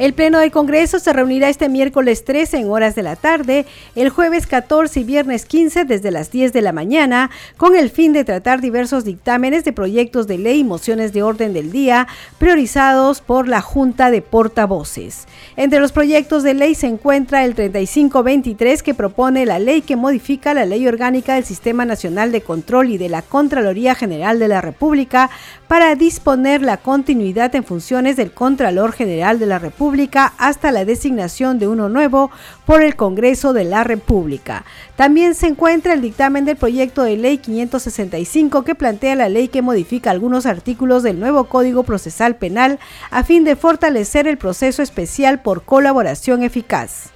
El 0.00 0.14
Pleno 0.14 0.38
del 0.38 0.50
Congreso 0.50 0.98
se 0.98 1.12
reunirá 1.12 1.50
este 1.50 1.68
miércoles 1.68 2.24
13 2.24 2.56
en 2.56 2.70
horas 2.70 2.94
de 2.94 3.02
la 3.02 3.16
tarde, 3.16 3.66
el 3.94 4.08
jueves 4.08 4.46
14 4.46 5.00
y 5.00 5.04
viernes 5.04 5.44
15 5.44 5.84
desde 5.84 6.10
las 6.10 6.30
10 6.30 6.54
de 6.54 6.62
la 6.62 6.72
mañana, 6.72 7.30
con 7.58 7.76
el 7.76 7.90
fin 7.90 8.14
de 8.14 8.24
tratar 8.24 8.62
diversos 8.62 9.04
dictámenes 9.04 9.62
de 9.62 9.74
proyectos 9.74 10.26
de 10.26 10.38
ley 10.38 10.60
y 10.60 10.64
mociones 10.64 11.12
de 11.12 11.22
orden 11.22 11.52
del 11.52 11.70
día 11.70 12.08
priorizados 12.38 13.20
por 13.20 13.46
la 13.46 13.60
Junta 13.60 14.10
de 14.10 14.22
Portavoces. 14.22 15.26
Entre 15.56 15.80
los 15.80 15.92
proyectos 15.92 16.44
de 16.44 16.54
ley 16.54 16.74
se 16.74 16.86
encuentra 16.86 17.44
el 17.44 17.54
3523 17.54 18.82
que 18.82 18.94
propone 18.94 19.44
la 19.44 19.58
ley 19.58 19.82
que 19.82 19.96
modifica 19.96 20.54
la 20.54 20.64
Ley 20.64 20.88
Orgánica 20.88 21.34
del 21.34 21.44
Sistema 21.44 21.84
Nacional 21.84 22.32
de 22.32 22.40
Control 22.40 22.88
y 22.88 22.96
de 22.96 23.10
la 23.10 23.20
Contraloría 23.20 23.94
General 23.94 24.38
de 24.38 24.48
la 24.48 24.62
República 24.62 25.28
para 25.68 25.94
disponer 25.94 26.62
la 26.62 26.78
continuidad 26.78 27.54
en 27.54 27.64
funciones 27.64 28.16
del 28.16 28.32
Contralor 28.32 28.92
General 28.92 29.38
de 29.38 29.44
la 29.44 29.58
República 29.58 29.89
hasta 30.38 30.70
la 30.72 30.84
designación 30.84 31.58
de 31.58 31.68
uno 31.68 31.88
nuevo 31.88 32.30
por 32.66 32.82
el 32.82 32.96
Congreso 32.96 33.52
de 33.52 33.64
la 33.64 33.84
República. 33.84 34.64
También 34.96 35.34
se 35.34 35.48
encuentra 35.48 35.94
el 35.94 36.00
dictamen 36.00 36.44
del 36.44 36.56
proyecto 36.56 37.02
de 37.02 37.16
ley 37.16 37.38
565 37.38 38.64
que 38.64 38.74
plantea 38.74 39.16
la 39.16 39.28
ley 39.28 39.48
que 39.48 39.62
modifica 39.62 40.10
algunos 40.10 40.46
artículos 40.46 41.02
del 41.02 41.18
nuevo 41.18 41.44
Código 41.44 41.82
Procesal 41.82 42.36
Penal 42.36 42.78
a 43.10 43.24
fin 43.24 43.44
de 43.44 43.56
fortalecer 43.56 44.28
el 44.28 44.38
proceso 44.38 44.82
especial 44.82 45.42
por 45.42 45.64
colaboración 45.64 46.42
eficaz. 46.42 47.10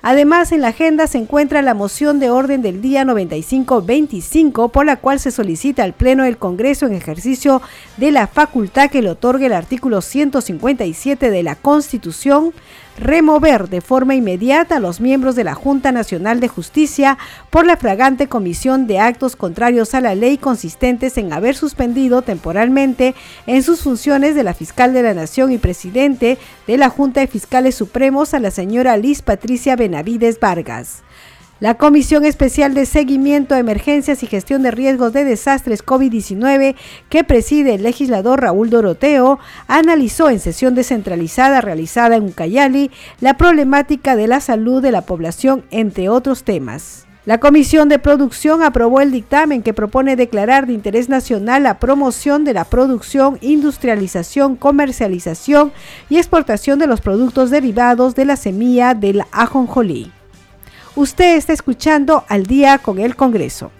Además, 0.00 0.52
en 0.52 0.60
la 0.60 0.68
agenda 0.68 1.08
se 1.08 1.18
encuentra 1.18 1.60
la 1.60 1.74
moción 1.74 2.20
de 2.20 2.30
orden 2.30 2.62
del 2.62 2.80
día 2.80 3.04
9525, 3.04 4.68
por 4.68 4.86
la 4.86 4.96
cual 4.96 5.18
se 5.18 5.32
solicita 5.32 5.82
al 5.82 5.92
Pleno 5.92 6.22
del 6.22 6.38
Congreso 6.38 6.86
en 6.86 6.92
ejercicio 6.92 7.60
de 7.96 8.12
la 8.12 8.28
facultad 8.28 8.90
que 8.90 9.02
le 9.02 9.10
otorgue 9.10 9.46
el 9.46 9.52
artículo 9.52 10.00
157 10.00 11.30
de 11.30 11.42
la 11.42 11.56
Constitución 11.56 12.52
remover 12.98 13.68
de 13.68 13.80
forma 13.80 14.14
inmediata 14.14 14.76
a 14.76 14.80
los 14.80 15.00
miembros 15.00 15.36
de 15.36 15.44
la 15.44 15.54
Junta 15.54 15.92
Nacional 15.92 16.40
de 16.40 16.48
Justicia 16.48 17.18
por 17.50 17.66
la 17.66 17.76
fragante 17.76 18.28
comisión 18.28 18.86
de 18.86 18.98
actos 18.98 19.36
contrarios 19.36 19.94
a 19.94 20.00
la 20.00 20.14
ley 20.14 20.38
consistentes 20.38 21.16
en 21.18 21.32
haber 21.32 21.54
suspendido 21.54 22.22
temporalmente 22.22 23.14
en 23.46 23.62
sus 23.62 23.82
funciones 23.82 24.34
de 24.34 24.44
la 24.44 24.54
fiscal 24.54 24.92
de 24.92 25.02
la 25.02 25.14
Nación 25.14 25.52
y 25.52 25.58
presidente 25.58 26.38
de 26.66 26.76
la 26.76 26.88
Junta 26.88 27.20
de 27.20 27.26
Fiscales 27.26 27.74
Supremos 27.74 28.34
a 28.34 28.40
la 28.40 28.50
señora 28.50 28.96
Liz 28.96 29.22
Patricia 29.22 29.76
Benavides 29.76 30.40
Vargas. 30.40 31.02
La 31.60 31.74
Comisión 31.74 32.24
Especial 32.24 32.72
de 32.72 32.86
Seguimiento 32.86 33.52
a 33.52 33.58
Emergencias 33.58 34.22
y 34.22 34.28
Gestión 34.28 34.62
de 34.62 34.70
Riesgos 34.70 35.12
de 35.12 35.24
Desastres 35.24 35.84
COVID-19, 35.84 36.76
que 37.08 37.24
preside 37.24 37.74
el 37.74 37.82
legislador 37.82 38.42
Raúl 38.42 38.70
Doroteo, 38.70 39.40
analizó 39.66 40.30
en 40.30 40.38
sesión 40.38 40.76
descentralizada 40.76 41.60
realizada 41.60 42.14
en 42.14 42.26
Ucayali 42.26 42.92
la 43.20 43.36
problemática 43.36 44.14
de 44.14 44.28
la 44.28 44.38
salud 44.38 44.80
de 44.80 44.92
la 44.92 45.02
población, 45.02 45.64
entre 45.72 46.08
otros 46.08 46.44
temas. 46.44 47.08
La 47.26 47.40
Comisión 47.40 47.88
de 47.88 47.98
Producción 47.98 48.62
aprobó 48.62 49.00
el 49.00 49.10
dictamen 49.10 49.64
que 49.64 49.74
propone 49.74 50.14
declarar 50.14 50.68
de 50.68 50.74
interés 50.74 51.08
nacional 51.08 51.64
la 51.64 51.80
promoción 51.80 52.44
de 52.44 52.54
la 52.54 52.66
producción, 52.66 53.36
industrialización, 53.40 54.54
comercialización 54.54 55.72
y 56.08 56.18
exportación 56.18 56.78
de 56.78 56.86
los 56.86 57.00
productos 57.00 57.50
derivados 57.50 58.14
de 58.14 58.26
la 58.26 58.36
semilla 58.36 58.94
del 58.94 59.24
ajonjolí. 59.32 60.12
Usted 60.98 61.36
está 61.36 61.52
escuchando 61.52 62.24
al 62.26 62.46
día 62.46 62.78
con 62.78 62.98
el 62.98 63.14
Congreso. 63.14 63.70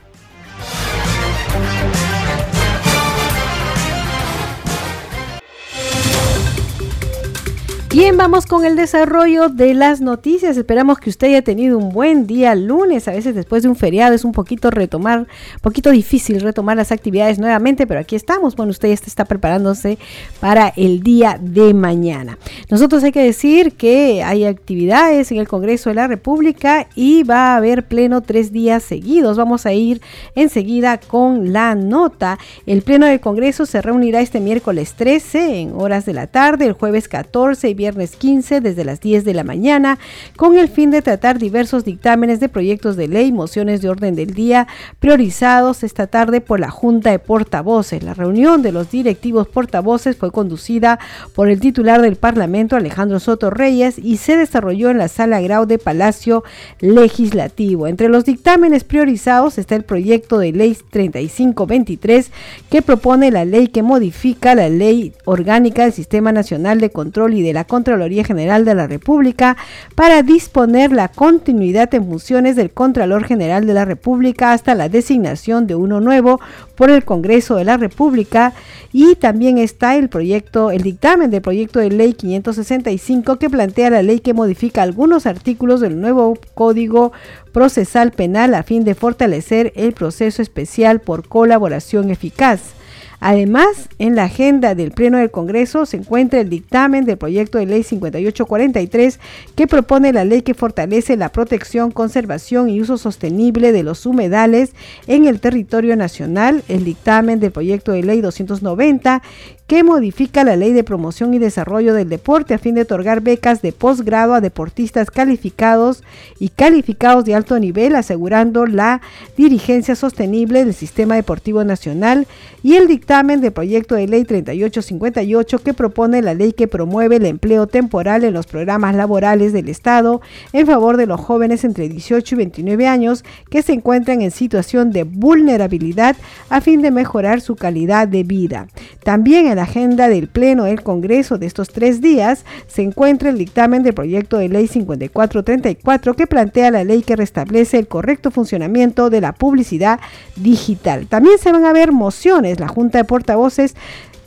Bien, 7.91 8.19
vamos 8.19 8.45
con 8.45 8.67
el 8.67 8.77
desarrollo 8.77 9.49
de 9.49 9.73
las 9.73 10.03
noticias. 10.03 10.59
Esperamos 10.59 10.99
que 10.99 11.09
usted 11.09 11.29
haya 11.29 11.41
tenido 11.41 11.79
un 11.79 11.89
buen 11.89 12.27
día 12.27 12.55
lunes. 12.55 13.09
A 13.09 13.13
veces 13.13 13.35
después 13.35 13.63
de 13.63 13.71
un 13.71 13.77
feriado 13.77 14.15
es 14.15 14.27
un 14.27 14.33
poquito 14.33 14.71
retomar, 14.71 15.27
poquito 15.63 15.91
difícil 15.91 16.43
retomar 16.43 16.77
las 16.77 16.93
actividades 16.93 17.39
nuevamente, 17.39 17.87
pero 17.87 17.99
aquí 17.99 18.15
estamos. 18.15 18.57
Bueno, 18.57 18.73
usted 18.73 18.89
ya 18.89 18.95
está 18.95 19.25
preparándose 19.25 19.97
para 20.39 20.69
el 20.77 21.03
día 21.03 21.39
de 21.41 21.73
mañana. 21.73 22.37
Nosotros 22.69 23.03
hay 23.05 23.11
que 23.11 23.23
decir 23.23 23.73
que 23.73 24.23
hay 24.23 24.45
actividades 24.45 25.33
en 25.33 25.39
el 25.39 25.49
Congreso 25.49 25.89
de 25.89 25.95
la 25.95 26.09
República 26.09 26.89
y 26.95 27.23
va 27.23 27.55
a 27.55 27.57
haber 27.57 27.89
pleno 27.89 28.21
tres 28.21 28.53
días 28.53 28.83
seguidos. 28.83 29.39
Vamos 29.39 29.65
a 29.65 29.73
ir 29.73 30.03
enseguida 30.35 30.99
con 31.01 31.55
la 31.55 31.75
nota. 31.75 32.39
El 32.67 32.83
pleno 32.83 33.07
del 33.07 33.21
Congreso 33.21 33.65
se 33.65 33.81
reunirá 33.81 34.21
este 34.21 34.41
miércoles 34.41 34.93
13 34.93 35.61
en 35.61 35.73
horas 35.73 36.05
de 36.05 36.13
la 36.13 36.27
tarde, 36.27 36.67
el 36.67 36.75
jueves 36.75 37.09
14 37.09 37.71
y 37.71 37.78
viernes 37.79 38.17
15 38.17 38.61
desde 38.61 38.85
las 38.85 39.01
10 39.01 39.25
de 39.25 39.33
la 39.33 39.45
mañana, 39.45 39.99
con 40.37 40.59
el 40.59 40.69
fin 40.69 40.91
de 40.91 41.01
tratar 41.01 41.39
diversos 41.39 41.85
dictámenes 41.85 42.41
de 42.41 42.51
proyectos 42.51 42.97
de 42.97 43.09
ley, 43.09 43.33
mociones 43.33 43.81
de 43.81 43.89
orden 43.89 44.17
del 44.17 44.35
día 44.35 44.67
priorizados 44.99 45.85
esta 45.85 46.09
tarde 46.09 46.43
por 46.43 46.61
la 46.61 46.71
Junta 46.71 47.11
de 47.11 47.21
Portavoces. 47.21 48.03
La 48.03 48.15
reunión 48.15 48.61
de 48.61 48.73
los 48.73 48.91
directivos 48.91 49.49
portavoces 49.49 50.17
fue 50.17 50.33
conducida 50.33 50.99
por 51.35 51.49
el 51.49 51.61
titular 51.61 52.03
del 52.03 52.17
Parlamento, 52.17 52.77
Alejandro 52.77 53.21
Soto 53.21 53.49
Reyes, 53.49 53.97
y 53.99 54.17
se 54.17 54.37
desarrolló 54.37 54.91
en 54.91 54.99
la 54.99 55.09
sala 55.09 55.41
Grau 55.41 55.65
de 55.65 55.79
Palacio 55.79 56.43
Legislativo. 56.81 57.87
Entre 57.87 58.09
los 58.09 58.25
dictámenes 58.25 58.83
priorizados 58.83 59.57
está 59.57 59.77
el 59.77 59.85
proyecto 59.85 60.39
de 60.39 60.53
ley 60.53 60.77
3523 60.91 62.33
que 62.71 62.83
propone 62.83 63.31
la 63.31 63.45
ley 63.45 63.69
que 63.69 63.85
modifica 63.85 64.57
la 64.57 64.69
ley 64.69 65.13
orgánica 65.25 65.85
del 65.85 65.93
Sistema 65.93 66.33
Nacional 66.33 66.81
de 66.81 66.91
Control 66.91 67.35
y 67.35 67.43
de 67.43 67.53
la 67.53 67.68
Contraloría 67.69 68.25
General 68.25 68.65
de 68.65 68.75
la 68.75 68.89
República 68.89 69.57
para 69.95 70.25
disponer 70.25 70.91
la 70.91 71.07
continuidad 71.07 71.95
en 71.95 72.09
funciones 72.09 72.57
del 72.57 72.71
Contralor 72.71 73.25
General 73.25 73.65
de 73.65 73.75
la 73.75 73.85
República 73.85 74.53
hasta 74.53 74.75
la 74.75 74.89
designación 74.89 75.69
de 75.69 75.77
uno 75.77 76.01
nuevo 76.01 76.41
por 76.75 76.91
el 76.91 77.05
Congreso 77.05 77.55
de 77.55 77.65
la 77.65 77.77
República 77.77 78.55
y 78.93 79.15
también 79.15 79.59
está 79.59 79.97
el 79.97 80.09
proyecto, 80.09 80.71
el 80.71 80.83
dictamen 80.83 81.31
del 81.31 81.43
proyecto 81.43 81.79
de 81.79 81.91
ley 81.91 82.15
565 82.15 83.39
que 83.39 83.51
plantea 83.51 83.91
la 83.91 84.03
ley 84.03 84.21
que 84.21 84.35
modifica 84.35 84.83
algunos 84.83 85.27
artículos 85.27 85.81
del 85.81 86.01
nuevo 86.01 86.39
Código 86.55 87.13
Procesal 87.53 88.13
Penal 88.13 88.55
a 88.55 88.63
fin 88.63 88.85
de 88.85 88.95
fortalecer 88.95 89.73
el 89.77 89.93
proceso 89.93 90.43
especial 90.43 91.01
por 91.01 91.29
colaboración 91.29 92.11
eficaz. 92.11 92.78
Además, 93.21 93.89
en 93.99 94.15
la 94.15 94.25
agenda 94.25 94.75
del 94.77 94.93
Pleno 94.93 95.19
del 95.19 95.33
Congreso 95.33 95.87
se 95.87 95.97
encuentra 95.97 96.41
el 96.41 96.49
dictamen 96.49 97.05
del 97.05 97.19
proyecto 97.19 97.59
de 97.59 97.67
ley 97.67 97.83
5843 97.83 99.19
que 99.57 99.67
propone 99.67 100.13
la 100.13 100.25
ley 100.25 100.43
que 100.43 100.55
fortalece 100.55 101.17
la 101.17 101.31
protección, 101.31 101.91
conservación 101.91 102.69
y 102.69 102.81
uso 102.81 102.97
sostenible 102.97 103.73
de 103.73 103.83
los 103.83 104.07
humedales 104.07 104.73
en 105.09 105.27
el 105.27 105.41
territorio 105.41 105.97
nacional, 105.97 106.63
el 106.69 106.85
dictamen 106.85 107.41
del 107.41 107.51
proyecto 107.51 107.91
de 107.93 108.05
ley 108.05 108.21
290 108.21 109.23
que 109.69 109.85
modifica 109.85 110.45
la 110.45 110.57
ley 110.57 110.73
de 110.73 110.83
promoción 110.83 111.35
y 111.35 111.39
desarrollo 111.39 111.93
del 111.93 112.09
deporte 112.09 112.55
a 112.55 112.59
fin 112.59 112.75
de 112.75 112.81
otorgar 112.81 113.21
becas 113.21 113.61
de 113.61 113.71
posgrado 113.71 114.33
a 114.33 114.41
deportistas 114.41 115.11
calificados 115.11 116.03
y 116.41 116.49
calificados 116.49 117.27
de 117.27 117.35
alto 117.35 117.59
nivel, 117.59 117.95
asegurando 117.95 118.65
la 118.65 119.03
dirigencia 119.37 119.95
sostenible 119.95 120.65
del 120.65 120.73
sistema 120.73 121.17
deportivo 121.17 121.65
nacional, 121.65 122.27
y 122.63 122.77
el 122.77 122.89
dictamen 122.89 123.41
del 123.41 123.53
proyecto 123.53 123.95
de 123.95 124.09
ley 124.09 124.25
3858 124.25 125.59
que 125.61 125.75
propone 125.75 126.23
la 126.23 126.35
ley 126.35 126.53
que 126.53 126.67
promueve 126.67 127.17
el 127.17 127.27
empleo 127.27 127.67
temporal 127.67 128.25
en 128.25 128.35
los 128.35 128.47
programas 128.47 128.97
laborales 128.97 129.53
del 129.53 129.69
Estado 129.69 130.21
en 130.53 130.67
favor 130.67 130.97
de 130.97 131.07
los 131.07 131.21
jóvenes 131.21 131.63
entre 131.65 131.89
18 131.89 132.35
y 132.35 132.39
29 132.39 132.87
años 132.87 133.25
que 133.51 133.63
se 133.63 133.75
encuentran 133.75 134.23
en 134.23 134.31
situación 134.31 134.93
de 134.93 135.05
vulnerabilidad 135.05 136.17
a 136.49 136.61
fin 136.61 136.83
de 136.83 136.91
mejorar 136.91 137.41
su 137.41 137.55
calidad 137.55 138.09
de 138.09 138.25
vida. 138.25 138.67
También 139.05 139.47
en 139.47 139.58
la 139.59 139.65
agenda 139.65 140.09
del 140.09 140.29
Pleno 140.29 140.65
del 140.65 140.85
Congreso 140.85 141.37
de 141.37 141.47
estos 141.47 141.71
tres 141.71 142.01
días 142.01 142.45
se 142.69 142.83
encuentra 142.83 143.31
el 143.31 143.39
dictamen 143.39 143.83
del 143.83 143.93
proyecto 143.93 144.39
de 144.39 144.49
ley 144.49 144.69
5434 144.69 146.15
que 146.15 146.29
plantea 146.29 146.71
la 146.71 146.85
ley 146.85 147.03
que 147.03 147.17
restablece 147.17 147.77
el 147.77 147.89
correcto 147.89 148.31
funcionamiento 148.31 149.11
de 149.11 149.21
la 149.21 149.33
publicidad 149.33 149.99
digital. 150.37 151.09
También 151.09 151.39
se 151.39 151.51
van 151.51 151.65
a 151.65 151.73
ver 151.73 151.91
mociones. 151.91 152.61
La 152.61 152.69
Junta 152.69 152.99
de 152.99 153.05
Portavoces 153.05 153.75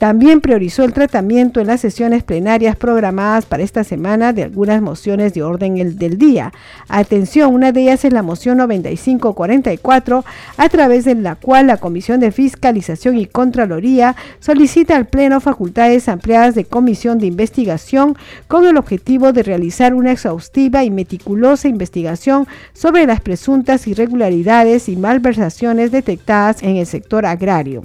también 0.02 0.42
priorizó 0.42 0.84
el 0.84 0.94
tratamiento 0.94 1.60
en 1.60 1.68
las 1.68 1.80
sesiones 1.80 2.24
plenarias 2.24 2.76
programadas 2.76 3.46
para 3.46 3.62
esta 3.62 3.84
semana 3.84 4.34
de 4.34 4.42
algunas 4.42 4.82
mociones 4.82 5.36
de 5.36 5.44
orden 5.44 5.96
del 5.96 6.18
día. 6.18 6.52
Atención, 6.88 7.54
una 7.54 7.72
de 7.72 7.84
ellas 7.84 8.04
es 8.04 8.12
la 8.12 8.24
moción 8.24 8.58
9544, 8.58 10.26
a 10.58 10.70
través 10.70 11.06
de 11.06 11.14
la 11.14 11.36
cual 11.36 11.68
la 11.68 11.78
Comisión 11.78 12.20
de 12.20 12.32
Fiscalización 12.32 13.16
y 13.20 13.28
Contraloría 13.28 14.16
solicita 14.40 14.96
al 14.96 15.06
Pleno 15.06 15.40
facultades 15.40 16.10
ampliadas 16.10 16.56
de 16.56 16.66
comisión 16.66 17.20
de 17.20 17.28
investigación 17.28 18.18
con 18.48 18.66
el 18.66 18.78
objetivo 18.78 19.34
de 19.34 19.44
realizar 19.44 19.94
una 19.94 20.14
exhaustiva 20.14 20.84
y 20.84 20.90
meticulosa 20.90 21.68
investigación 21.68 22.48
sobre 22.74 23.06
las 23.06 23.22
presuntas 23.22 23.86
irregularidades 23.86 24.90
y 24.90 24.96
malversaciones 24.96 25.92
detectadas 25.92 26.64
en 26.64 26.78
el 26.78 26.88
sector 26.88 27.28
agrario. 27.28 27.84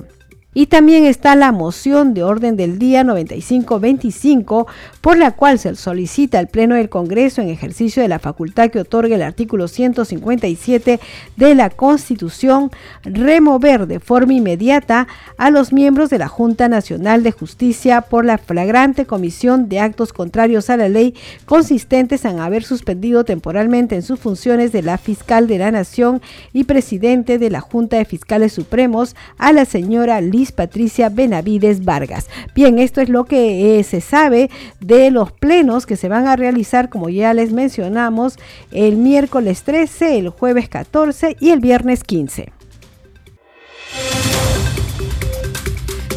Y 0.59 0.69
también 0.69 1.05
está 1.05 1.37
la 1.37 1.53
moción 1.53 2.15
de 2.15 2.23
orden 2.23 2.57
del 2.57 2.79
día 2.79 3.05
9525, 3.05 4.67
por 5.03 5.19
la 5.19 5.33
cual 5.33 5.59
se 5.59 5.75
solicita 5.75 6.39
al 6.39 6.49
Pleno 6.49 6.77
del 6.77 6.89
Congreso, 6.89 7.43
en 7.43 7.51
ejercicio 7.51 8.01
de 8.01 8.09
la 8.09 8.19
facultad 8.19 8.71
que 8.71 8.81
otorga 8.81 9.17
el 9.17 9.21
artículo 9.21 9.69
157 9.69 10.99
de 11.37 11.55
la 11.55 11.69
Constitución, 11.69 12.71
remover 13.05 13.87
de 13.87 14.01
forma 14.01 14.33
inmediata 14.33 15.09
a 15.37 15.51
los 15.51 15.75
miembros 15.75 16.09
de 16.09 16.21
la 16.21 16.29
Junta 16.29 16.71
Nacional 16.71 17.23
de 17.23 17.33
Justicia 17.33 18.01
por 18.01 18.25
la 18.25 18.39
flagrante 18.39 19.05
comisión 19.05 19.69
de 19.69 19.81
actos 19.81 20.15
contrarios 20.15 20.71
a 20.71 20.79
la 20.79 20.89
ley, 20.89 21.15
consistentes 21.45 22.25
en 22.25 22.39
haber 22.39 22.65
suspendido 22.65 23.27
temporalmente 23.27 23.95
en 23.95 24.01
sus 24.01 24.19
funciones 24.19 24.73
de 24.73 24.81
la 24.81 24.97
fiscal 24.97 25.49
de 25.49 25.59
la 25.59 25.71
Nación 25.71 26.23
y 26.55 26.65
presidente 26.65 27.39
de 27.39 27.51
la 27.51 27.61
Junta 27.61 27.99
de 27.99 28.07
Fiscales 28.07 28.55
Supremos 28.55 29.15
a 29.37 29.53
la 29.53 29.67
señora 29.67 30.23
Liz 30.23 30.46
Patricia 30.53 31.09
Benavides 31.09 31.85
Vargas. 31.85 32.29
Bien, 32.55 32.79
esto 32.79 33.01
es 33.01 33.09
lo 33.09 33.25
que 33.25 33.79
eh, 33.79 33.85
se 33.85 34.01
sabe 34.01 34.51
de 34.81 35.11
los 35.11 35.33
plenos 35.33 35.87
que 35.87 35.97
se 35.97 36.09
van 36.09 36.27
a 36.27 36.37
realizar, 36.37 36.89
como 36.89 37.09
ya 37.09 37.35
les 37.35 37.53
mencionamos, 37.53 38.39
el 38.73 38.97
miércoles 38.97 39.63
13, 39.63 40.19
el 40.19 40.29
jueves 40.31 40.69
14 40.69 41.37
y 41.41 41.51
el 41.51 41.61
viernes 41.61 42.05
15. 42.05 42.53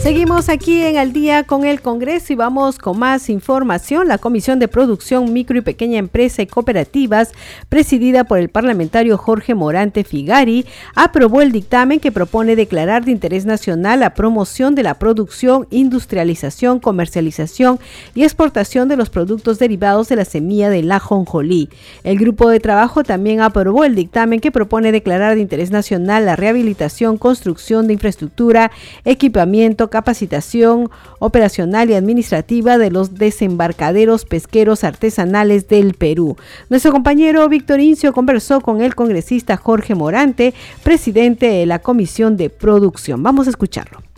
Seguimos 0.01 0.47
aquí 0.47 0.81
en 0.81 0.95
el 0.95 1.11
día 1.11 1.43
con 1.43 1.65
el 1.65 1.81
Congreso 1.81 2.31
y 2.31 2.37
vamos 2.37 2.77
con 2.77 2.97
más 2.97 3.29
información. 3.29 4.07
La 4.07 4.17
Comisión 4.17 4.57
de 4.57 4.69
Producción 4.69 5.33
Micro 5.33 5.57
y 5.57 5.61
Pequeña 5.61 5.99
Empresa 5.99 6.41
y 6.41 6.47
Cooperativas, 6.47 7.33
presidida 7.67 8.23
por 8.23 8.39
el 8.39 8.47
parlamentario 8.47 9.17
Jorge 9.17 9.55
Morante 9.55 10.05
Figari, 10.05 10.65
aprobó 10.95 11.41
el 11.41 11.51
dictamen 11.51 11.99
que 11.99 12.13
propone 12.13 12.55
declarar 12.55 13.03
de 13.03 13.11
interés 13.11 13.45
nacional 13.45 13.99
la 13.99 14.13
promoción 14.13 14.73
de 14.73 14.83
la 14.83 14.93
producción, 14.93 15.67
industrialización, 15.69 16.79
comercialización 16.79 17.77
y 18.15 18.23
exportación 18.23 18.87
de 18.87 18.95
los 18.95 19.09
productos 19.09 19.59
derivados 19.59 20.07
de 20.07 20.15
la 20.15 20.25
semilla 20.25 20.69
de 20.69 20.81
la 20.81 21.01
jonjolí. 21.01 21.67
El 22.05 22.17
grupo 22.17 22.49
de 22.49 22.61
trabajo 22.61 23.03
también 23.03 23.41
aprobó 23.41 23.83
el 23.83 23.95
dictamen 23.95 24.39
que 24.39 24.49
propone 24.49 24.93
declarar 24.93 25.35
de 25.35 25.41
interés 25.41 25.71
nacional 25.71 26.25
la 26.25 26.37
rehabilitación, 26.37 27.17
construcción 27.17 27.85
de 27.85 27.93
infraestructura, 27.93 28.71
equipamiento, 29.03 29.88
capacitación 29.89 30.89
operacional 31.19 31.89
y 31.89 31.94
administrativa 31.94 32.77
de 32.77 32.91
los 32.91 33.15
desembarcaderos 33.15 34.25
pesqueros 34.25 34.83
artesanales 34.83 35.68
del 35.68 35.94
Perú. 35.94 36.38
Nuestro 36.69 36.91
compañero 36.91 37.47
Víctor 37.50 37.80
Incio 37.80 38.13
conversó 38.13 38.62
con 38.62 38.81
el 38.81 38.95
congresista 38.95 39.57
Jorge 39.57 39.95
Morante, 39.95 40.53
presidente 40.83 41.47
de 41.47 41.65
la 41.65 41.80
Comisión 41.80 42.38
de 42.38 42.50
Producción. 42.50 43.21
Vamos 43.24 43.47
a 43.47 43.51
escucharlo. 43.51 44.08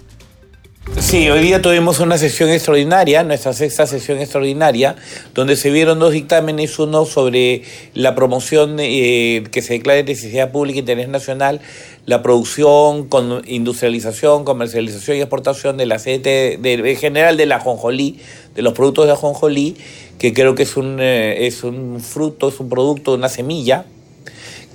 Sí, 1.00 1.30
hoy 1.30 1.42
día 1.42 1.62
tuvimos 1.62 2.00
una 2.00 2.18
sesión 2.18 2.50
extraordinaria, 2.50 3.24
nuestra 3.24 3.54
sexta 3.54 3.86
sesión 3.86 4.18
extraordinaria, 4.18 4.96
donde 5.36 5.56
se 5.56 5.70
vieron 5.70 6.00
dos 6.00 6.12
dictámenes, 6.12 6.80
uno 6.80 7.06
sobre 7.06 7.62
la 7.94 8.16
promoción 8.16 8.78
eh, 8.80 9.44
que 9.52 9.62
se 9.62 9.74
declara 9.74 9.98
de 9.98 10.06
necesidad 10.06 10.52
pública 10.52 10.78
e 10.78 10.80
interés 10.80 11.08
nacional, 11.08 11.62
la 12.08 12.24
producción, 12.24 13.08
con 13.08 13.44
industrialización, 13.48 14.44
comercialización 14.44 15.18
y 15.18 15.20
exportación 15.22 15.78
de 15.78 15.86
la 15.86 15.96
aceite, 15.96 16.58
de, 16.60 16.74
en 16.74 16.98
general 16.98 17.38
de 17.38 17.46
la 17.46 17.60
jonjolí, 17.60 18.20
de 18.56 18.64
los 18.64 18.74
productos 18.74 19.06
de 19.06 19.12
ajonjolí, 19.12 19.78
que 20.18 20.34
creo 20.34 20.56
que 20.56 20.64
es 20.64 20.76
un, 20.78 20.98
eh, 21.00 21.46
es 21.46 21.64
un 21.64 22.02
fruto, 22.02 22.50
es 22.50 22.60
un 22.60 22.70
producto, 22.70 23.14
una 23.14 23.30
semilla, 23.30 23.86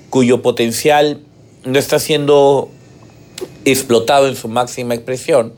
cuyo 0.09 0.41
potencial 0.41 1.19
no 1.65 1.81
está 1.81 1.99
siendo 1.99 2.69
explotado 3.65 4.29
en 4.29 4.37
su 4.37 4.47
máxima 4.47 4.95
expresión 4.95 5.55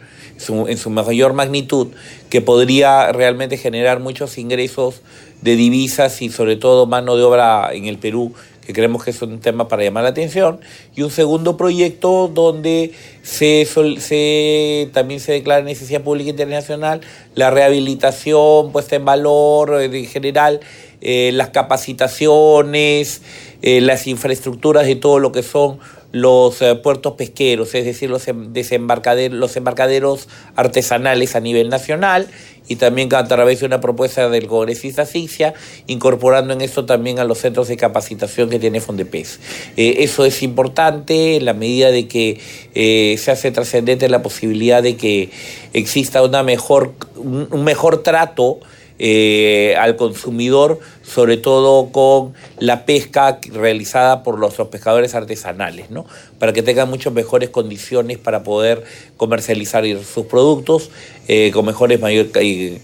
en 0.48 0.78
su 0.78 0.90
mayor 0.90 1.32
magnitud, 1.32 1.88
que 2.30 2.40
podría 2.40 3.12
realmente 3.12 3.56
generar 3.56 4.00
muchos 4.00 4.38
ingresos 4.38 5.02
de 5.42 5.56
divisas 5.56 6.22
y 6.22 6.30
sobre 6.30 6.56
todo 6.56 6.86
mano 6.86 7.16
de 7.16 7.22
obra 7.22 7.70
en 7.72 7.86
el 7.86 7.98
Perú, 7.98 8.32
que 8.66 8.72
creemos 8.74 9.02
que 9.02 9.12
es 9.12 9.22
un 9.22 9.40
tema 9.40 9.66
para 9.66 9.82
llamar 9.82 10.02
la 10.02 10.10
atención. 10.10 10.60
Y 10.94 11.02
un 11.02 11.10
segundo 11.10 11.56
proyecto 11.56 12.28
donde 12.28 12.92
se, 13.22 13.66
se 13.98 14.90
también 14.92 15.20
se 15.20 15.32
declara 15.32 15.62
necesidad 15.62 16.02
pública 16.02 16.30
internacional 16.30 17.00
la 17.34 17.50
rehabilitación 17.50 18.70
puesta 18.72 18.96
en 18.96 19.06
valor 19.06 19.80
en 19.80 20.04
general, 20.04 20.60
eh, 21.00 21.30
las 21.32 21.48
capacitaciones, 21.48 23.22
eh, 23.62 23.80
las 23.80 24.06
infraestructuras 24.06 24.86
de 24.86 24.96
todo 24.96 25.18
lo 25.18 25.32
que 25.32 25.42
son 25.42 25.78
los 26.10 26.62
eh, 26.62 26.74
puertos 26.76 27.14
pesqueros, 27.14 27.74
es 27.74 27.84
decir, 27.84 28.08
los, 28.08 28.26
em, 28.28 28.52
desembarcaderos, 28.52 29.38
los 29.38 29.56
embarcaderos 29.56 30.28
artesanales 30.56 31.36
a 31.36 31.40
nivel 31.40 31.68
nacional 31.68 32.28
y 32.66 32.76
también 32.76 33.12
a 33.14 33.26
través 33.26 33.60
de 33.60 33.66
una 33.66 33.80
propuesta 33.80 34.28
del 34.28 34.46
congresista 34.46 35.02
Asixia, 35.02 35.54
incorporando 35.86 36.52
en 36.52 36.60
eso 36.60 36.84
también 36.84 37.18
a 37.18 37.24
los 37.24 37.38
centros 37.38 37.68
de 37.68 37.76
capacitación 37.76 38.50
que 38.50 38.58
tiene 38.58 38.80
Fondepes. 38.80 39.40
Eh, 39.76 39.96
eso 39.98 40.24
es 40.24 40.42
importante 40.42 41.36
en 41.36 41.44
la 41.44 41.54
medida 41.54 41.90
de 41.90 42.08
que 42.08 42.40
eh, 42.74 43.16
se 43.18 43.30
hace 43.30 43.50
trascendente 43.50 44.08
la 44.08 44.22
posibilidad 44.22 44.82
de 44.82 44.96
que 44.96 45.30
exista 45.72 46.22
una 46.22 46.42
mejor, 46.42 46.92
un 47.16 47.64
mejor 47.64 48.02
trato 48.02 48.60
eh, 48.98 49.76
al 49.78 49.96
consumidor, 49.96 50.80
sobre 51.02 51.36
todo 51.36 51.90
con 51.92 52.34
la 52.58 52.84
pesca 52.84 53.38
realizada 53.52 54.22
por 54.22 54.38
los, 54.38 54.54
pescadores 54.68 55.14
artesanales, 55.14 55.90
¿no? 55.90 56.04
para 56.38 56.52
que 56.52 56.62
tengan 56.62 56.90
muchas 56.90 57.12
mejores 57.12 57.50
condiciones 57.50 58.18
para 58.18 58.42
poder 58.42 58.82
comercializar 59.16 59.84
sus 60.02 60.26
productos 60.26 60.90
eh, 61.28 61.50
con 61.52 61.66
mejores 61.66 62.00
mayor 62.00 62.28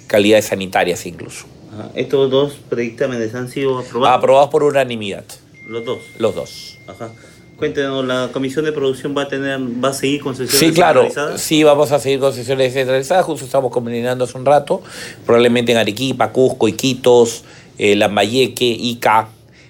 calidades 0.07 0.47
sanitarias 0.47 1.07
incluso. 1.07 1.47
¿Estos 1.95 2.31
dos 2.31 2.59
dictámenes 2.75 3.35
han 3.35 3.49
sido 3.49 3.79
aprobados? 3.79 4.19
Aprobados 4.19 4.51
por 4.51 4.63
unanimidad. 4.63 5.25
¿Los 5.67 5.85
dos? 5.85 5.99
Los 6.19 6.35
dos. 6.35 6.79
Ajá. 6.87 7.11
Cuéntenos, 7.57 8.05
¿la 8.05 8.31
comisión 8.33 8.65
de 8.65 8.73
producción 8.73 9.15
va 9.17 9.23
a 9.23 9.29
tener, 9.29 9.61
va 9.61 9.91
a 9.91 9.93
seguir 9.93 10.21
con 10.21 10.35
sesiones 10.35 10.59
Sí, 10.59 10.75
claro, 10.75 11.09
sí, 11.37 11.63
vamos 11.63 11.93
a 11.93 12.01
seguir 12.01 12.19
con 12.19 12.33
sesiones 12.33 12.75
descentralizadas, 12.75 13.25
justo 13.25 13.45
estamos 13.45 13.71
combinando 13.71 14.25
hace 14.25 14.37
un 14.37 14.45
rato, 14.45 14.83
probablemente 15.25 15.71
en 15.71 15.79
Arequipa, 15.79 16.33
Cusco, 16.33 16.67
Iquitos, 16.67 17.45
eh, 17.79 17.95
Lambayeque, 17.95 18.65
Ica, 18.65 19.29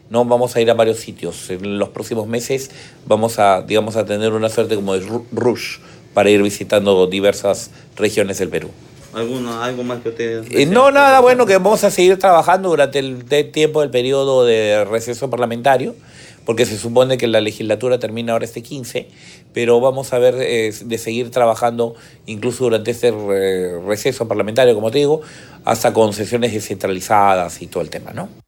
¿no? 0.08 0.24
Vamos 0.24 0.56
a 0.56 0.62
ir 0.62 0.70
a 0.70 0.74
varios 0.74 0.98
sitios. 0.98 1.50
En 1.50 1.78
los 1.78 1.90
próximos 1.90 2.26
meses 2.26 2.70
vamos 3.06 3.38
a, 3.38 3.60
digamos, 3.60 3.96
a 3.96 4.06
tener 4.06 4.32
una 4.32 4.48
suerte 4.48 4.76
como 4.76 4.94
de 4.94 5.06
rush 5.32 5.78
para 6.14 6.30
ir 6.30 6.42
visitando 6.42 7.06
diversas 7.06 7.70
regiones 7.96 8.38
del 8.38 8.48
Perú. 8.48 8.70
¿Alguno, 9.12 9.62
¿Algo 9.62 9.84
más 9.84 10.00
que 10.02 10.08
ustedes.? 10.08 10.46
Eh, 10.50 10.66
no, 10.66 10.90
nada, 10.90 11.20
bueno, 11.20 11.44
que 11.44 11.54
vamos 11.54 11.84
a 11.84 11.90
seguir 11.90 12.18
trabajando 12.18 12.70
durante 12.70 12.98
el 12.98 13.24
tiempo 13.52 13.82
del 13.82 13.90
periodo 13.90 14.44
de 14.44 14.84
receso 14.86 15.28
parlamentario 15.28 15.94
porque 16.44 16.66
se 16.66 16.78
supone 16.78 17.18
que 17.18 17.26
la 17.26 17.40
legislatura 17.40 17.98
termina 17.98 18.32
ahora 18.32 18.44
este 18.44 18.62
15, 18.62 19.08
pero 19.52 19.80
vamos 19.80 20.12
a 20.12 20.18
ver 20.18 20.36
eh, 20.40 20.72
de 20.84 20.98
seguir 20.98 21.30
trabajando 21.30 21.94
incluso 22.26 22.64
durante 22.64 22.90
este 22.90 23.12
receso 23.86 24.28
parlamentario, 24.28 24.74
como 24.74 24.90
te 24.90 24.98
digo, 24.98 25.22
hasta 25.64 25.92
con 25.92 26.12
sesiones 26.12 26.52
descentralizadas 26.52 27.62
y 27.62 27.66
todo 27.66 27.82
el 27.82 27.90
tema, 27.90 28.12
¿no? 28.12 28.43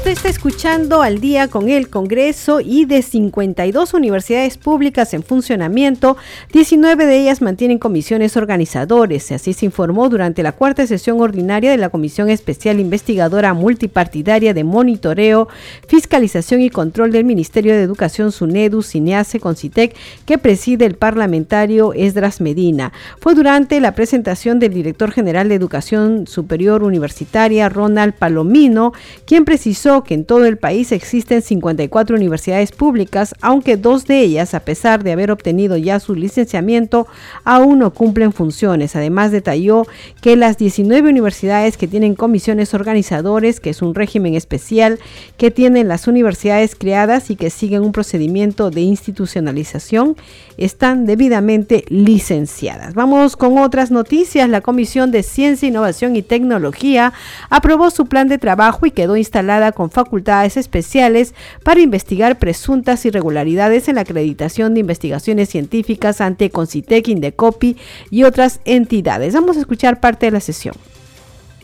Usted 0.00 0.12
está 0.12 0.30
escuchando 0.30 1.02
al 1.02 1.20
día 1.20 1.48
con 1.48 1.68
el 1.68 1.90
Congreso 1.90 2.62
y 2.62 2.86
de 2.86 3.02
52 3.02 3.92
universidades 3.92 4.56
públicas 4.56 5.12
en 5.12 5.22
funcionamiento, 5.22 6.16
19 6.54 7.04
de 7.04 7.18
ellas 7.20 7.42
mantienen 7.42 7.78
comisiones 7.78 8.34
organizadores. 8.38 9.30
Así 9.30 9.52
se 9.52 9.66
informó 9.66 10.08
durante 10.08 10.42
la 10.42 10.52
cuarta 10.52 10.86
sesión 10.86 11.20
ordinaria 11.20 11.70
de 11.70 11.76
la 11.76 11.90
Comisión 11.90 12.30
Especial 12.30 12.80
Investigadora 12.80 13.52
Multipartidaria 13.52 14.54
de 14.54 14.64
Monitoreo, 14.64 15.48
Fiscalización 15.86 16.62
y 16.62 16.70
Control 16.70 17.12
del 17.12 17.26
Ministerio 17.26 17.74
de 17.74 17.82
Educación 17.82 18.32
SUNEDU, 18.32 18.82
CINEACE, 18.82 19.38
CONCITEC, 19.38 19.94
que 20.24 20.38
preside 20.38 20.86
el 20.86 20.94
parlamentario 20.94 21.92
Esdras 21.92 22.40
Medina. 22.40 22.94
Fue 23.18 23.34
durante 23.34 23.78
la 23.80 23.94
presentación 23.94 24.60
del 24.60 24.72
director 24.72 25.12
general 25.12 25.50
de 25.50 25.56
Educación 25.56 26.26
Superior 26.26 26.84
Universitaria, 26.84 27.68
Ronald 27.68 28.14
Palomino, 28.14 28.94
quien 29.26 29.44
precisó 29.44 29.89
que 30.04 30.14
en 30.14 30.24
todo 30.24 30.44
el 30.44 30.56
país 30.56 30.92
existen 30.92 31.42
54 31.42 32.16
universidades 32.16 32.72
públicas, 32.72 33.34
aunque 33.40 33.76
dos 33.76 34.06
de 34.06 34.20
ellas, 34.20 34.54
a 34.54 34.60
pesar 34.60 35.02
de 35.02 35.12
haber 35.12 35.30
obtenido 35.30 35.76
ya 35.76 35.98
su 35.98 36.14
licenciamiento, 36.14 37.06
aún 37.44 37.80
no 37.80 37.92
cumplen 37.92 38.32
funciones. 38.32 38.94
Además, 38.94 39.32
detalló 39.32 39.86
que 40.20 40.36
las 40.36 40.56
19 40.56 41.10
universidades 41.10 41.76
que 41.76 41.88
tienen 41.88 42.14
comisiones 42.14 42.72
organizadores, 42.74 43.58
que 43.58 43.70
es 43.70 43.82
un 43.82 43.94
régimen 43.94 44.34
especial 44.34 44.98
que 45.36 45.50
tienen 45.50 45.88
las 45.88 46.06
universidades 46.06 46.74
creadas 46.76 47.30
y 47.30 47.36
que 47.36 47.50
siguen 47.50 47.82
un 47.82 47.92
procedimiento 47.92 48.70
de 48.70 48.82
institucionalización, 48.82 50.16
están 50.56 51.06
debidamente 51.06 51.84
licenciadas. 51.88 52.94
Vamos 52.94 53.36
con 53.36 53.58
otras 53.58 53.90
noticias. 53.90 54.48
La 54.48 54.60
Comisión 54.60 55.10
de 55.10 55.22
Ciencia, 55.22 55.68
Innovación 55.68 56.16
y 56.16 56.22
Tecnología 56.22 57.14
aprobó 57.48 57.90
su 57.90 58.06
plan 58.06 58.28
de 58.28 58.36
trabajo 58.36 58.84
y 58.84 58.90
quedó 58.90 59.16
instalada 59.16 59.72
con 59.72 59.79
facultades 59.88 60.58
especiales 60.58 61.32
para 61.62 61.80
investigar 61.80 62.38
presuntas 62.38 63.06
irregularidades 63.06 63.88
en 63.88 63.94
la 63.94 64.00
acreditación 64.02 64.74
de 64.74 64.80
investigaciones 64.80 65.48
científicas 65.48 66.20
ante 66.20 66.50
Concitec, 66.50 67.06
Indecopi 67.06 67.76
y 68.10 68.24
otras 68.24 68.60
entidades. 68.64 69.32
Vamos 69.32 69.56
a 69.56 69.60
escuchar 69.60 70.00
parte 70.00 70.26
de 70.26 70.32
la 70.32 70.40
sesión. 70.40 70.74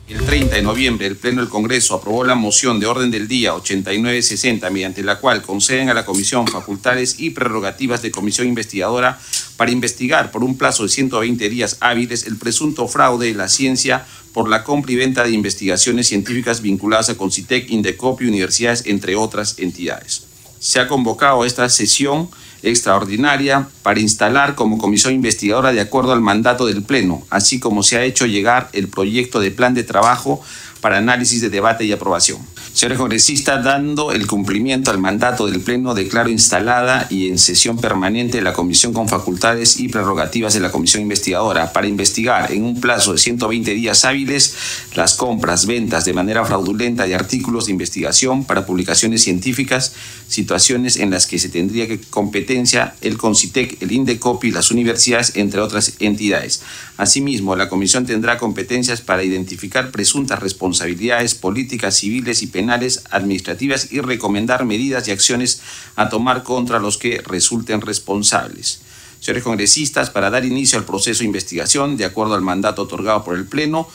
El 0.09 0.25
30 0.25 0.55
de 0.55 0.63
noviembre, 0.63 1.05
el 1.09 1.17
Pleno 1.17 1.41
del 1.41 1.51
Congreso 1.51 1.97
aprobó 1.97 2.23
la 2.23 2.37
moción 2.37 2.79
de 2.79 2.87
orden 2.87 3.11
del 3.11 3.27
día 3.27 3.57
8960, 3.57 4.71
mediante 4.71 5.03
la 5.03 5.19
cual 5.19 5.43
conceden 5.43 5.91
a 5.91 5.95
la 5.95 6.05
Comisión 6.05 6.47
facultades 6.47 7.19
y 7.19 7.31
prerrogativas 7.31 8.03
de 8.03 8.13
comisión 8.13 8.47
investigadora 8.47 9.19
para 9.57 9.73
investigar 9.73 10.31
por 10.31 10.45
un 10.45 10.57
plazo 10.57 10.85
de 10.85 10.91
120 10.91 11.49
días 11.49 11.79
hábiles 11.81 12.25
el 12.29 12.37
presunto 12.37 12.87
fraude 12.87 13.27
de 13.27 13.35
la 13.35 13.49
ciencia 13.49 14.07
por 14.33 14.49
la 14.49 14.63
compra 14.63 14.93
y 14.93 14.97
venta 14.97 15.25
de 15.25 15.33
investigaciones 15.33 16.07
científicas 16.07 16.63
vinculadas 16.63 17.09
a 17.09 17.17
Concitec, 17.17 17.69
Indecopi, 17.69 18.27
universidades, 18.27 18.85
entre 18.87 19.17
otras 19.17 19.59
entidades. 19.59 20.23
Se 20.61 20.79
ha 20.79 20.87
convocado 20.87 21.45
esta 21.45 21.69
sesión 21.69 22.31
extraordinaria 22.63 23.69
para 23.83 24.01
instalar 24.01 24.55
como 24.55 24.79
comisión 24.79 25.15
investigadora 25.15 25.73
de 25.73 25.81
acuerdo 25.81 26.13
al 26.13 26.21
mandato 26.21 26.67
del 26.67 26.83
Pleno, 26.83 27.27
así 27.31 27.61
como 27.61 27.83
se 27.83 27.97
ha 27.97 28.05
hecho 28.05 28.27
llegar 28.27 28.69
el 28.73 28.89
proyecto 28.89 29.41
de 29.41 29.51
plan 29.51 29.75
de 29.75 29.85
trabajo 29.85 30.43
para 30.81 30.99
análisis 30.99 31.41
de 31.41 31.51
debate 31.51 31.85
y 31.85 31.93
aprobación. 31.93 32.39
Señor 32.73 32.99
congresista, 32.99 33.57
dando 33.63 34.13
el 34.13 34.27
cumplimiento 34.27 34.91
al 34.91 34.99
mandato 34.99 35.47
del 35.47 35.61
Pleno, 35.61 35.95
declaro 35.95 36.29
instalada 36.29 37.07
y 37.09 37.29
en 37.29 37.39
sesión 37.39 37.79
permanente 37.79 38.43
la 38.43 38.53
comisión 38.53 38.93
con 38.93 39.09
facultades 39.09 39.81
y 39.81 39.89
prerrogativas 39.89 40.53
de 40.53 40.61
la 40.61 40.71
comisión 40.71 41.03
investigadora 41.03 41.73
para 41.73 41.87
investigar 41.87 42.53
en 42.53 42.65
un 42.65 42.81
plazo 42.81 43.13
de 43.13 43.19
120 43.19 43.71
días 43.73 44.05
hábiles 44.05 44.55
las 44.95 45.15
compras, 45.15 45.65
ventas 45.65 46.05
de 46.05 46.13
manera 46.13 46.45
fraudulenta 46.45 47.07
de 47.07 47.15
artículos 47.15 47.67
de 47.67 47.73
investigación 47.73 48.45
para 48.45 48.67
publicaciones 48.67 49.23
científicas, 49.23 49.95
situaciones 50.29 50.99
en 50.99 51.11
las 51.11 51.27
que 51.27 51.39
se 51.39 51.49
tendría 51.49 51.89
que 51.89 52.01
competencia 52.01 52.95
el 53.01 53.17
CONCITEC, 53.17 53.83
el 53.83 53.93
INDECOPI, 53.93 54.51
las 54.51 54.71
universidades, 54.71 55.33
entre 55.37 55.61
otras 55.61 55.95
entidades. 55.99 56.63
Asimismo, 56.97 57.57
la 57.57 57.69
comisión 57.69 58.07
tendrá 58.07 58.39
competencias 58.39 59.03
para 59.03 59.23
identificar 59.23 59.91
presuntas 59.91 60.39
responsabilidades 60.39 61.35
políticas, 61.35 61.97
civiles 61.97 62.43
y 62.43 62.47
penales 62.47 63.05
administrativas 63.11 63.93
y 63.93 64.01
recomendar 64.01 64.65
medidas 64.65 65.07
y 65.07 65.11
acciones 65.11 65.61
a 65.95 66.09
tomar 66.09 66.43
contra 66.43 66.79
los 66.79 66.97
que 66.97 67.21
resulten 67.27 67.83
responsables. 67.83 68.81
Señores 69.21 69.45
congresistas, 69.45 70.09
para 70.09 70.31
dar 70.31 70.45
inicio 70.45 70.79
al 70.79 70.85
proceso 70.85 71.21
de 71.21 71.27
investigación, 71.27 71.97
de 71.97 72.07
acuerdo 72.07 72.35
al 72.35 72.43
mandato 72.43 72.83
otorgado 72.83 73.25
por 73.25 73.37
el 73.37 73.45
Pleno, 73.45 73.89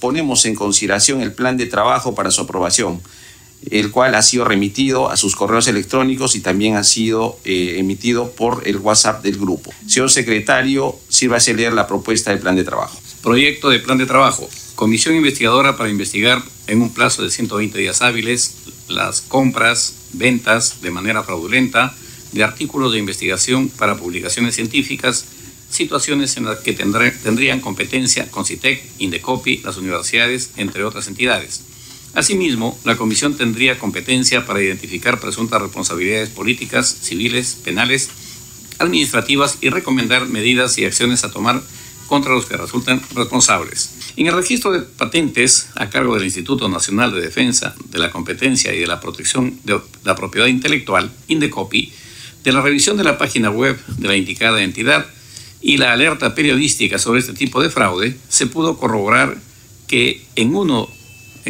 ponemos 0.00 0.44
en 0.46 0.54
consideración 0.54 1.20
el 1.20 1.32
plan 1.32 1.56
de 1.56 1.66
trabajo 1.66 2.14
para 2.14 2.30
su 2.30 2.42
aprobación, 2.42 3.02
el 3.70 3.90
cual 3.90 4.14
ha 4.14 4.22
sido 4.22 4.44
remitido 4.44 5.10
a 5.10 5.16
sus 5.16 5.34
correos 5.34 5.66
electrónicos 5.68 6.36
y 6.36 6.40
también 6.40 6.76
ha 6.76 6.84
sido 6.84 7.38
eh, 7.44 7.76
emitido 7.78 8.30
por 8.30 8.62
el 8.66 8.76
WhatsApp 8.76 9.22
del 9.22 9.38
grupo. 9.38 9.72
Señor 9.86 10.10
secretario, 10.10 10.96
sírvase 11.08 11.54
leer 11.54 11.72
la 11.72 11.86
propuesta 11.86 12.30
del 12.30 12.40
plan 12.40 12.56
de 12.56 12.64
trabajo. 12.64 13.00
Proyecto 13.22 13.70
de 13.70 13.80
plan 13.80 13.98
de 13.98 14.06
trabajo. 14.06 14.48
Comisión 14.76 15.14
investigadora 15.16 15.76
para 15.76 15.90
investigar 15.90 16.42
en 16.66 16.82
un 16.82 16.92
plazo 16.92 17.22
de 17.22 17.30
120 17.30 17.78
días 17.78 18.02
hábiles 18.02 18.54
las 18.88 19.20
compras, 19.22 19.94
ventas 20.12 20.80
de 20.82 20.90
manera 20.90 21.22
fraudulenta 21.22 21.94
de 22.32 22.44
artículos 22.44 22.92
de 22.92 22.98
investigación 22.98 23.68
para 23.68 23.96
publicaciones 23.96 24.54
científicas, 24.54 25.24
situaciones 25.70 26.36
en 26.36 26.44
las 26.44 26.58
que 26.58 26.72
tendrían 26.72 27.60
competencia 27.60 28.30
CONCITEC, 28.30 28.84
INDECOPI, 28.98 29.58
las 29.58 29.76
universidades, 29.76 30.50
entre 30.56 30.84
otras 30.84 31.08
entidades. 31.08 31.62
Asimismo, 32.16 32.78
la 32.84 32.96
Comisión 32.96 33.36
tendría 33.36 33.78
competencia 33.78 34.46
para 34.46 34.62
identificar 34.62 35.20
presuntas 35.20 35.60
responsabilidades 35.60 36.30
políticas, 36.30 36.88
civiles, 37.02 37.58
penales, 37.62 38.08
administrativas 38.78 39.58
y 39.60 39.68
recomendar 39.68 40.26
medidas 40.26 40.78
y 40.78 40.86
acciones 40.86 41.24
a 41.24 41.30
tomar 41.30 41.62
contra 42.06 42.32
los 42.32 42.46
que 42.46 42.56
resulten 42.56 43.02
responsables. 43.14 44.14
En 44.16 44.28
el 44.28 44.32
registro 44.32 44.72
de 44.72 44.80
patentes 44.80 45.68
a 45.74 45.90
cargo 45.90 46.14
del 46.14 46.24
Instituto 46.24 46.70
Nacional 46.70 47.12
de 47.12 47.20
Defensa 47.20 47.74
de 47.90 47.98
la 47.98 48.10
Competencia 48.10 48.72
y 48.74 48.78
de 48.78 48.86
la 48.86 48.98
Protección 48.98 49.60
de 49.64 49.78
la 50.02 50.14
Propiedad 50.14 50.46
Intelectual, 50.46 51.12
INDECOPI, 51.28 51.92
de 52.44 52.52
la 52.52 52.62
revisión 52.62 52.96
de 52.96 53.04
la 53.04 53.18
página 53.18 53.50
web 53.50 53.78
de 53.98 54.08
la 54.08 54.16
indicada 54.16 54.62
entidad 54.62 55.04
y 55.60 55.76
la 55.76 55.92
alerta 55.92 56.34
periodística 56.34 56.98
sobre 56.98 57.20
este 57.20 57.34
tipo 57.34 57.60
de 57.60 57.68
fraude, 57.68 58.16
se 58.30 58.46
pudo 58.46 58.78
corroborar 58.78 59.36
que 59.86 60.24
en 60.34 60.54
uno, 60.54 60.88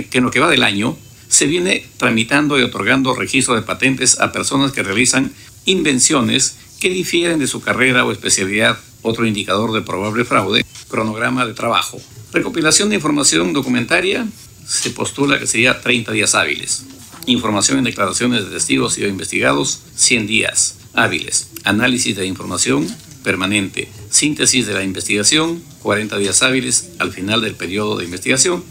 que 0.04 0.18
en 0.18 0.24
lo 0.24 0.30
que 0.30 0.40
va 0.40 0.50
del 0.50 0.62
año, 0.62 0.96
se 1.28 1.46
viene 1.46 1.84
tramitando 1.96 2.58
y 2.58 2.62
otorgando 2.62 3.14
registro 3.14 3.54
de 3.54 3.62
patentes 3.62 4.20
a 4.20 4.32
personas 4.32 4.72
que 4.72 4.82
realizan 4.82 5.32
invenciones 5.64 6.56
que 6.78 6.90
difieren 6.90 7.38
de 7.38 7.46
su 7.46 7.60
carrera 7.60 8.04
o 8.04 8.12
especialidad 8.12 8.78
otro 9.02 9.26
indicador 9.26 9.72
de 9.72 9.82
probable 9.82 10.24
fraude, 10.24 10.64
cronograma 10.88 11.46
de 11.46 11.54
trabajo. 11.54 12.00
Recopilación 12.32 12.88
de 12.88 12.96
información 12.96 13.52
documentaria 13.52 14.26
se 14.66 14.90
postula 14.90 15.38
que 15.38 15.46
sería 15.46 15.80
30 15.80 16.12
días 16.12 16.34
hábiles. 16.34 16.84
Información 17.26 17.78
en 17.78 17.84
declaraciones 17.84 18.44
de 18.44 18.50
testigos 18.50 18.98
y 18.98 19.04
o 19.04 19.08
investigados, 19.08 19.80
100 19.94 20.26
días 20.26 20.76
hábiles. 20.94 21.50
Análisis 21.64 22.16
de 22.16 22.26
información 22.26 22.86
permanente. 23.22 23.88
Síntesis 24.10 24.66
de 24.66 24.74
la 24.74 24.84
investigación, 24.84 25.62
40 25.82 26.18
días 26.18 26.42
hábiles 26.42 26.90
al 26.98 27.12
final 27.12 27.40
del 27.40 27.54
periodo 27.54 27.96
de 27.96 28.04
investigación. 28.04 28.62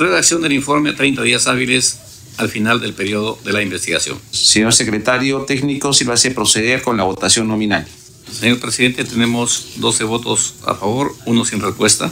Redacción 0.00 0.40
del 0.40 0.54
informe, 0.54 0.94
30 0.94 1.20
días 1.20 1.46
hábiles 1.46 1.98
al 2.38 2.48
final 2.48 2.80
del 2.80 2.94
periodo 2.94 3.38
de 3.44 3.52
la 3.52 3.60
investigación. 3.60 4.18
Señor 4.30 4.72
secretario 4.72 5.42
técnico, 5.42 5.92
si 5.92 6.04
va 6.04 6.14
a 6.14 6.34
proceder 6.34 6.80
con 6.80 6.96
la 6.96 7.04
votación 7.04 7.46
nominal. 7.46 7.86
Señor 8.32 8.60
presidente, 8.60 9.04
tenemos 9.04 9.72
12 9.76 10.04
votos 10.04 10.54
a 10.64 10.74
favor, 10.74 11.14
uno 11.26 11.44
sin 11.44 11.60
respuesta. 11.60 12.10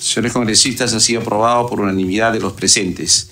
Señores 0.00 0.32
congresistas, 0.32 0.92
ha 0.94 0.98
sido 0.98 1.20
aprobado 1.20 1.68
por 1.68 1.80
unanimidad 1.80 2.32
de 2.32 2.40
los 2.40 2.54
presentes. 2.54 3.30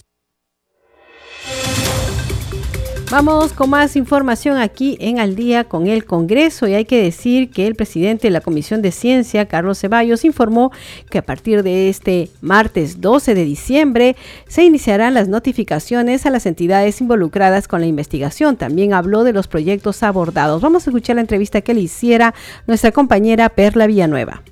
Vamos 3.09 3.53
con 3.53 3.71
más 3.71 3.95
información 3.95 4.57
aquí 4.57 4.97
en 5.01 5.21
Al 5.21 5.37
día 5.37 5.63
con 5.63 5.87
el 5.87 6.05
Congreso 6.05 6.67
y 6.67 6.75
hay 6.75 6.87
que 6.87 7.01
decir 7.01 7.51
que 7.51 7.69
el 7.69 7.77
presidente 7.77 8.27
de 8.27 8.33
la 8.33 8.41
Comisión 8.41 8.83
de 8.83 8.91
Ciencia, 8.91 9.47
Carlos 9.47 9.79
Ceballos, 9.79 10.25
informó 10.25 10.73
que 11.09 11.19
a 11.19 11.23
partir 11.23 11.63
de 11.63 11.89
este 11.89 12.31
martes 12.41 13.01
12 13.01 13.37
de 13.37 13.45
diciembre 13.45 14.17
se 14.49 14.65
iniciarán 14.65 15.15
las 15.15 15.29
notificaciones 15.29 16.27
a 16.27 16.31
las 16.31 16.47
entidades 16.47 17.01
involucradas 17.01 17.69
con 17.69 17.81
la 17.81 17.87
investigación. 17.87 18.57
También 18.57 18.93
habló 18.93 19.23
de 19.23 19.33
los 19.33 19.47
proyectos 19.47 20.03
abordados. 20.03 20.61
Vamos 20.61 20.85
a 20.87 20.91
escuchar 20.91 21.15
la 21.15 21.23
entrevista 21.23 21.61
que 21.61 21.75
le 21.75 21.83
hiciera 21.83 22.35
nuestra 22.67 22.91
compañera 22.91 23.51
Perla 23.51 23.87
Villanueva. 23.87 24.43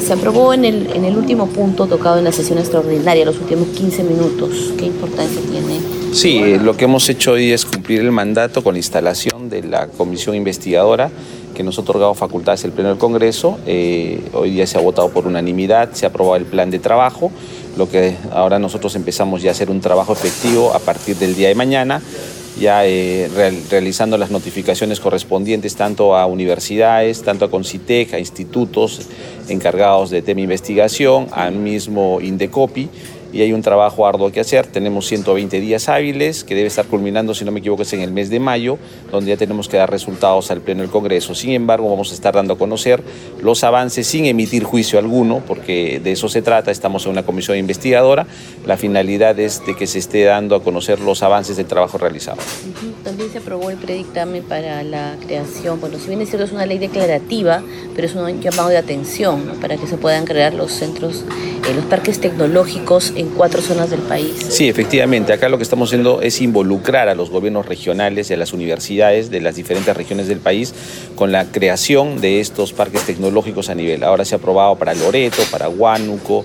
Se 0.00 0.12
aprobó 0.14 0.54
en 0.54 0.64
el 0.64 1.16
último 1.16 1.48
punto 1.48 1.86
tocado 1.86 2.16
en 2.16 2.24
la 2.24 2.32
sesión 2.32 2.58
extraordinaria, 2.58 3.26
los 3.26 3.38
últimos 3.38 3.68
15 3.68 4.04
minutos. 4.04 4.72
¿Qué 4.78 4.86
importancia 4.86 5.40
tiene? 5.50 5.91
Sí, 6.12 6.58
lo 6.58 6.76
que 6.76 6.84
hemos 6.84 7.08
hecho 7.08 7.32
hoy 7.32 7.52
es 7.52 7.64
cumplir 7.64 8.00
el 8.00 8.12
mandato 8.12 8.62
con 8.62 8.74
la 8.74 8.78
instalación 8.78 9.48
de 9.48 9.62
la 9.62 9.86
comisión 9.86 10.36
investigadora 10.36 11.10
que 11.54 11.62
nos 11.62 11.78
ha 11.78 11.80
otorgado 11.80 12.12
facultades 12.12 12.64
el 12.64 12.72
Pleno 12.72 12.90
del 12.90 12.98
Congreso. 12.98 13.58
Eh, 13.66 14.20
hoy 14.34 14.50
día 14.50 14.66
se 14.66 14.76
ha 14.76 14.82
votado 14.82 15.08
por 15.08 15.26
unanimidad, 15.26 15.92
se 15.92 16.04
ha 16.04 16.10
aprobado 16.10 16.36
el 16.36 16.44
plan 16.44 16.70
de 16.70 16.78
trabajo, 16.78 17.32
lo 17.78 17.88
que 17.88 18.14
ahora 18.30 18.58
nosotros 18.58 18.94
empezamos 18.94 19.40
ya 19.40 19.50
a 19.50 19.52
hacer 19.52 19.70
un 19.70 19.80
trabajo 19.80 20.12
efectivo 20.12 20.74
a 20.74 20.80
partir 20.80 21.16
del 21.16 21.34
día 21.34 21.48
de 21.48 21.54
mañana, 21.54 22.02
ya 22.60 22.86
eh, 22.86 23.30
realizando 23.70 24.18
las 24.18 24.30
notificaciones 24.30 25.00
correspondientes 25.00 25.76
tanto 25.76 26.14
a 26.14 26.26
universidades, 26.26 27.22
tanto 27.22 27.46
a 27.46 27.50
Concitec, 27.50 28.12
a 28.12 28.18
institutos 28.18 29.08
encargados 29.48 30.10
de 30.10 30.20
tema 30.20 30.42
investigación, 30.42 31.28
al 31.32 31.54
mismo 31.54 32.20
Indecopi 32.20 32.90
y 33.32 33.40
hay 33.42 33.52
un 33.52 33.62
trabajo 33.62 34.06
arduo 34.06 34.30
que 34.30 34.40
hacer. 34.40 34.66
Tenemos 34.66 35.06
120 35.06 35.60
días 35.60 35.88
hábiles 35.88 36.44
que 36.44 36.54
debe 36.54 36.68
estar 36.68 36.86
culminando, 36.86 37.34
si 37.34 37.44
no 37.44 37.50
me 37.50 37.60
equivoco, 37.60 37.82
es 37.82 37.92
en 37.92 38.00
el 38.00 38.12
mes 38.12 38.30
de 38.30 38.38
mayo, 38.38 38.78
donde 39.10 39.30
ya 39.30 39.36
tenemos 39.36 39.68
que 39.68 39.78
dar 39.78 39.90
resultados 39.90 40.50
al 40.50 40.60
Pleno 40.60 40.82
del 40.82 40.90
Congreso. 40.90 41.34
Sin 41.34 41.50
embargo, 41.50 41.88
vamos 41.88 42.10
a 42.10 42.14
estar 42.14 42.34
dando 42.34 42.54
a 42.54 42.58
conocer 42.58 43.02
los 43.40 43.64
avances 43.64 44.06
sin 44.06 44.26
emitir 44.26 44.64
juicio 44.64 44.98
alguno, 44.98 45.42
porque 45.46 46.00
de 46.02 46.12
eso 46.12 46.28
se 46.28 46.42
trata. 46.42 46.70
Estamos 46.70 47.06
en 47.06 47.12
una 47.12 47.24
comisión 47.24 47.56
investigadora. 47.56 48.26
La 48.66 48.76
finalidad 48.76 49.38
es 49.40 49.64
de 49.64 49.74
que 49.74 49.86
se 49.86 49.98
esté 49.98 50.24
dando 50.24 50.54
a 50.54 50.62
conocer 50.62 51.00
los 51.00 51.22
avances 51.22 51.56
del 51.56 51.66
trabajo 51.66 51.98
realizado. 51.98 52.38
También 53.02 53.30
se 53.30 53.38
aprobó 53.38 53.70
el 53.70 53.78
predictamen 53.78 54.42
para 54.44 54.82
la 54.82 55.16
creación, 55.24 55.80
bueno, 55.80 55.98
si 55.98 56.08
bien 56.08 56.20
es 56.20 56.28
cierto 56.28 56.44
es 56.44 56.52
una 56.52 56.66
ley 56.66 56.78
declarativa, 56.78 57.62
pero 57.94 58.06
es 58.06 58.14
un 58.14 58.40
llamado 58.40 58.68
de 58.68 58.76
atención 58.76 59.52
para 59.60 59.76
que 59.76 59.86
se 59.86 59.96
puedan 59.96 60.24
crear 60.24 60.54
los 60.54 60.72
centros, 60.72 61.24
eh, 61.68 61.74
los 61.74 61.84
parques 61.86 62.20
tecnológicos 62.20 63.12
en 63.22 63.30
cuatro 63.30 63.62
zonas 63.62 63.90
del 63.90 64.00
país. 64.00 64.46
Sí, 64.48 64.68
efectivamente. 64.68 65.32
Acá 65.32 65.48
lo 65.48 65.56
que 65.56 65.62
estamos 65.62 65.88
haciendo 65.88 66.22
es 66.22 66.40
involucrar 66.40 67.08
a 67.08 67.14
los 67.14 67.30
gobiernos 67.30 67.66
regionales 67.66 68.30
y 68.30 68.34
a 68.34 68.36
las 68.36 68.52
universidades 68.52 69.30
de 69.30 69.40
las 69.40 69.56
diferentes 69.56 69.96
regiones 69.96 70.28
del 70.28 70.38
país 70.38 70.74
con 71.14 71.32
la 71.32 71.46
creación 71.46 72.20
de 72.20 72.40
estos 72.40 72.72
parques 72.72 73.06
tecnológicos 73.06 73.70
a 73.70 73.74
nivel. 73.74 74.04
Ahora 74.04 74.24
se 74.24 74.34
ha 74.34 74.38
aprobado 74.38 74.76
para 74.76 74.94
Loreto, 74.94 75.42
para 75.50 75.68
Huánuco, 75.68 76.44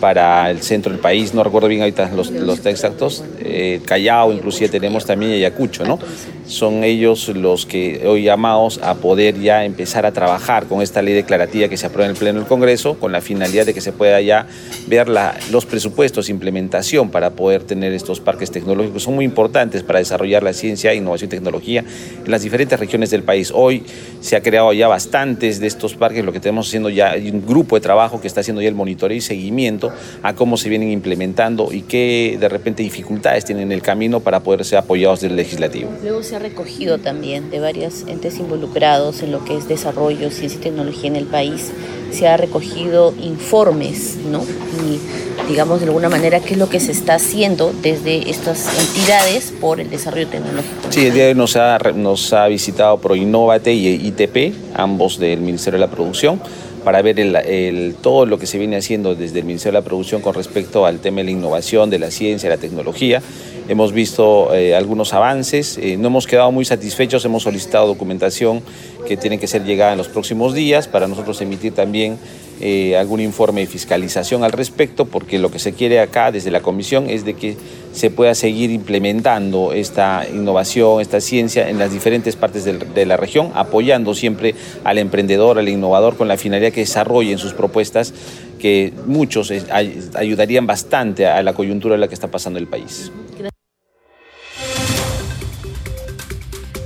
para 0.00 0.50
el 0.50 0.62
centro 0.62 0.92
del 0.92 1.00
país, 1.00 1.32
no 1.32 1.42
recuerdo 1.42 1.68
bien 1.68 1.80
ahorita 1.80 2.10
los, 2.14 2.30
los 2.30 2.64
exactos, 2.66 3.24
eh, 3.40 3.80
Callao 3.84 4.32
inclusive 4.32 4.68
tenemos 4.68 5.06
también 5.06 5.32
Ayacucho, 5.32 5.84
¿no? 5.84 5.98
Son 6.46 6.84
ellos 6.84 7.28
los 7.28 7.66
que 7.66 8.06
hoy 8.06 8.22
llamados 8.22 8.78
a 8.80 8.94
poder 8.94 9.40
ya 9.40 9.64
empezar 9.64 10.06
a 10.06 10.12
trabajar 10.12 10.66
con 10.66 10.80
esta 10.80 11.02
ley 11.02 11.12
declarativa 11.12 11.66
que 11.66 11.76
se 11.76 11.86
aprueba 11.86 12.04
en 12.04 12.12
el 12.12 12.16
Pleno 12.16 12.38
del 12.38 12.48
Congreso, 12.48 12.98
con 13.00 13.10
la 13.10 13.20
finalidad 13.20 13.66
de 13.66 13.74
que 13.74 13.80
se 13.80 13.90
pueda 13.90 14.20
ya 14.20 14.46
ver 14.86 15.08
la, 15.08 15.36
los 15.50 15.66
presupuestos, 15.66 16.28
implementación 16.28 17.10
para 17.10 17.30
poder 17.30 17.64
tener 17.64 17.92
estos 17.92 18.20
parques 18.20 18.52
tecnológicos. 18.52 19.02
Son 19.02 19.16
muy 19.16 19.24
importantes 19.24 19.82
para 19.82 19.98
desarrollar 19.98 20.44
la 20.44 20.52
ciencia, 20.52 20.94
innovación 20.94 21.26
y 21.28 21.30
tecnología 21.30 21.84
en 22.24 22.30
las 22.30 22.42
diferentes 22.42 22.78
regiones 22.78 23.10
del 23.10 23.24
país. 23.24 23.50
Hoy 23.52 23.82
se 24.20 24.36
ha 24.36 24.40
creado 24.40 24.72
ya 24.72 24.86
bastantes 24.86 25.58
de 25.58 25.66
estos 25.66 25.94
parques, 25.94 26.24
lo 26.24 26.32
que 26.32 26.38
tenemos 26.38 26.68
haciendo 26.68 26.90
ya, 26.90 27.10
hay 27.10 27.28
un 27.28 27.44
grupo 27.44 27.74
de 27.74 27.80
trabajo 27.80 28.20
que 28.20 28.28
está 28.28 28.42
haciendo 28.42 28.62
ya 28.62 28.68
el 28.68 28.76
monitoreo 28.76 29.16
y 29.16 29.20
seguimiento 29.20 29.90
a 30.22 30.34
cómo 30.34 30.56
se 30.56 30.68
vienen 30.68 30.90
implementando 30.90 31.72
y 31.72 31.82
qué 31.82 32.36
de 32.38 32.48
repente 32.48 32.84
dificultades 32.84 33.44
tienen 33.44 33.64
en 33.64 33.72
el 33.72 33.82
camino 33.82 34.20
para 34.20 34.40
poder 34.40 34.64
ser 34.64 34.78
apoyados 34.78 35.20
del 35.20 35.34
legislativo. 35.34 35.90
Ha 36.36 36.38
recogido 36.38 36.98
también 36.98 37.50
de 37.50 37.60
varios 37.60 38.04
entes 38.06 38.38
involucrados 38.38 39.22
en 39.22 39.32
lo 39.32 39.44
que 39.44 39.56
es 39.56 39.68
desarrollo, 39.68 40.30
ciencia 40.30 40.58
y 40.58 40.62
tecnología 40.62 41.08
en 41.08 41.16
el 41.16 41.24
país, 41.24 41.72
se 42.12 42.28
ha 42.28 42.36
recogido 42.36 43.14
informes, 43.20 44.16
¿no? 44.30 44.42
Y 44.42 45.48
digamos 45.48 45.80
de 45.80 45.86
alguna 45.86 46.08
manera 46.08 46.40
qué 46.40 46.52
es 46.52 46.58
lo 46.58 46.68
que 46.68 46.78
se 46.78 46.92
está 46.92 47.14
haciendo 47.14 47.72
desde 47.82 48.30
estas 48.30 48.66
entidades 48.78 49.52
por 49.60 49.80
el 49.80 49.88
desarrollo 49.88 50.28
tecnológico. 50.28 50.74
Sí, 50.90 51.06
el 51.06 51.14
día 51.14 51.24
de 51.24 51.28
hoy 51.30 51.34
nos 51.36 51.56
ha, 51.56 51.78
nos 51.94 52.32
ha 52.32 52.46
visitado 52.48 52.98
ProInnovate 52.98 53.72
y 53.72 54.06
ITP, 54.06 54.54
ambos 54.74 55.18
del 55.18 55.40
Ministerio 55.40 55.78
de 55.78 55.86
la 55.86 55.90
Producción 55.90 56.40
para 56.84 57.02
ver 57.02 57.18
el, 57.18 57.96
todo 58.00 58.26
lo 58.26 58.38
que 58.38 58.46
se 58.46 58.58
viene 58.58 58.76
haciendo 58.76 59.16
desde 59.16 59.40
el 59.40 59.44
Ministerio 59.44 59.72
de 59.72 59.82
la 59.82 59.84
Producción 59.84 60.22
con 60.22 60.34
respecto 60.34 60.86
al 60.86 61.00
tema 61.00 61.16
de 61.16 61.24
la 61.24 61.30
innovación, 61.32 61.90
de 61.90 61.98
la 61.98 62.12
ciencia, 62.12 62.48
de 62.48 62.54
la 62.54 62.60
tecnología. 62.60 63.20
Hemos 63.68 63.92
visto 63.92 64.54
eh, 64.54 64.76
algunos 64.76 65.12
avances, 65.12 65.76
eh, 65.78 65.96
no 65.96 66.06
hemos 66.06 66.28
quedado 66.28 66.52
muy 66.52 66.64
satisfechos, 66.64 67.24
hemos 67.24 67.42
solicitado 67.42 67.88
documentación 67.88 68.62
que 69.08 69.16
tiene 69.16 69.38
que 69.38 69.48
ser 69.48 69.64
llegada 69.64 69.90
en 69.90 69.98
los 69.98 70.06
próximos 70.06 70.54
días 70.54 70.86
para 70.86 71.08
nosotros 71.08 71.40
emitir 71.40 71.74
también 71.74 72.16
eh, 72.60 72.96
algún 72.96 73.20
informe 73.20 73.62
de 73.62 73.66
fiscalización 73.66 74.44
al 74.44 74.52
respecto, 74.52 75.04
porque 75.04 75.40
lo 75.40 75.50
que 75.50 75.58
se 75.58 75.72
quiere 75.72 75.98
acá 75.98 76.30
desde 76.30 76.52
la 76.52 76.60
Comisión 76.60 77.10
es 77.10 77.24
de 77.24 77.34
que 77.34 77.56
se 77.92 78.08
pueda 78.08 78.36
seguir 78.36 78.70
implementando 78.70 79.72
esta 79.72 80.24
innovación, 80.32 81.00
esta 81.00 81.20
ciencia 81.20 81.68
en 81.68 81.80
las 81.80 81.90
diferentes 81.90 82.36
partes 82.36 82.64
de 82.64 83.06
la 83.06 83.16
región, 83.16 83.50
apoyando 83.54 84.14
siempre 84.14 84.54
al 84.84 84.98
emprendedor, 84.98 85.58
al 85.58 85.68
innovador, 85.68 86.16
con 86.16 86.28
la 86.28 86.36
finalidad 86.36 86.72
que 86.72 86.80
desarrollen 86.80 87.38
sus 87.38 87.52
propuestas 87.52 88.14
que 88.60 88.92
muchos 89.06 89.52
ayudarían 90.14 90.66
bastante 90.66 91.26
a 91.26 91.42
la 91.42 91.52
coyuntura 91.52 91.96
en 91.96 92.00
la 92.00 92.08
que 92.08 92.14
está 92.14 92.28
pasando 92.28 92.58
el 92.58 92.68
país. 92.68 93.10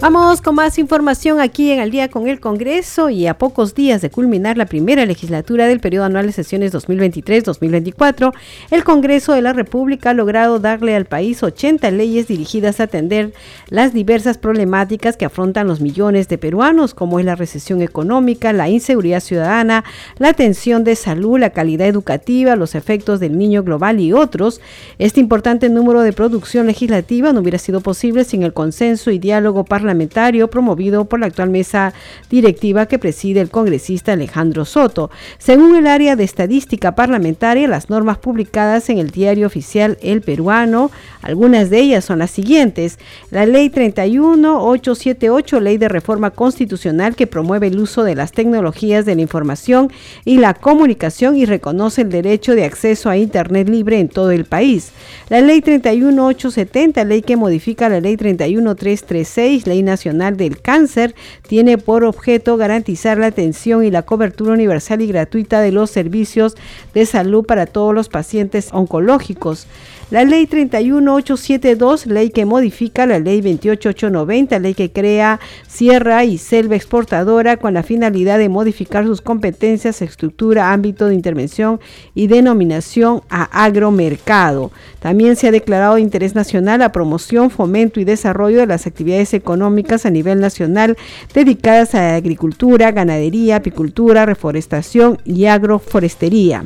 Vamos 0.00 0.40
con 0.40 0.54
más 0.54 0.78
información 0.78 1.40
aquí 1.40 1.70
en 1.72 1.80
Al 1.80 1.90
día 1.90 2.08
con 2.08 2.26
el 2.26 2.40
Congreso 2.40 3.10
y 3.10 3.26
a 3.26 3.36
pocos 3.36 3.74
días 3.74 4.00
de 4.00 4.08
culminar 4.08 4.56
la 4.56 4.64
primera 4.64 5.04
legislatura 5.04 5.66
del 5.66 5.78
periodo 5.78 6.06
anual 6.06 6.24
de 6.24 6.32
sesiones 6.32 6.72
2023-2024, 6.72 8.32
el 8.70 8.82
Congreso 8.82 9.34
de 9.34 9.42
la 9.42 9.52
República 9.52 10.10
ha 10.10 10.14
logrado 10.14 10.58
darle 10.58 10.96
al 10.96 11.04
país 11.04 11.42
80 11.42 11.90
leyes 11.90 12.28
dirigidas 12.28 12.80
a 12.80 12.84
atender 12.84 13.34
las 13.68 13.92
diversas 13.92 14.38
problemáticas 14.38 15.18
que 15.18 15.26
afrontan 15.26 15.68
los 15.68 15.82
millones 15.82 16.28
de 16.28 16.38
peruanos, 16.38 16.94
como 16.94 17.18
es 17.18 17.26
la 17.26 17.36
recesión 17.36 17.82
económica, 17.82 18.54
la 18.54 18.70
inseguridad 18.70 19.20
ciudadana, 19.20 19.84
la 20.16 20.30
atención 20.30 20.82
de 20.82 20.96
salud, 20.96 21.38
la 21.38 21.50
calidad 21.50 21.86
educativa, 21.86 22.56
los 22.56 22.74
efectos 22.74 23.20
del 23.20 23.36
niño 23.36 23.62
global 23.64 24.00
y 24.00 24.14
otros. 24.14 24.62
Este 24.98 25.20
importante 25.20 25.68
número 25.68 26.00
de 26.00 26.14
producción 26.14 26.68
legislativa 26.68 27.34
no 27.34 27.40
hubiera 27.40 27.58
sido 27.58 27.82
posible 27.82 28.24
sin 28.24 28.44
el 28.44 28.54
consenso 28.54 29.10
y 29.10 29.18
diálogo 29.18 29.64
parlamentario 29.64 29.89
parlamentario 29.90 30.48
promovido 30.48 31.06
por 31.06 31.18
la 31.18 31.26
actual 31.26 31.50
mesa 31.50 31.92
directiva 32.30 32.86
que 32.86 33.00
preside 33.00 33.40
el 33.40 33.50
congresista 33.50 34.12
Alejandro 34.12 34.64
Soto. 34.64 35.10
Según 35.38 35.74
el 35.74 35.88
área 35.88 36.14
de 36.14 36.22
estadística 36.22 36.94
parlamentaria, 36.94 37.66
las 37.66 37.90
normas 37.90 38.18
publicadas 38.18 38.88
en 38.88 38.98
el 38.98 39.10
diario 39.10 39.48
oficial 39.48 39.98
El 40.00 40.20
Peruano, 40.20 40.92
algunas 41.22 41.70
de 41.70 41.80
ellas 41.80 42.04
son 42.04 42.20
las 42.20 42.30
siguientes. 42.30 43.00
La 43.32 43.46
ley 43.46 43.68
31878, 43.68 45.58
ley 45.58 45.76
de 45.76 45.88
reforma 45.88 46.30
constitucional 46.30 47.16
que 47.16 47.26
promueve 47.26 47.66
el 47.66 47.80
uso 47.80 48.04
de 48.04 48.14
las 48.14 48.30
tecnologías 48.30 49.04
de 49.04 49.16
la 49.16 49.22
información 49.22 49.90
y 50.24 50.38
la 50.38 50.54
comunicación 50.54 51.34
y 51.34 51.46
reconoce 51.46 52.02
el 52.02 52.10
derecho 52.10 52.54
de 52.54 52.64
acceso 52.64 53.10
a 53.10 53.16
Internet 53.16 53.68
libre 53.68 53.98
en 53.98 54.08
todo 54.08 54.30
el 54.30 54.44
país. 54.44 54.92
La 55.30 55.40
ley 55.40 55.60
31870, 55.60 57.04
ley 57.04 57.22
que 57.22 57.36
modifica 57.36 57.88
la 57.88 58.00
ley 58.00 58.16
31336, 58.16 59.66
ley 59.66 59.79
Nacional 59.82 60.36
del 60.36 60.60
Cáncer 60.60 61.14
tiene 61.46 61.78
por 61.78 62.04
objeto 62.04 62.56
garantizar 62.56 63.18
la 63.18 63.26
atención 63.26 63.84
y 63.84 63.90
la 63.90 64.02
cobertura 64.02 64.52
universal 64.52 65.00
y 65.02 65.06
gratuita 65.06 65.60
de 65.60 65.72
los 65.72 65.90
servicios 65.90 66.56
de 66.94 67.06
salud 67.06 67.44
para 67.44 67.66
todos 67.66 67.94
los 67.94 68.08
pacientes 68.08 68.68
oncológicos. 68.72 69.66
La 70.10 70.24
ley 70.24 70.48
31872, 70.48 72.06
ley 72.06 72.30
que 72.30 72.44
modifica 72.44 73.06
la 73.06 73.20
ley 73.20 73.40
28890, 73.40 74.58
ley 74.58 74.74
que 74.74 74.90
crea 74.90 75.38
Sierra 75.68 76.24
y 76.24 76.36
Selva 76.36 76.74
Exportadora 76.74 77.58
con 77.58 77.74
la 77.74 77.84
finalidad 77.84 78.36
de 78.38 78.48
modificar 78.48 79.06
sus 79.06 79.20
competencias, 79.20 80.02
estructura, 80.02 80.72
ámbito 80.72 81.06
de 81.06 81.14
intervención 81.14 81.78
y 82.12 82.26
denominación 82.26 83.22
a 83.30 83.44
agromercado. 83.64 84.72
También 84.98 85.36
se 85.36 85.46
ha 85.46 85.52
declarado 85.52 85.94
de 85.94 86.00
interés 86.00 86.34
nacional 86.34 86.80
la 86.80 86.90
promoción, 86.90 87.48
fomento 87.48 88.00
y 88.00 88.04
desarrollo 88.04 88.58
de 88.58 88.66
las 88.66 88.88
actividades 88.88 89.32
económicas 89.32 90.06
a 90.06 90.10
nivel 90.10 90.40
nacional 90.40 90.96
dedicadas 91.32 91.94
a 91.94 92.16
agricultura, 92.16 92.90
ganadería, 92.90 93.54
apicultura, 93.54 94.26
reforestación 94.26 95.18
y 95.24 95.44
agroforestería. 95.44 96.64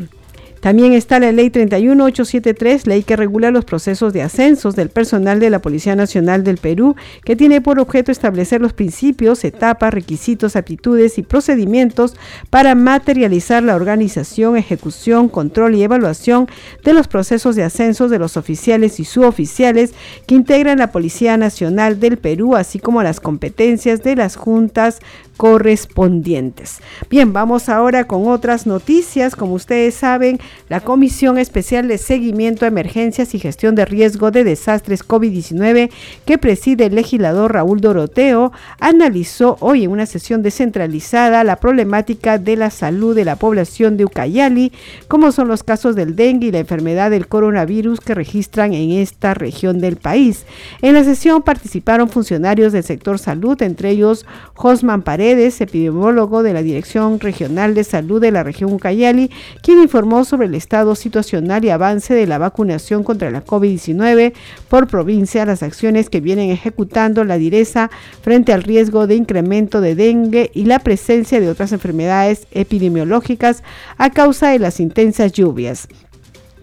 También 0.64 0.94
está 0.94 1.20
la 1.20 1.30
ley 1.30 1.50
31873, 1.50 2.86
ley 2.86 3.02
que 3.02 3.16
regula 3.16 3.50
los 3.50 3.66
procesos 3.66 4.14
de 4.14 4.22
ascensos 4.22 4.74
del 4.74 4.88
personal 4.88 5.38
de 5.38 5.50
la 5.50 5.58
Policía 5.58 5.94
Nacional 5.94 6.42
del 6.42 6.56
Perú, 6.56 6.96
que 7.22 7.36
tiene 7.36 7.60
por 7.60 7.78
objeto 7.78 8.10
establecer 8.10 8.62
los 8.62 8.72
principios, 8.72 9.44
etapas, 9.44 9.92
requisitos, 9.92 10.56
aptitudes 10.56 11.18
y 11.18 11.22
procedimientos 11.22 12.16
para 12.48 12.74
materializar 12.74 13.62
la 13.62 13.76
organización, 13.76 14.56
ejecución, 14.56 15.28
control 15.28 15.74
y 15.74 15.82
evaluación 15.82 16.48
de 16.82 16.94
los 16.94 17.08
procesos 17.08 17.56
de 17.56 17.64
ascensos 17.64 18.10
de 18.10 18.18
los 18.18 18.38
oficiales 18.38 18.98
y 19.00 19.04
suboficiales 19.04 19.92
que 20.26 20.34
integran 20.34 20.78
la 20.78 20.92
Policía 20.92 21.36
Nacional 21.36 22.00
del 22.00 22.16
Perú, 22.16 22.56
así 22.56 22.78
como 22.78 23.02
las 23.02 23.20
competencias 23.20 24.02
de 24.02 24.16
las 24.16 24.36
juntas 24.36 25.00
correspondientes. 25.36 26.80
Bien, 27.10 27.32
vamos 27.32 27.68
ahora 27.68 28.06
con 28.06 28.28
otras 28.28 28.66
noticias. 28.66 29.36
Como 29.36 29.54
ustedes 29.54 29.94
saben, 29.94 30.38
la 30.68 30.80
Comisión 30.80 31.38
Especial 31.38 31.88
de 31.88 31.98
Seguimiento 31.98 32.64
a 32.64 32.68
Emergencias 32.68 33.34
y 33.34 33.38
Gestión 33.38 33.74
de 33.74 33.84
Riesgo 33.84 34.30
de 34.30 34.44
Desastres 34.44 35.06
COVID-19 35.06 35.90
que 36.24 36.38
preside 36.38 36.86
el 36.86 36.94
legislador 36.94 37.52
Raúl 37.52 37.80
Doroteo 37.80 38.52
analizó 38.80 39.56
hoy 39.60 39.84
en 39.84 39.90
una 39.90 40.06
sesión 40.06 40.42
descentralizada 40.42 41.44
la 41.44 41.56
problemática 41.56 42.38
de 42.38 42.56
la 42.56 42.70
salud 42.70 43.14
de 43.14 43.24
la 43.24 43.36
población 43.36 43.96
de 43.96 44.04
Ucayali, 44.04 44.72
como 45.08 45.32
son 45.32 45.48
los 45.48 45.62
casos 45.62 45.96
del 45.96 46.16
dengue 46.16 46.48
y 46.48 46.52
la 46.52 46.60
enfermedad 46.60 47.10
del 47.10 47.28
coronavirus 47.28 48.00
que 48.00 48.14
registran 48.14 48.72
en 48.72 48.92
esta 48.92 49.34
región 49.34 49.80
del 49.80 49.96
país. 49.96 50.44
En 50.82 50.94
la 50.94 51.04
sesión 51.04 51.42
participaron 51.42 52.08
funcionarios 52.08 52.72
del 52.72 52.84
sector 52.84 53.18
salud, 53.18 53.60
entre 53.62 53.90
ellos 53.90 54.26
Josman 54.54 55.02
Paredes, 55.02 55.60
epidemiólogo 55.60 56.42
de 56.42 56.52
la 56.52 56.62
Dirección 56.62 57.20
Regional 57.20 57.74
de 57.74 57.84
Salud 57.84 58.20
de 58.20 58.30
la 58.30 58.42
región 58.42 58.72
Ucayali, 58.72 59.30
quien 59.62 59.80
informó 59.80 60.24
sobre 60.24 60.43
el 60.44 60.54
estado 60.54 60.94
situacional 60.94 61.64
y 61.64 61.70
avance 61.70 62.14
de 62.14 62.26
la 62.26 62.38
vacunación 62.38 63.02
contra 63.04 63.30
la 63.30 63.44
COVID-19 63.44 64.32
por 64.68 64.86
provincia, 64.86 65.44
las 65.44 65.62
acciones 65.62 66.10
que 66.10 66.20
vienen 66.20 66.50
ejecutando 66.50 67.24
la 67.24 67.38
direza 67.38 67.90
frente 68.22 68.52
al 68.52 68.62
riesgo 68.62 69.06
de 69.06 69.16
incremento 69.16 69.80
de 69.80 69.94
dengue 69.94 70.50
y 70.54 70.64
la 70.64 70.78
presencia 70.78 71.40
de 71.40 71.48
otras 71.48 71.72
enfermedades 71.72 72.46
epidemiológicas 72.52 73.62
a 73.98 74.10
causa 74.10 74.50
de 74.50 74.58
las 74.58 74.80
intensas 74.80 75.32
lluvias. 75.32 75.88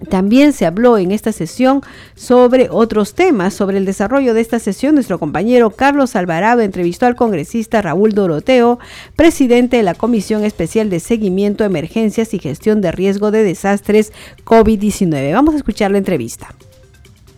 También 0.10 0.54
se 0.54 0.66
habló 0.66 0.98
en 0.98 1.12
esta 1.12 1.32
sesión 1.32 1.82
sobre 2.16 2.70
otros 2.70 3.14
temas. 3.14 3.54
Sobre 3.54 3.78
el 3.78 3.86
desarrollo 3.86 4.34
de 4.34 4.42
esta 4.42 4.60
sesión, 4.60 4.96
nuestro 4.96 5.20
compañero 5.20 5.70
Carlos 5.70 6.16
Alvarado 6.16 6.62
entrevistó 6.62 7.06
al 7.06 7.16
congresista 7.16 7.82
Raúl 7.82 8.14
Doroteo, 8.14 8.80
presidente 9.16 9.78
de 9.78 9.84
la 9.84 9.94
Comisión 9.94 10.44
Especial 10.44 10.90
de 10.90 11.00
Seguimiento, 11.00 11.64
Emergencias 11.64 12.34
y 12.34 12.40
Gestión 12.40 12.82
de 12.82 12.92
Riesgo 12.92 13.32
de 13.32 13.44
Desastres 13.44 14.12
COVID-19. 14.44 15.34
Vamos 15.34 15.54
a 15.54 15.58
escuchar 15.58 15.92
la 15.92 16.00
entrevista. 16.00 16.54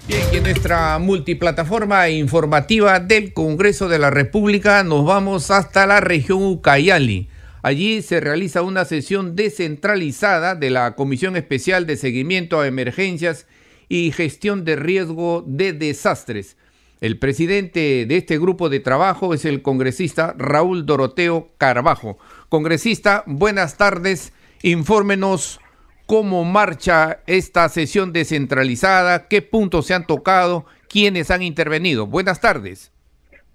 Bien, 0.08 0.22
y 0.34 0.38
en 0.38 0.44
nuestra 0.44 1.00
multiplataforma 1.00 2.10
informativa 2.10 3.00
del 3.00 3.34
Congreso 3.34 3.88
de 3.88 4.00
la 4.00 4.10
República 4.10 4.84
nos 4.84 5.06
vamos 5.06 5.50
hasta 5.50 5.88
la 5.88 6.02
región 6.02 6.44
Ucayali 6.44 7.30
Allí 7.64 8.02
se 8.02 8.20
realiza 8.20 8.62
una 8.62 8.84
sesión 8.84 9.38
descentralizada 9.38 10.54
de 10.54 10.70
la 10.70 10.96
Comisión 10.96 11.38
Especial 11.38 11.88
de 11.88 11.96
Seguimiento 11.96 12.60
a 12.60 12.68
Emergencias 12.68 13.48
y 13.88 14.12
Gestión 14.12 14.66
de 14.66 14.76
Riesgo 14.76 15.46
de 15.48 15.72
Desastres. 15.72 16.58
El 17.00 17.18
presidente 17.20 18.06
de 18.06 18.18
este 18.18 18.38
grupo 18.38 18.68
de 18.68 18.82
trabajo 18.82 19.34
es 19.34 19.46
el 19.46 19.62
congresista 19.62 20.36
Raúl 20.38 20.86
Doroteo 20.86 21.52
Carbajo. 21.58 22.18
Congresista, 22.50 23.24
buenas 23.28 23.78
tardes. 23.78 24.34
Infórmenos 24.62 25.62
cómo 26.06 26.44
marcha 26.44 27.20
esta 27.28 27.70
sesión 27.70 28.12
descentralizada, 28.12 29.30
qué 29.30 29.42
puntos 29.42 29.86
se 29.86 29.94
han 29.94 30.06
tocado, 30.06 30.66
quiénes 30.90 31.32
han 31.32 31.42
intervenido. 31.42 32.08
Buenas 32.08 32.42
tardes. 32.42 32.92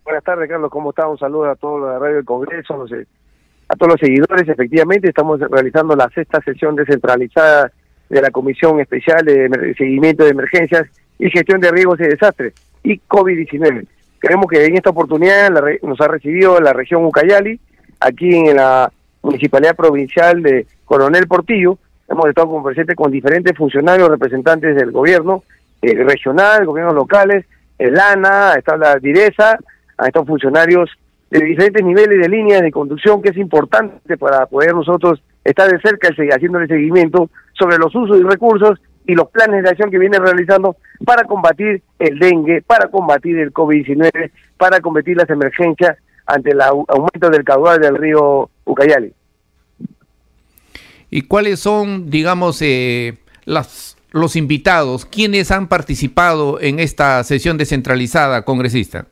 Buenas 0.03 0.25
tardes, 0.25 0.49
Carlos. 0.49 0.71
¿Cómo 0.71 0.90
está? 0.90 1.07
Un 1.07 1.18
saludo 1.18 1.51
a 1.51 1.57
todos 1.57 1.92
de 1.92 1.99
Radio 1.99 2.16
del 2.16 2.25
Congreso, 2.25 2.87
a 3.68 3.76
todos 3.76 3.92
los 3.92 4.00
seguidores. 4.00 4.48
Efectivamente, 4.48 5.09
estamos 5.09 5.40
realizando 5.40 5.94
la 5.94 6.09
sexta 6.11 6.40
sesión 6.42 6.74
descentralizada 6.76 7.70
de 8.09 8.22
la 8.22 8.31
Comisión 8.31 8.81
Especial 8.81 9.24
de 9.24 9.74
Seguimiento 9.76 10.24
de 10.24 10.31
Emergencias 10.31 10.88
y 11.18 11.31
Gestión 11.31 11.61
de 11.61 11.70
Riesgos 11.70 12.00
y 12.00 12.04
Desastres 12.04 12.54
y 12.83 12.98
COVID-19. 13.00 13.87
Creemos 14.18 14.46
que 14.50 14.64
en 14.64 14.76
esta 14.76 14.90
oportunidad 14.90 15.50
nos 15.83 16.00
ha 16.00 16.09
recibido 16.09 16.61
la 16.61 16.72
región 16.72 17.04
Ucayali, 17.04 17.61
aquí 18.00 18.35
en 18.35 18.57
la 18.57 18.90
Municipalidad 19.22 19.76
Provincial 19.76 20.42
de 20.42 20.66
Coronel 20.85 21.26
Portillo. 21.28 21.78
Hemos 22.09 22.28
estado 22.28 22.48
con 22.48 22.62
presente 22.62 22.94
con 22.94 23.11
diferentes 23.11 23.57
funcionarios, 23.57 24.09
representantes 24.09 24.74
del 24.74 24.90
gobierno 24.90 25.44
eh, 25.83 25.94
regional, 26.04 26.64
gobiernos 26.64 26.94
locales, 26.94 27.44
el 27.78 27.98
ANA, 27.98 28.54
está 28.54 28.76
la 28.76 28.96
DIRESA, 28.96 29.59
a 29.98 30.07
estos 30.07 30.26
funcionarios 30.26 30.90
de 31.31 31.45
diferentes 31.45 31.85
niveles 31.85 32.21
de 32.21 32.29
líneas 32.29 32.62
de 32.62 32.71
conducción 32.71 33.21
que 33.21 33.31
es 33.31 33.37
importante 33.37 34.17
para 34.17 34.47
poder 34.47 34.75
nosotros 34.75 35.23
estar 35.45 35.71
de 35.71 35.81
cerca 35.81 36.09
haciendo 36.09 36.59
el 36.59 36.69
seguimiento 36.69 37.31
sobre 37.53 37.79
los 37.79 37.95
usos 37.95 38.19
y 38.19 38.23
recursos 38.23 38.81
y 39.07 39.14
los 39.14 39.29
planes 39.31 39.62
de 39.62 39.71
acción 39.71 39.91
que 39.91 39.99
viene 39.99 40.19
realizando 40.19 40.77
para 41.05 41.25
combatir 41.25 41.83
el 41.99 42.19
dengue, 42.19 42.62
para 42.62 42.91
combatir 42.91 43.38
el 43.38 43.53
COVID-19, 43.53 44.31
para 44.57 44.81
combatir 44.81 45.17
las 45.17 45.31
emergencias 45.31 45.97
ante 46.27 46.51
el 46.51 46.61
aumento 46.61 47.31
del 47.31 47.43
caudal 47.43 47.81
del 47.81 47.97
río 47.97 48.51
Ucayali. 48.64 49.12
¿Y 51.11 51.23
cuáles 51.23 51.61
son, 51.61 52.11
digamos, 52.11 52.61
eh, 52.61 53.17
las, 53.47 53.97
los 54.11 54.37
invitados? 54.37 55.07
¿Quiénes 55.07 55.51
han 55.51 55.69
participado 55.69 56.61
en 56.61 56.79
esta 56.79 57.25
sesión 57.25 57.57
descentralizada, 57.57 58.45
congresista? 58.45 59.07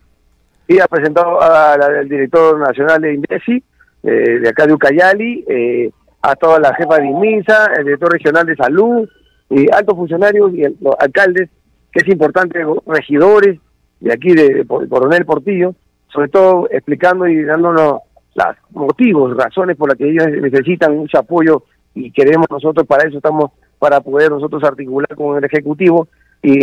Y 0.68 0.78
ha 0.80 0.86
presentado 0.86 1.40
al 1.40 2.08
director 2.08 2.58
nacional 2.58 3.00
de 3.00 3.14
INDECI, 3.14 3.64
eh, 4.02 4.38
de 4.40 4.48
acá 4.48 4.66
de 4.66 4.72
Ucayali, 4.72 5.44
eh, 5.48 5.90
a 6.22 6.34
toda 6.34 6.58
la 6.58 6.74
jefa 6.74 6.98
de 6.98 7.06
INMISA, 7.06 7.72
el 7.78 7.84
director 7.84 8.12
regional 8.12 8.46
de 8.46 8.56
salud, 8.56 9.08
y 9.48 9.66
altos 9.72 9.96
funcionarios 9.96 10.52
y 10.54 10.62
los 10.80 10.94
alcaldes, 10.98 11.48
que 11.92 12.00
es 12.00 12.08
importante, 12.08 12.64
regidores 12.86 13.58
de 14.00 14.12
aquí 14.12 14.34
de, 14.34 14.66
Coronel 14.66 15.24
Portillo, 15.24 15.74
sobre 16.08 16.28
todo 16.28 16.68
explicando 16.70 17.26
y 17.26 17.44
dándonos 17.44 18.00
los 18.34 18.56
motivos, 18.70 19.36
razones 19.36 19.76
por 19.76 19.88
las 19.88 19.98
que 19.98 20.10
ellos 20.10 20.26
necesitan 20.28 20.96
mucho 20.96 21.18
apoyo 21.18 21.62
y 21.94 22.10
queremos 22.10 22.46
nosotros 22.50 22.86
para 22.86 23.08
eso 23.08 23.16
estamos 23.16 23.52
para 23.78 24.00
poder 24.00 24.30
nosotros 24.30 24.62
articular 24.64 25.14
con 25.14 25.38
el 25.38 25.44
Ejecutivo 25.44 26.08
y 26.46 26.60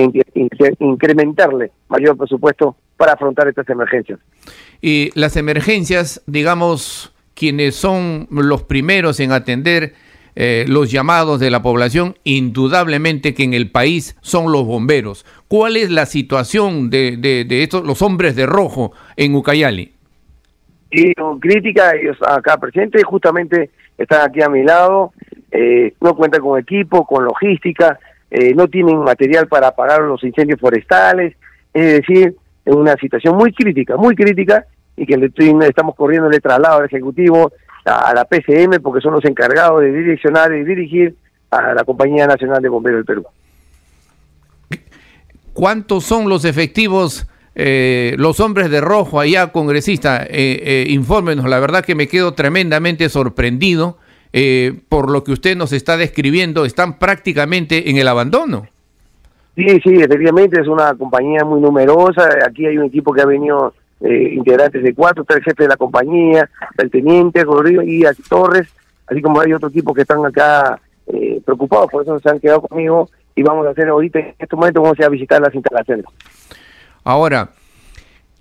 incrementarle 0.80 1.72
mayor 1.90 2.18
presupuesto 2.18 2.78
para 2.96 3.14
afrontar 3.14 3.50
estas 3.50 3.68
emergencias. 3.70 4.18
Y 4.82 5.12
las 5.14 5.36
emergencias, 5.36 6.24
digamos, 6.26 7.14
quienes 7.34 7.76
son 7.76 8.28
los 8.32 8.64
primeros 8.64 9.20
en 9.20 9.34
atender 9.34 9.94
eh, 10.36 10.64
los 10.70 10.90
llamados 10.90 11.42
de 11.42 11.52
la 11.52 11.62
población, 11.62 12.16
indudablemente 12.24 13.34
que 13.34 13.44
en 13.44 13.54
el 13.54 13.72
país 13.72 14.18
son 14.22 14.54
los 14.54 14.66
bomberos. 14.66 15.26
¿Cuál 15.50 15.76
es 15.76 15.92
la 15.92 16.06
situación 16.06 16.90
de, 16.90 17.18
de, 17.18 17.64
estos, 17.64 17.86
los 17.86 18.02
hombres 18.02 18.38
de 18.38 18.46
rojo 18.46 18.94
en 19.18 19.36
Ucayali? 19.36 19.92
Y 20.92 21.14
crítica, 21.42 21.92
ellos 21.92 22.18
acá 22.26 22.58
presentes, 22.58 23.04
justamente 23.04 23.70
están 23.98 24.30
aquí 24.30 24.42
a 24.42 24.48
mi 24.48 24.64
lado, 24.64 25.12
eh, 25.52 25.94
no 26.00 26.16
cuentan 26.16 26.42
con 26.42 26.58
equipo, 26.58 27.06
con 27.06 27.26
logística, 27.26 28.00
eh, 28.36 28.56
no 28.56 28.68
tienen 28.68 28.98
material 29.04 29.48
para 29.48 29.68
apagar 29.68 30.02
los 30.02 30.24
incendios 30.24 30.60
forestales, 30.60 31.36
es 31.72 32.02
decir, 32.02 32.36
en 32.66 32.76
una 32.76 32.96
situación 32.96 33.36
muy 33.36 33.54
crítica, 33.54 33.96
muy 33.96 34.16
crítica, 34.16 34.66
y 34.98 35.06
que 35.06 35.18
le 35.18 35.32
estamos 35.68 35.94
corriendo 35.96 36.32
el 36.32 36.42
traslado 36.42 36.80
al 36.80 36.86
Ejecutivo, 36.86 37.52
a, 37.86 38.12
la 38.16 38.26
PCM, 38.26 38.82
porque 38.82 39.02
son 39.02 39.14
los 39.14 39.24
encargados 39.26 39.82
de 39.82 39.92
direccionar 39.92 40.52
y 40.52 40.64
dirigir 40.64 41.16
a 41.52 41.76
la 41.76 41.84
Compañía 41.84 42.26
Nacional 42.26 42.60
de 42.60 42.70
Bomberos 42.70 43.06
del 43.06 43.06
Perú. 43.06 43.26
¿Cuántos 45.54 46.04
son 46.04 46.28
los 46.28 46.44
efectivos, 46.44 47.28
eh, 47.54 48.16
los 48.18 48.40
hombres 48.40 48.72
de 48.72 48.82
rojo 48.82 49.20
allá, 49.20 49.52
congresista? 49.52 50.24
Eh, 50.24 50.28
eh, 50.32 50.86
infórmenos, 50.90 51.46
la 51.46 51.60
verdad 51.60 51.86
que 51.86 51.94
me 51.94 52.08
quedo 52.08 52.34
tremendamente 52.34 53.10
sorprendido 53.10 54.00
eh, 54.34 54.82
por 54.90 55.10
lo 55.12 55.24
que 55.24 55.32
usted 55.32 55.56
nos 55.56 55.72
está 55.72 55.96
describiendo, 55.96 56.66
están 56.66 57.00
prácticamente 57.00 57.90
en 57.90 57.98
el 57.98 58.08
abandono. 58.08 58.68
Sí, 59.56 59.80
sí, 59.84 59.94
efectivamente 59.96 60.60
es 60.60 60.68
una 60.68 60.96
compañía 60.96 61.46
muy 61.46 61.62
numerosa. 61.62 62.28
Aquí 62.46 62.66
hay 62.66 62.78
un 62.78 62.86
equipo 62.86 63.14
que 63.14 63.22
ha 63.22 63.26
venido 63.26 63.74
eh, 64.02 64.34
integrantes 64.34 64.84
de 64.84 64.94
cuatro, 64.94 65.22
está 65.22 65.36
el 65.36 65.44
jefe 65.44 65.64
de 65.64 65.70
la 65.70 65.78
compañía, 65.78 66.50
el 66.78 66.92
teniente 66.92 67.44
Rodrigo 67.44 67.82
y 67.84 68.04
Torres, 68.28 68.68
así 69.08 69.22
como 69.22 69.40
hay 69.40 69.54
otro 69.54 69.70
equipo 69.70 69.94
que 69.94 70.02
están 70.02 70.26
acá 70.26 70.78
eh, 71.08 71.40
preocupados, 71.46 71.90
por 71.90 72.04
eso 72.04 72.20
se 72.20 72.30
han 72.30 72.40
quedado 72.40 72.62
conmigo 72.62 73.10
y 73.36 73.44
vamos 73.44 73.66
a 73.66 73.70
hacer 73.70 73.88
ahorita, 73.88 74.20
en 74.20 74.36
este 74.38 74.56
momento 74.56 74.82
vamos 74.82 75.00
a, 75.00 75.08
visitar 75.10 75.40
las 75.42 75.54
instalaciones. 75.54 76.06
Ahora, 77.04 77.52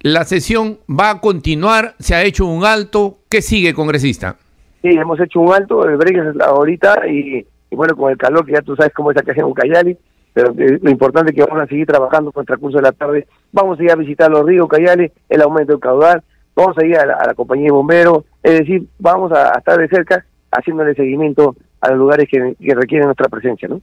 la 0.00 0.24
sesión 0.24 0.78
va 0.90 1.10
a 1.10 1.20
continuar, 1.20 1.94
se 1.98 2.14
ha 2.14 2.24
hecho 2.24 2.46
un 2.46 2.64
alto, 2.64 3.18
¿qué 3.28 3.42
sigue, 3.42 3.74
congresista? 3.74 4.38
Sí, 4.82 4.88
hemos 4.88 5.18
hecho 5.20 5.40
un 5.40 5.52
alto, 5.52 5.88
el 5.88 5.96
break 5.96 6.16
es 6.16 6.40
ahorita 6.40 7.06
y, 7.08 7.46
bueno, 7.70 7.96
con 7.96 8.10
el 8.10 8.18
calor 8.18 8.44
que 8.44 8.52
ya 8.52 8.62
tú 8.62 8.74
sabes 8.74 8.92
cómo 8.92 9.12
es 9.12 9.16
acá 9.16 9.32
en 9.34 9.44
Ucayali, 9.44 9.96
pero 10.32 10.52
lo 10.54 10.90
importante 10.90 11.30
es 11.30 11.36
que 11.36 11.44
vamos 11.44 11.62
a 11.62 11.66
seguir 11.68 11.86
trabajando 11.86 12.32
con 12.32 12.42
el 12.42 12.46
transcurso 12.46 12.78
de 12.78 12.82
la 12.82 12.92
tarde. 12.92 13.26
Vamos 13.52 13.78
a 13.78 13.82
ir 13.84 13.92
a 13.92 13.96
visitar 13.96 14.30
los 14.30 14.44
ríos 14.44 14.68
Cayales, 14.68 15.12
el 15.28 15.42
aumento 15.42 15.72
del 15.72 15.80
caudal, 15.80 16.22
vamos 16.56 16.76
a 16.78 16.84
ir 16.84 16.96
a 16.96 17.06
la, 17.06 17.34
compañía 17.34 17.66
de 17.66 17.72
bomberos, 17.72 18.24
es 18.42 18.60
decir, 18.60 18.86
vamos 18.98 19.30
a, 19.32 19.52
estar 19.56 19.78
de 19.78 19.88
cerca 19.88 20.24
haciéndole 20.50 20.94
seguimiento 20.94 21.54
a 21.80 21.90
los 21.90 21.98
lugares 21.98 22.28
que, 22.28 22.56
requieren 22.74 23.06
nuestra 23.06 23.28
presencia, 23.28 23.68
¿no? 23.68 23.80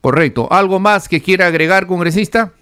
Correcto. 0.00 0.48
¿Algo 0.50 0.78
más 0.78 1.08
que 1.08 1.20
quiera 1.20 1.46
agregar, 1.46 1.86
congresista? 1.86 2.52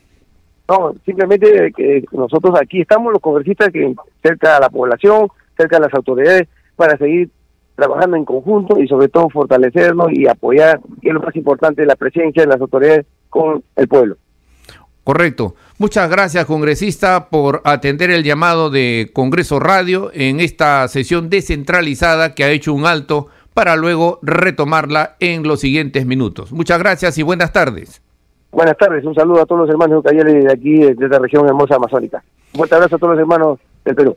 No, 0.69 0.95
simplemente 1.05 1.73
que 1.77 2.05
nosotros 2.13 2.55
aquí 2.61 2.81
estamos 2.81 3.13
los 3.13 3.23
congresistas 3.23 3.71
que 3.71 3.95
cerca 4.23 4.57
a 4.57 4.61
la 4.61 4.69
población, 4.69 5.29
cerca 5.57 5.79
a 5.79 5.81
las 5.81 5.95
autoridades, 5.95 6.49
para 6.77 6.97
seguir 6.97 7.31
trabajando 7.79 8.17
en 8.17 8.25
conjunto 8.25 8.81
y 8.81 8.89
sobre 8.89 9.09
todo 9.09 9.31
fortalecernos 9.31 10.09
y 10.13 10.27
apoyar, 10.27 10.81
que 11.01 11.09
es 11.09 11.15
lo 11.15 11.21
más 11.21 11.35
importante, 11.37 11.87
la 11.87 11.95
presencia 11.95 12.43
de 12.43 12.49
las 12.49 12.61
autoridades 12.61 13.07
con 13.31 13.63
el 13.77 13.87
pueblo. 13.87 14.17
Correcto. 15.05 15.55
Muchas 15.79 16.11
gracias, 16.11 16.45
congresista, 16.45 17.29
por 17.31 17.63
atender 17.63 18.11
el 18.11 18.25
llamado 18.25 18.69
de 18.69 19.13
Congreso 19.15 19.61
Radio 19.61 20.11
en 20.13 20.41
esta 20.41 20.89
sesión 20.89 21.31
descentralizada 21.31 22.35
que 22.35 22.43
ha 22.43 22.51
hecho 22.51 22.75
un 22.75 22.85
alto 22.85 23.29
para 23.55 23.77
luego 23.77 24.19
retomarla 24.23 25.15
en 25.21 25.45
los 25.45 25.61
siguientes 25.61 26.05
minutos. 26.05 26.51
Muchas 26.51 26.81
gracias 26.81 27.17
y 27.17 27.23
buenas 27.23 27.53
tardes. 27.53 28.03
Buenas 28.51 28.77
tardes, 28.77 29.05
un 29.05 29.15
saludo 29.15 29.43
a 29.43 29.47
todos 29.47 29.61
los 29.61 29.71
hermanos 29.71 30.01
ucayales 30.01 30.45
de 30.47 30.53
aquí, 30.53 30.79
de 30.79 31.05
esta 31.05 31.21
región 31.21 31.47
hermosa 31.47 31.77
amazónica. 31.77 32.25
Un 32.55 32.59
fuerte 32.59 32.75
abrazo 32.75 32.97
a 32.97 32.99
todos 32.99 33.13
los 33.13 33.21
hermanos 33.21 33.61
del 33.85 33.95
Perú. 33.95 34.17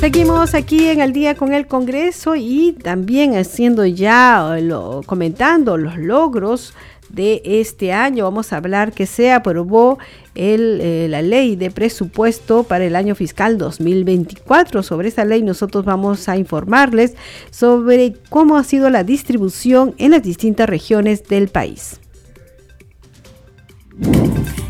Seguimos 0.00 0.54
aquí 0.54 0.86
en 0.86 1.00
el 1.00 1.12
día 1.12 1.34
con 1.34 1.52
el 1.52 1.66
Congreso 1.66 2.36
y 2.36 2.72
también 2.72 3.36
haciendo 3.36 3.84
ya, 3.84 4.56
lo, 4.62 5.02
comentando 5.04 5.76
los 5.76 5.96
logros 5.98 6.72
de 7.08 7.42
este 7.44 7.92
año. 7.92 8.22
Vamos 8.22 8.52
a 8.52 8.58
hablar 8.58 8.92
que 8.92 9.06
se 9.06 9.32
aprobó 9.32 9.98
eh, 10.36 11.08
la 11.10 11.20
ley 11.20 11.56
de 11.56 11.72
presupuesto 11.72 12.62
para 12.62 12.84
el 12.84 12.94
año 12.94 13.16
fiscal 13.16 13.58
2024. 13.58 14.84
Sobre 14.84 15.08
esa 15.08 15.24
ley 15.24 15.42
nosotros 15.42 15.84
vamos 15.84 16.28
a 16.28 16.36
informarles 16.36 17.14
sobre 17.50 18.14
cómo 18.30 18.56
ha 18.56 18.62
sido 18.62 18.90
la 18.90 19.02
distribución 19.02 19.96
en 19.98 20.12
las 20.12 20.22
distintas 20.22 20.68
regiones 20.68 21.24
del 21.24 21.48
país. 21.48 21.98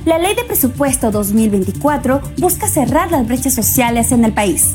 La 0.07 0.19
ley 0.19 0.35
de 0.35 0.45
presupuesto 0.45 1.11
2024 1.11 2.23
busca 2.39 2.67
cerrar 2.67 3.11
las 3.11 3.29
brechas 3.29 3.55
sociales 3.55 4.11
en 4.11 4.25
el 4.25 4.33
país. 4.33 4.75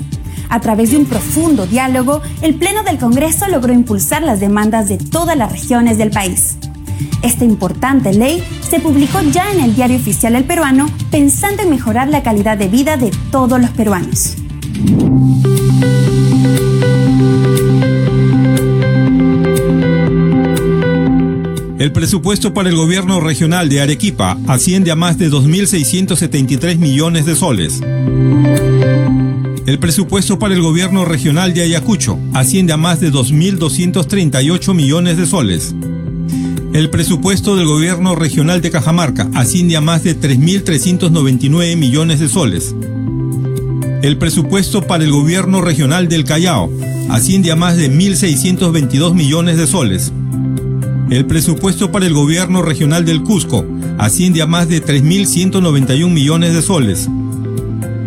A 0.50 0.60
través 0.60 0.92
de 0.92 0.98
un 0.98 1.06
profundo 1.06 1.66
diálogo, 1.66 2.22
el 2.42 2.56
Pleno 2.56 2.84
del 2.84 2.98
Congreso 2.98 3.48
logró 3.48 3.74
impulsar 3.74 4.24
las 4.24 4.40
demandas 4.40 4.90
de 4.90 4.98
todas 4.98 5.38
las 5.38 5.52
regiones 5.52 5.98
del 5.98 6.12
país. 6.12 6.58
Esta 7.22 7.46
importante 7.46 8.14
ley 8.14 8.44
se 8.70 8.80
publicó 8.80 9.22
ya 9.32 9.52
en 9.52 9.62
el 9.62 9.76
Diario 9.76 9.98
Oficial 9.98 10.36
El 10.36 10.44
Peruano 10.44 10.88
pensando 11.10 11.64
en 11.64 11.70
mejorar 11.70 12.10
la 12.10 12.22
calidad 12.22 12.58
de 12.58 12.68
vida 12.68 12.98
de 12.98 13.12
todos 13.32 13.60
los 13.60 13.70
peruanos. 13.72 14.36
El 21.80 21.92
presupuesto 21.92 22.54
para 22.54 22.70
el 22.70 22.78
gobierno 22.78 23.20
regional 23.20 23.68
de 23.68 23.82
Arequipa 23.82 24.38
asciende 24.48 24.92
a 24.92 24.96
más 24.96 25.18
de 25.18 25.30
2.673 25.30 26.78
millones 26.78 27.26
de 27.26 27.36
soles. 27.36 27.82
El 29.66 29.80
presupuesto 29.80 30.40
para 30.40 30.54
el 30.54 30.62
gobierno 30.62 31.06
regional 31.06 31.54
de 31.54 31.62
Ayacucho 31.62 32.20
asciende 32.34 32.74
a 32.74 32.78
más 32.78 33.00
de 33.00 33.14
2.238 33.14 34.74
millones 34.74 35.16
de 35.16 35.26
soles. 35.26 35.74
El 36.74 36.90
presupuesto 36.90 37.56
del 37.56 37.66
gobierno 37.66 38.14
regional 38.14 38.62
de 38.62 38.72
Cajamarca 38.72 39.30
asciende 39.34 39.78
a 39.78 39.82
más 39.82 40.04
de 40.04 40.20
3.399 40.20 41.78
millones 41.78 42.20
de 42.20 42.28
soles. 42.28 42.76
El 44.02 44.18
presupuesto 44.18 44.82
para 44.82 45.06
el 45.06 45.12
gobierno 45.12 45.62
regional 45.62 46.10
del 46.10 46.26
Callao 46.26 46.70
asciende 47.10 47.50
a 47.50 47.56
más 47.56 47.78
de 47.78 47.90
1.622 47.90 49.14
millones 49.14 49.56
de 49.56 49.66
soles. 49.66 50.12
El 51.10 51.26
presupuesto 51.26 51.90
para 51.90 52.06
el 52.06 52.14
gobierno 52.14 52.64
regional 52.64 53.06
del 53.06 53.22
Cusco 53.24 53.66
asciende 53.98 54.42
a 54.42 54.46
más 54.46 54.68
de 54.68 54.84
3.191 54.84 56.10
millones 56.10 56.54
de 56.54 56.62
soles. 56.62 57.08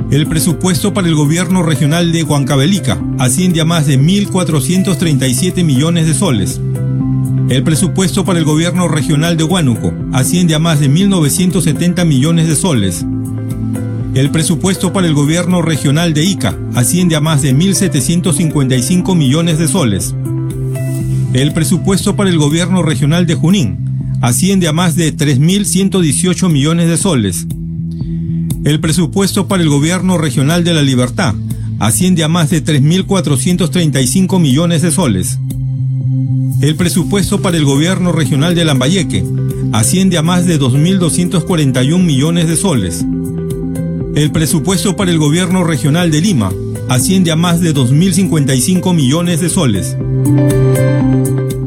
El 0.09 0.29
presupuesto 0.29 0.95
para 0.95 1.09
el 1.09 1.17
gobierno 1.17 1.65
regional 1.65 2.13
de 2.13 2.23
Huancavelica 2.23 2.97
asciende 3.19 3.61
a 3.61 3.65
más 3.65 3.87
de 3.87 3.99
1.437 3.99 5.65
millones 5.65 6.07
de 6.07 6.15
soles. 6.15 6.61
El 7.49 7.65
presupuesto 7.65 8.25
para 8.25 8.39
el 8.39 8.45
gobierno 8.45 8.87
regional 8.87 9.37
de 9.37 9.43
Huánuco 9.43 9.93
asciende 10.13 10.55
a 10.55 10.61
más 10.61 10.79
de 10.79 10.89
1.970 10.89 12.05
millones 12.07 12.47
de 12.47 12.55
soles. 12.55 13.05
El 14.15 14.31
presupuesto 14.31 14.93
para 14.93 15.09
el 15.09 15.15
gobierno 15.15 15.61
regional 15.61 16.15
de 16.15 16.25
Ica 16.25 16.57
asciende 16.77 17.17
a 17.17 17.21
más 17.21 17.43
de 17.43 17.53
1.755 17.53 19.17
millones 19.17 19.59
de 19.59 19.67
soles. 19.67 20.15
El 21.33 21.53
presupuesto 21.53 22.15
para 22.15 22.31
el 22.31 22.39
gobierno 22.39 22.85
regional 22.85 23.27
de 23.27 23.35
Junín 23.35 24.09
asciende 24.23 24.69
a 24.69 24.73
más 24.73 24.95
de 24.95 25.15
3.118 25.15 26.49
millones 26.49 26.89
de 26.89 26.97
soles. 26.97 27.47
El 28.67 28.81
presupuesto 28.81 29.47
para 29.47 29.63
el 29.63 29.69
gobierno 29.69 30.19
regional 30.19 30.65
de 30.65 30.75
La 30.75 30.83
Libertad 30.83 31.37
asciende 31.79 32.25
a 32.25 32.29
más 32.29 32.51
de 32.51 32.65
3.435 32.65 34.41
millones 34.41 34.83
de 34.83 34.91
soles. 34.91 35.39
El 36.61 36.75
presupuesto 36.75 37.41
para 37.41 37.59
el 37.59 37.65
gobierno 37.65 38.11
regional 38.11 38.57
de 38.57 38.65
Lambayeque 38.65 39.25
asciende 39.73 40.19
a 40.19 40.23
más 40.23 40.47
de 40.47 40.59
2.241 40.59 42.03
millones 42.03 42.49
de 42.49 42.57
soles. 42.57 43.07
El 44.17 44.33
presupuesto 44.33 44.97
para 44.97 45.13
el 45.13 45.19
gobierno 45.19 45.63
regional 45.63 46.11
de 46.11 46.21
Lima 46.21 46.51
asciende 46.89 47.31
a 47.31 47.37
más 47.37 47.61
de 47.61 47.73
2.055 47.73 48.93
millones 48.93 49.41
de 49.41 49.49
soles. 49.49 49.97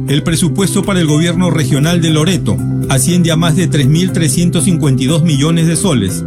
El 0.10 0.22
presupuesto 0.24 0.84
para 0.84 1.00
el 1.00 1.08
gobierno 1.08 1.50
regional 1.50 2.02
de 2.02 2.10
Loreto 2.10 2.58
asciende 2.90 3.32
a 3.32 3.38
más 3.38 3.56
de 3.56 3.70
3.352 3.70 5.24
millones 5.24 5.66
de 5.66 5.78
soles. 5.78 6.26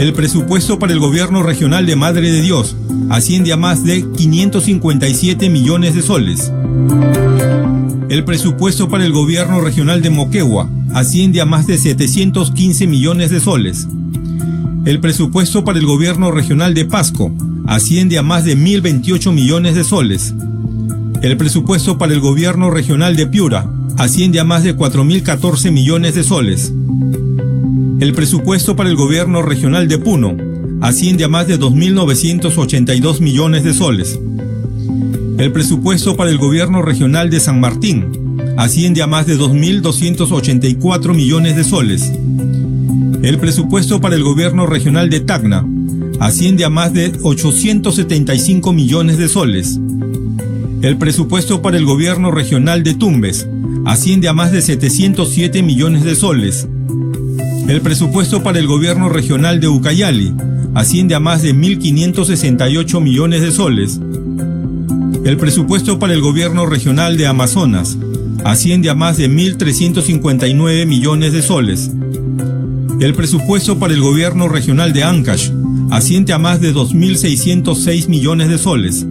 El 0.00 0.14
presupuesto 0.14 0.78
para 0.78 0.94
el 0.94 0.98
gobierno 0.98 1.42
regional 1.42 1.84
de 1.84 1.94
Madre 1.94 2.32
de 2.32 2.40
Dios 2.40 2.74
asciende 3.10 3.52
a 3.52 3.58
más 3.58 3.84
de 3.84 4.10
557 4.10 5.50
millones 5.50 5.94
de 5.94 6.00
soles. 6.00 6.50
El 8.08 8.24
presupuesto 8.24 8.88
para 8.88 9.04
el 9.04 9.12
gobierno 9.12 9.60
regional 9.60 10.00
de 10.00 10.08
Moquegua 10.08 10.70
asciende 10.94 11.42
a 11.42 11.44
más 11.44 11.66
de 11.66 11.76
715 11.76 12.86
millones 12.86 13.30
de 13.30 13.40
soles. 13.40 13.88
El 14.86 15.00
presupuesto 15.00 15.66
para 15.66 15.78
el 15.78 15.84
gobierno 15.84 16.30
regional 16.30 16.72
de 16.72 16.86
Pasco 16.86 17.30
asciende 17.66 18.16
a 18.16 18.22
más 18.22 18.46
de 18.46 18.56
1.028 18.56 19.34
millones 19.34 19.74
de 19.74 19.84
soles. 19.84 20.32
El 21.20 21.36
presupuesto 21.36 21.98
para 21.98 22.14
el 22.14 22.20
gobierno 22.20 22.70
regional 22.70 23.16
de 23.16 23.26
Piura 23.26 23.70
asciende 23.98 24.40
a 24.40 24.44
más 24.44 24.64
de 24.64 24.74
4.014 24.74 25.70
millones 25.70 26.14
de 26.14 26.22
soles. 26.22 26.72
El 28.00 28.14
presupuesto 28.14 28.76
para 28.76 28.88
el 28.88 28.96
gobierno 28.96 29.42
regional 29.42 29.86
de 29.86 29.98
Puno 29.98 30.34
asciende 30.80 31.24
a 31.24 31.28
más 31.28 31.46
de 31.46 31.60
2.982 31.60 33.20
millones 33.20 33.62
de 33.62 33.74
soles. 33.74 34.18
El 35.36 35.52
presupuesto 35.52 36.16
para 36.16 36.30
el 36.30 36.38
gobierno 36.38 36.80
regional 36.80 37.28
de 37.28 37.40
San 37.40 37.60
Martín 37.60 38.38
asciende 38.56 39.02
a 39.02 39.06
más 39.06 39.26
de 39.26 39.38
2.284 39.38 41.14
millones 41.14 41.56
de 41.56 41.62
soles. 41.62 42.10
El 43.22 43.38
presupuesto 43.38 44.00
para 44.00 44.16
el 44.16 44.24
gobierno 44.24 44.64
regional 44.64 45.10
de 45.10 45.20
Tacna 45.20 45.66
asciende 46.20 46.64
a 46.64 46.70
más 46.70 46.94
de 46.94 47.12
875 47.22 48.72
millones 48.72 49.18
de 49.18 49.28
soles. 49.28 49.78
El 50.80 50.96
presupuesto 50.96 51.60
para 51.60 51.76
el 51.76 51.84
gobierno 51.84 52.30
regional 52.30 52.82
de 52.82 52.94
Tumbes 52.94 53.46
asciende 53.84 54.28
a 54.28 54.32
más 54.32 54.52
de 54.52 54.62
707 54.62 55.62
millones 55.62 56.02
de 56.02 56.14
soles. 56.14 56.66
El 57.70 57.82
presupuesto 57.82 58.42
para 58.42 58.58
el 58.58 58.66
gobierno 58.66 59.08
regional 59.08 59.60
de 59.60 59.68
Ucayali 59.68 60.34
asciende 60.74 61.14
a 61.14 61.20
más 61.20 61.40
de 61.40 61.54
1.568 61.54 63.00
millones 63.00 63.42
de 63.42 63.52
soles. 63.52 64.00
El 65.24 65.36
presupuesto 65.36 66.00
para 66.00 66.12
el 66.12 66.20
gobierno 66.20 66.66
regional 66.66 67.16
de 67.16 67.28
Amazonas 67.28 67.96
asciende 68.42 68.90
a 68.90 68.96
más 68.96 69.18
de 69.18 69.30
1.359 69.30 70.84
millones 70.84 71.32
de 71.32 71.42
soles. 71.42 71.92
El 73.00 73.14
presupuesto 73.14 73.78
para 73.78 73.94
el 73.94 74.00
gobierno 74.00 74.48
regional 74.48 74.92
de 74.92 75.04
Ancash 75.04 75.52
asciende 75.92 76.32
a 76.32 76.38
más 76.40 76.60
de 76.60 76.74
2.606 76.74 78.08
millones 78.08 78.48
de 78.48 78.58
soles. 78.58 79.06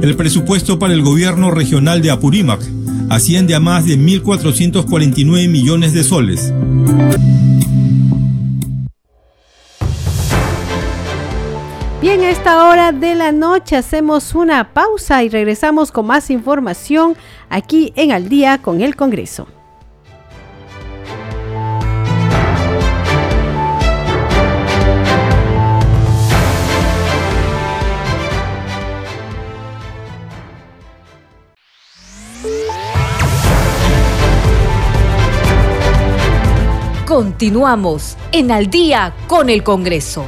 El 0.00 0.16
presupuesto 0.16 0.78
para 0.78 0.94
el 0.94 1.02
gobierno 1.02 1.50
regional 1.50 2.00
de 2.00 2.12
Apurímac 2.12 2.62
asciende 3.10 3.54
a 3.54 3.60
más 3.60 3.86
de 3.86 3.98
1.449 3.98 5.48
millones 5.48 5.92
de 5.92 6.04
soles. 6.04 6.52
Bien, 12.00 12.20
a 12.20 12.30
esta 12.30 12.68
hora 12.68 12.92
de 12.92 13.16
la 13.16 13.32
noche 13.32 13.76
hacemos 13.76 14.34
una 14.34 14.72
pausa 14.72 15.24
y 15.24 15.28
regresamos 15.28 15.90
con 15.90 16.06
más 16.06 16.30
información 16.30 17.16
aquí 17.50 17.92
en 17.96 18.12
Al 18.12 18.28
día 18.28 18.58
con 18.62 18.80
el 18.80 18.94
Congreso. 18.94 19.48
Continuamos 37.18 38.16
en 38.30 38.52
Al 38.52 38.70
día 38.70 39.12
con 39.26 39.50
el 39.50 39.64
Congreso. 39.64 40.24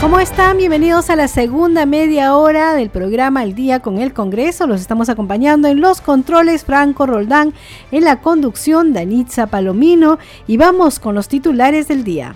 ¿Cómo 0.00 0.18
están? 0.18 0.56
Bienvenidos 0.56 1.08
a 1.08 1.14
la 1.14 1.28
segunda 1.28 1.86
media 1.86 2.34
hora 2.34 2.74
del 2.74 2.90
programa 2.90 3.44
El 3.44 3.54
Día 3.54 3.78
con 3.78 3.98
el 3.98 4.12
Congreso. 4.12 4.66
Los 4.66 4.80
estamos 4.80 5.08
acompañando 5.08 5.68
en 5.68 5.80
los 5.80 6.00
controles 6.00 6.64
Franco 6.64 7.06
Roldán, 7.06 7.54
en 7.92 8.02
la 8.02 8.20
conducción 8.20 8.92
Danitza 8.92 9.46
Palomino 9.46 10.18
y 10.48 10.56
vamos 10.56 10.98
con 10.98 11.14
los 11.14 11.28
titulares 11.28 11.86
del 11.86 12.02
día. 12.02 12.34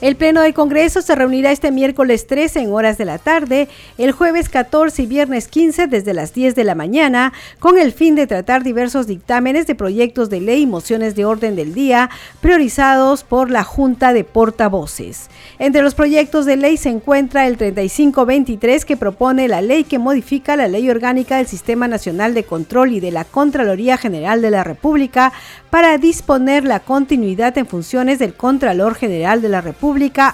El 0.00 0.16
Pleno 0.16 0.40
del 0.40 0.54
Congreso 0.54 1.02
se 1.02 1.14
reunirá 1.14 1.52
este 1.52 1.70
miércoles 1.70 2.26
13 2.26 2.60
en 2.60 2.72
horas 2.72 2.96
de 2.96 3.04
la 3.04 3.18
tarde, 3.18 3.68
el 3.98 4.12
jueves 4.12 4.48
14 4.48 5.02
y 5.02 5.06
viernes 5.06 5.46
15 5.46 5.88
desde 5.88 6.14
las 6.14 6.32
10 6.32 6.54
de 6.54 6.64
la 6.64 6.74
mañana, 6.74 7.34
con 7.58 7.76
el 7.78 7.92
fin 7.92 8.14
de 8.14 8.26
tratar 8.26 8.62
diversos 8.62 9.06
dictámenes 9.06 9.66
de 9.66 9.74
proyectos 9.74 10.30
de 10.30 10.40
ley 10.40 10.62
y 10.62 10.66
mociones 10.66 11.16
de 11.16 11.26
orden 11.26 11.54
del 11.54 11.74
día 11.74 12.08
priorizados 12.40 13.24
por 13.24 13.50
la 13.50 13.62
Junta 13.62 14.14
de 14.14 14.24
Portavoces. 14.24 15.28
Entre 15.58 15.82
los 15.82 15.94
proyectos 15.94 16.46
de 16.46 16.56
ley 16.56 16.78
se 16.78 16.88
encuentra 16.88 17.46
el 17.46 17.58
3523 17.58 18.86
que 18.86 18.96
propone 18.96 19.48
la 19.48 19.60
ley 19.60 19.84
que 19.84 19.98
modifica 19.98 20.56
la 20.56 20.66
Ley 20.66 20.88
Orgánica 20.88 21.36
del 21.36 21.46
Sistema 21.46 21.88
Nacional 21.88 22.32
de 22.32 22.44
Control 22.44 22.92
y 22.92 23.00
de 23.00 23.10
la 23.10 23.26
Contraloría 23.26 23.98
General 23.98 24.40
de 24.40 24.50
la 24.50 24.64
República 24.64 25.34
para 25.68 25.98
disponer 25.98 26.64
la 26.64 26.80
continuidad 26.80 27.58
en 27.58 27.66
funciones 27.66 28.18
del 28.18 28.32
Contralor 28.32 28.94
General 28.94 29.42
de 29.42 29.50
la 29.50 29.60
República 29.60 29.89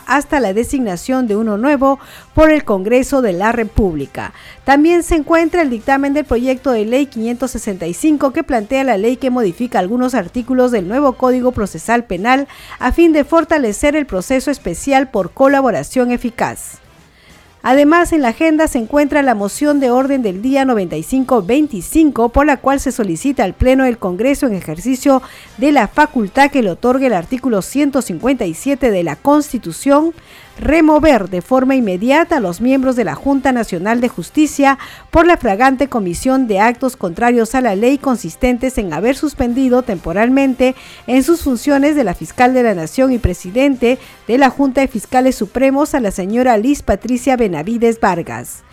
hasta 0.06 0.40
la 0.40 0.52
designación 0.52 1.26
de 1.26 1.36
uno 1.36 1.56
nuevo 1.56 1.98
por 2.34 2.50
el 2.50 2.64
Congreso 2.64 3.22
de 3.22 3.32
la 3.32 3.52
República. 3.52 4.32
También 4.64 5.02
se 5.02 5.16
encuentra 5.16 5.62
el 5.62 5.70
dictamen 5.70 6.12
del 6.12 6.24
proyecto 6.24 6.72
de 6.72 6.84
ley 6.84 7.06
565 7.06 8.32
que 8.32 8.44
plantea 8.44 8.84
la 8.84 8.98
ley 8.98 9.16
que 9.16 9.30
modifica 9.30 9.78
algunos 9.78 10.14
artículos 10.14 10.70
del 10.70 10.88
nuevo 10.88 11.14
Código 11.14 11.52
Procesal 11.52 12.04
Penal 12.04 12.48
a 12.78 12.92
fin 12.92 13.12
de 13.12 13.24
fortalecer 13.24 13.96
el 13.96 14.06
proceso 14.06 14.50
especial 14.50 15.10
por 15.10 15.30
colaboración 15.30 16.10
eficaz. 16.10 16.86
Además, 17.68 18.12
en 18.12 18.22
la 18.22 18.29
agenda 18.29 18.68
se 18.68 18.79
encuentra 18.79 19.22
la 19.22 19.35
moción 19.35 19.81
de 19.81 19.90
orden 19.90 20.22
del 20.22 20.40
día 20.40 20.64
9525, 20.64 22.29
por 22.29 22.46
la 22.46 22.59
cual 22.59 22.79
se 22.79 22.92
solicita 22.92 23.42
al 23.42 23.55
Pleno 23.55 23.83
del 23.83 23.98
Congreso 23.98 24.46
en 24.46 24.55
ejercicio 24.55 25.20
de 25.59 25.72
la 25.72 25.88
facultad 25.88 26.52
que 26.52 26.62
le 26.62 26.70
otorgue 26.70 27.09
el 27.09 27.12
artículo 27.12 27.62
157 27.62 28.92
de 28.92 29.02
la 29.02 29.16
Constitución 29.16 30.14
remover 30.58 31.28
de 31.28 31.42
forma 31.42 31.74
inmediata 31.74 32.36
a 32.36 32.40
los 32.40 32.60
miembros 32.60 32.96
de 32.96 33.04
la 33.04 33.14
Junta 33.14 33.52
Nacional 33.52 34.00
de 34.00 34.08
Justicia 34.08 34.78
por 35.10 35.26
la 35.26 35.36
fragante 35.36 35.88
comisión 35.88 36.46
de 36.46 36.60
actos 36.60 36.96
contrarios 36.96 37.54
a 37.54 37.60
la 37.60 37.74
ley 37.76 37.98
consistentes 37.98 38.78
en 38.78 38.92
haber 38.92 39.16
suspendido 39.16 39.82
temporalmente 39.82 40.74
en 41.06 41.22
sus 41.22 41.42
funciones 41.42 41.96
de 41.96 42.04
la 42.04 42.14
fiscal 42.14 42.54
de 42.54 42.62
la 42.62 42.74
Nación 42.74 43.12
y 43.12 43.18
presidente 43.18 43.98
de 44.26 44.38
la 44.38 44.50
Junta 44.50 44.80
de 44.80 44.88
Fiscales 44.88 45.36
Supremos 45.36 45.94
a 45.94 46.00
la 46.00 46.10
señora 46.10 46.56
Liz 46.56 46.82
Patricia 46.82 47.36
Benavides 47.36 48.00
Vargas. 48.00 48.65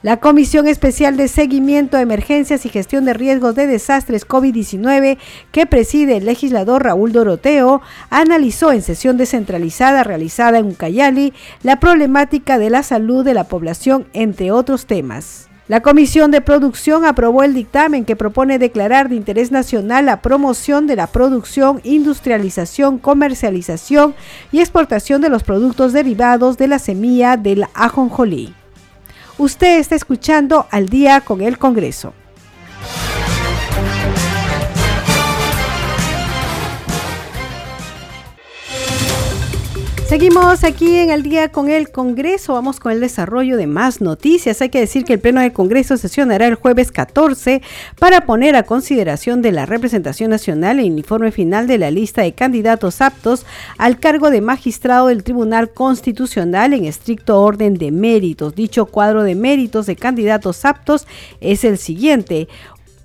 La 0.00 0.18
Comisión 0.18 0.68
Especial 0.68 1.16
de 1.16 1.26
Seguimiento 1.26 1.96
de 1.96 2.04
Emergencias 2.04 2.64
y 2.64 2.68
Gestión 2.68 3.04
de 3.04 3.14
Riesgos 3.14 3.56
de 3.56 3.66
Desastres 3.66 4.24
COVID-19, 4.24 5.18
que 5.50 5.66
preside 5.66 6.18
el 6.18 6.24
legislador 6.24 6.84
Raúl 6.84 7.10
Doroteo, 7.10 7.82
analizó 8.08 8.70
en 8.70 8.82
sesión 8.82 9.16
descentralizada 9.16 10.04
realizada 10.04 10.58
en 10.58 10.66
Ucayali 10.66 11.32
la 11.64 11.80
problemática 11.80 12.58
de 12.58 12.70
la 12.70 12.84
salud 12.84 13.24
de 13.24 13.34
la 13.34 13.48
población, 13.48 14.06
entre 14.12 14.52
otros 14.52 14.86
temas. 14.86 15.48
La 15.66 15.80
Comisión 15.80 16.30
de 16.30 16.42
Producción 16.42 17.04
aprobó 17.04 17.42
el 17.42 17.52
dictamen 17.52 18.04
que 18.04 18.14
propone 18.14 18.60
declarar 18.60 19.08
de 19.08 19.16
interés 19.16 19.50
nacional 19.50 20.06
la 20.06 20.22
promoción 20.22 20.86
de 20.86 20.94
la 20.94 21.08
producción, 21.08 21.80
industrialización, 21.82 22.98
comercialización 22.98 24.14
y 24.52 24.60
exportación 24.60 25.20
de 25.22 25.28
los 25.28 25.42
productos 25.42 25.92
derivados 25.92 26.56
de 26.56 26.68
la 26.68 26.78
semilla 26.78 27.36
del 27.36 27.64
ajonjolí. 27.74 28.54
Usted 29.38 29.78
está 29.78 29.94
escuchando 29.94 30.66
al 30.72 30.88
día 30.88 31.20
con 31.20 31.42
el 31.42 31.58
Congreso. 31.58 32.12
Seguimos 40.08 40.64
aquí 40.64 40.96
en 40.96 41.10
el 41.10 41.22
día 41.22 41.50
con 41.50 41.68
el 41.68 41.90
Congreso. 41.90 42.54
Vamos 42.54 42.80
con 42.80 42.92
el 42.92 43.00
desarrollo 43.00 43.58
de 43.58 43.66
más 43.66 44.00
noticias. 44.00 44.62
Hay 44.62 44.70
que 44.70 44.80
decir 44.80 45.04
que 45.04 45.12
el 45.12 45.20
Pleno 45.20 45.42
del 45.42 45.52
Congreso 45.52 45.98
sesionará 45.98 46.46
el 46.46 46.54
jueves 46.54 46.90
14 46.90 47.60
para 47.98 48.22
poner 48.22 48.56
a 48.56 48.62
consideración 48.62 49.42
de 49.42 49.52
la 49.52 49.66
representación 49.66 50.30
nacional 50.30 50.78
el 50.78 50.86
informe 50.86 51.30
final 51.30 51.66
de 51.66 51.76
la 51.76 51.90
lista 51.90 52.22
de 52.22 52.32
candidatos 52.32 53.02
aptos 53.02 53.44
al 53.76 54.00
cargo 54.00 54.30
de 54.30 54.40
magistrado 54.40 55.08
del 55.08 55.24
Tribunal 55.24 55.74
Constitucional 55.74 56.72
en 56.72 56.86
estricto 56.86 57.42
orden 57.42 57.74
de 57.74 57.90
méritos. 57.90 58.54
Dicho 58.54 58.86
cuadro 58.86 59.24
de 59.24 59.34
méritos 59.34 59.84
de 59.84 59.96
candidatos 59.96 60.64
aptos 60.64 61.06
es 61.42 61.64
el 61.64 61.76
siguiente. 61.76 62.48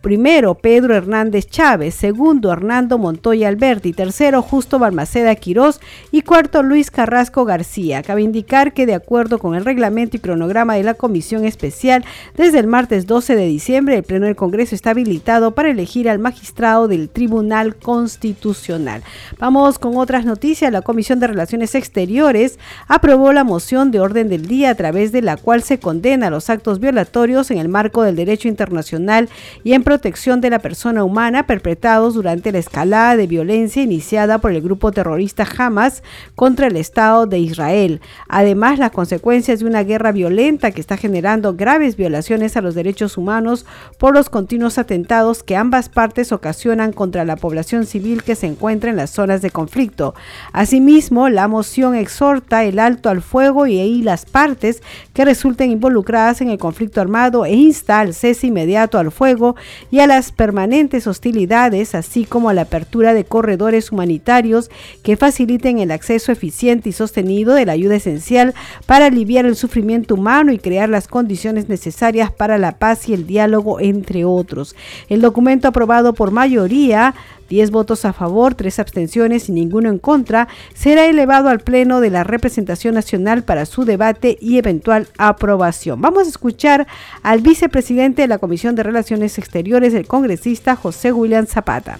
Primero, 0.03 0.55
Pedro 0.55 0.97
Hernández 0.97 1.47
Chávez. 1.47 1.95
Segundo, 1.95 2.51
Hernando 2.51 2.97
Montoya 2.97 3.47
Alberti. 3.47 3.93
Tercero, 3.93 4.41
Justo 4.41 4.77
Balmaceda 4.77 5.33
Quirós. 5.35 5.79
Y 6.11 6.23
cuarto, 6.23 6.61
Luis 6.61 6.91
Carrasco 6.91 7.45
García. 7.45 8.03
Cabe 8.03 8.21
indicar 8.21 8.73
que, 8.73 8.85
de 8.85 8.95
acuerdo 8.95 9.39
con 9.39 9.55
el 9.55 9.63
reglamento 9.63 10.17
y 10.17 10.19
cronograma 10.19 10.75
de 10.75 10.83
la 10.83 10.95
Comisión 10.95 11.45
Especial, 11.45 12.03
desde 12.35 12.59
el 12.59 12.67
martes 12.67 13.07
12 13.07 13.37
de 13.37 13.45
diciembre, 13.45 13.95
el 13.95 14.03
Pleno 14.03 14.25
del 14.25 14.35
Congreso 14.35 14.75
está 14.75 14.89
habilitado 14.89 15.55
para 15.55 15.69
elegir 15.71 16.09
al 16.09 16.19
magistrado 16.19 16.89
del 16.89 17.07
Tribunal 17.07 17.77
Constitucional. 17.77 19.03
Vamos 19.39 19.79
con 19.79 19.95
otras 19.95 20.25
noticias. 20.25 20.69
La 20.73 20.81
Comisión 20.81 21.21
de 21.21 21.27
Relaciones 21.27 21.75
Exteriores 21.75 22.59
aprobó 22.89 23.31
la 23.31 23.45
moción 23.45 23.89
de 23.91 24.01
orden 24.01 24.27
del 24.27 24.47
día 24.47 24.71
a 24.71 24.75
través 24.75 25.13
de 25.13 25.21
la 25.21 25.37
cual 25.37 25.63
se 25.63 25.79
condena 25.79 26.29
los 26.29 26.49
actos 26.49 26.81
violatorios 26.81 27.51
en 27.51 27.57
el 27.57 27.69
marco 27.69 28.03
del 28.03 28.17
derecho 28.17 28.49
internacional 28.49 29.29
y 29.63 29.71
en 29.71 29.83
protección 29.93 30.41
de 30.41 30.49
la 30.49 30.57
persona 30.57 31.03
humana 31.03 31.45
perpetrados 31.45 32.15
durante 32.15 32.51
la 32.51 32.57
escalada 32.57 33.15
de 33.15 33.27
violencia 33.27 33.83
iniciada 33.83 34.39
por 34.39 34.51
el 34.51 34.59
grupo 34.59 34.91
terrorista 34.91 35.47
Hamas 35.55 36.01
contra 36.33 36.65
el 36.65 36.77
Estado 36.77 37.27
de 37.27 37.37
Israel. 37.37 38.01
Además, 38.27 38.79
las 38.79 38.89
consecuencias 38.89 39.59
de 39.59 39.67
una 39.67 39.83
guerra 39.83 40.11
violenta 40.11 40.71
que 40.71 40.81
está 40.81 40.97
generando 40.97 41.53
graves 41.53 41.95
violaciones 41.95 42.57
a 42.57 42.61
los 42.61 42.73
derechos 42.73 43.19
humanos 43.19 43.67
por 43.99 44.15
los 44.15 44.31
continuos 44.31 44.79
atentados 44.79 45.43
que 45.43 45.55
ambas 45.55 45.89
partes 45.89 46.31
ocasionan 46.31 46.91
contra 46.91 47.23
la 47.23 47.35
población 47.35 47.85
civil 47.85 48.23
que 48.23 48.33
se 48.33 48.47
encuentra 48.47 48.89
en 48.89 48.95
las 48.95 49.11
zonas 49.11 49.43
de 49.43 49.51
conflicto. 49.51 50.15
Asimismo, 50.53 51.29
la 51.29 51.47
moción 51.47 51.93
exhorta 51.93 52.63
el 52.63 52.79
alto 52.79 53.09
al 53.09 53.21
fuego 53.21 53.67
y 53.67 53.79
ahí 53.79 54.01
las 54.01 54.25
partes 54.25 54.81
que 55.13 55.23
resulten 55.23 55.69
involucradas 55.69 56.41
en 56.41 56.49
el 56.49 56.57
conflicto 56.57 56.99
armado 56.99 57.45
e 57.45 57.53
insta 57.53 57.99
al 57.99 58.15
cese 58.15 58.47
inmediato 58.47 58.97
al 58.97 59.11
fuego 59.11 59.55
y 59.91 59.99
a 59.99 60.07
las 60.07 60.31
permanentes 60.31 61.07
hostilidades, 61.07 61.95
así 61.95 62.25
como 62.25 62.49
a 62.49 62.53
la 62.53 62.63
apertura 62.63 63.13
de 63.13 63.25
corredores 63.25 63.91
humanitarios 63.91 64.69
que 65.03 65.17
faciliten 65.17 65.79
el 65.79 65.91
acceso 65.91 66.31
eficiente 66.31 66.89
y 66.89 66.91
sostenido 66.91 67.53
de 67.53 67.65
la 67.65 67.73
ayuda 67.73 67.95
esencial 67.95 68.53
para 68.85 69.07
aliviar 69.07 69.45
el 69.45 69.55
sufrimiento 69.55 70.15
humano 70.15 70.51
y 70.51 70.59
crear 70.59 70.89
las 70.89 71.07
condiciones 71.07 71.69
necesarias 71.69 72.31
para 72.31 72.57
la 72.57 72.77
paz 72.77 73.09
y 73.09 73.13
el 73.13 73.27
diálogo, 73.27 73.79
entre 73.79 74.25
otros. 74.25 74.75
El 75.09 75.21
documento 75.21 75.67
aprobado 75.67 76.13
por 76.13 76.31
mayoría 76.31 77.13
10 77.53 77.69
votos 77.69 78.03
a 78.03 78.13
favor, 78.13 78.55
3 78.55 78.79
abstenciones 78.79 79.47
y 79.47 79.51
ninguno 79.51 79.89
en 79.89 79.99
contra, 79.99 80.47
será 80.73 81.05
elevado 81.05 81.49
al 81.49 81.59
Pleno 81.59 82.01
de 82.01 82.09
la 82.09 82.23
Representación 82.23 82.95
Nacional 82.95 83.43
para 83.43 83.67
su 83.67 83.85
debate 83.85 84.39
y 84.41 84.57
eventual 84.57 85.07
aprobación. 85.19 86.01
Vamos 86.01 86.25
a 86.25 86.29
escuchar 86.29 86.87
al 87.21 87.41
vicepresidente 87.41 88.23
de 88.23 88.27
la 88.27 88.39
Comisión 88.39 88.73
de 88.73 88.81
Relaciones 88.81 89.37
Exteriores, 89.37 89.93
el 89.93 90.07
congresista 90.07 90.75
José 90.75 91.11
William 91.11 91.45
Zapata. 91.45 91.99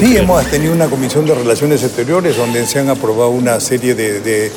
Sí, 0.00 0.16
hemos 0.16 0.46
tenido 0.46 0.72
una 0.72 0.86
comisión 0.86 1.26
de 1.26 1.34
relaciones 1.34 1.82
exteriores 1.84 2.34
donde 2.36 2.64
se 2.66 2.78
han 2.78 2.88
aprobado 2.88 3.30
una 3.30 3.60
serie 3.60 3.94
de, 3.94 4.50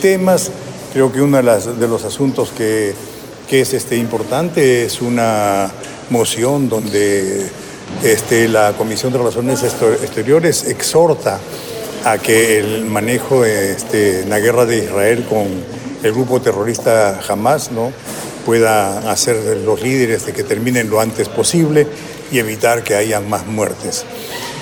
temas. 0.00 0.52
Creo 0.92 1.10
que 1.10 1.20
uno 1.20 1.38
de, 1.38 1.88
los 1.88 2.04
asuntos 2.04 2.50
que, 2.56 2.94
que 3.48 3.62
es 3.62 3.74
este, 3.74 3.96
importante 3.96 4.84
es 4.84 5.02
una 5.02 5.68
moción 6.10 6.68
donde 6.68 7.65
este, 8.02 8.48
la 8.48 8.72
Comisión 8.74 9.12
de 9.12 9.18
Relaciones 9.18 9.62
Exteriores 9.62 10.64
exhorta 10.64 11.38
a 12.04 12.18
que 12.18 12.58
el 12.58 12.84
manejo 12.84 13.44
este, 13.44 14.24
la 14.26 14.38
guerra 14.38 14.64
de 14.64 14.78
Israel 14.78 15.24
con 15.28 15.46
el 16.02 16.12
grupo 16.12 16.40
terrorista 16.40 17.20
Hamas 17.28 17.72
¿no? 17.72 17.90
pueda 18.44 19.10
hacer 19.10 19.56
los 19.64 19.82
líderes 19.82 20.24
de 20.26 20.32
que 20.32 20.44
terminen 20.44 20.88
lo 20.88 21.00
antes 21.00 21.28
posible 21.28 21.86
y 22.30 22.38
evitar 22.38 22.84
que 22.84 22.94
haya 22.94 23.20
más 23.20 23.46
muertes. 23.46 24.04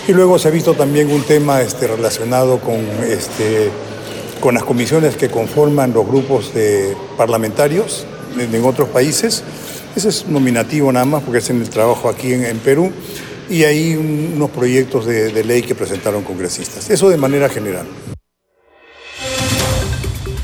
Y 0.09 0.13
luego 0.13 0.39
se 0.39 0.49
ha 0.49 0.51
visto 0.51 0.75
también 0.75 1.11
un 1.11 1.23
tema 1.23 1.61
este, 1.61 1.87
relacionado 1.87 2.61
con, 2.61 2.81
este, 3.07 3.71
con 4.41 4.55
las 4.55 4.65
comisiones 4.65 5.17
que 5.17 5.31
conforman 5.31 5.93
los 5.93 6.07
grupos 6.07 6.55
de 6.55 6.97
parlamentarios 7.17 8.07
en 8.39 8.65
otros 8.65 8.89
países 8.89 9.43
ese 9.97 10.09
es 10.09 10.27
nominativo 10.27 10.91
nada 10.93 11.05
más 11.05 11.23
porque 11.23 11.39
es 11.39 11.51
en 11.51 11.61
el 11.61 11.71
trabajo 11.71 12.09
aquí 12.09 12.33
en, 12.33 12.59
Perú 12.59 12.91
y 13.49 13.65
hay 13.65 13.95
unos 13.97 14.51
proyectos 14.51 15.07
de 15.07 15.45
ley 15.45 15.63
que 15.63 15.75
presentaron 15.75 16.23
congresistas. 16.23 16.91
Eso 16.91 17.09
de 17.11 17.17
manera 17.17 17.49
general. 17.49 17.87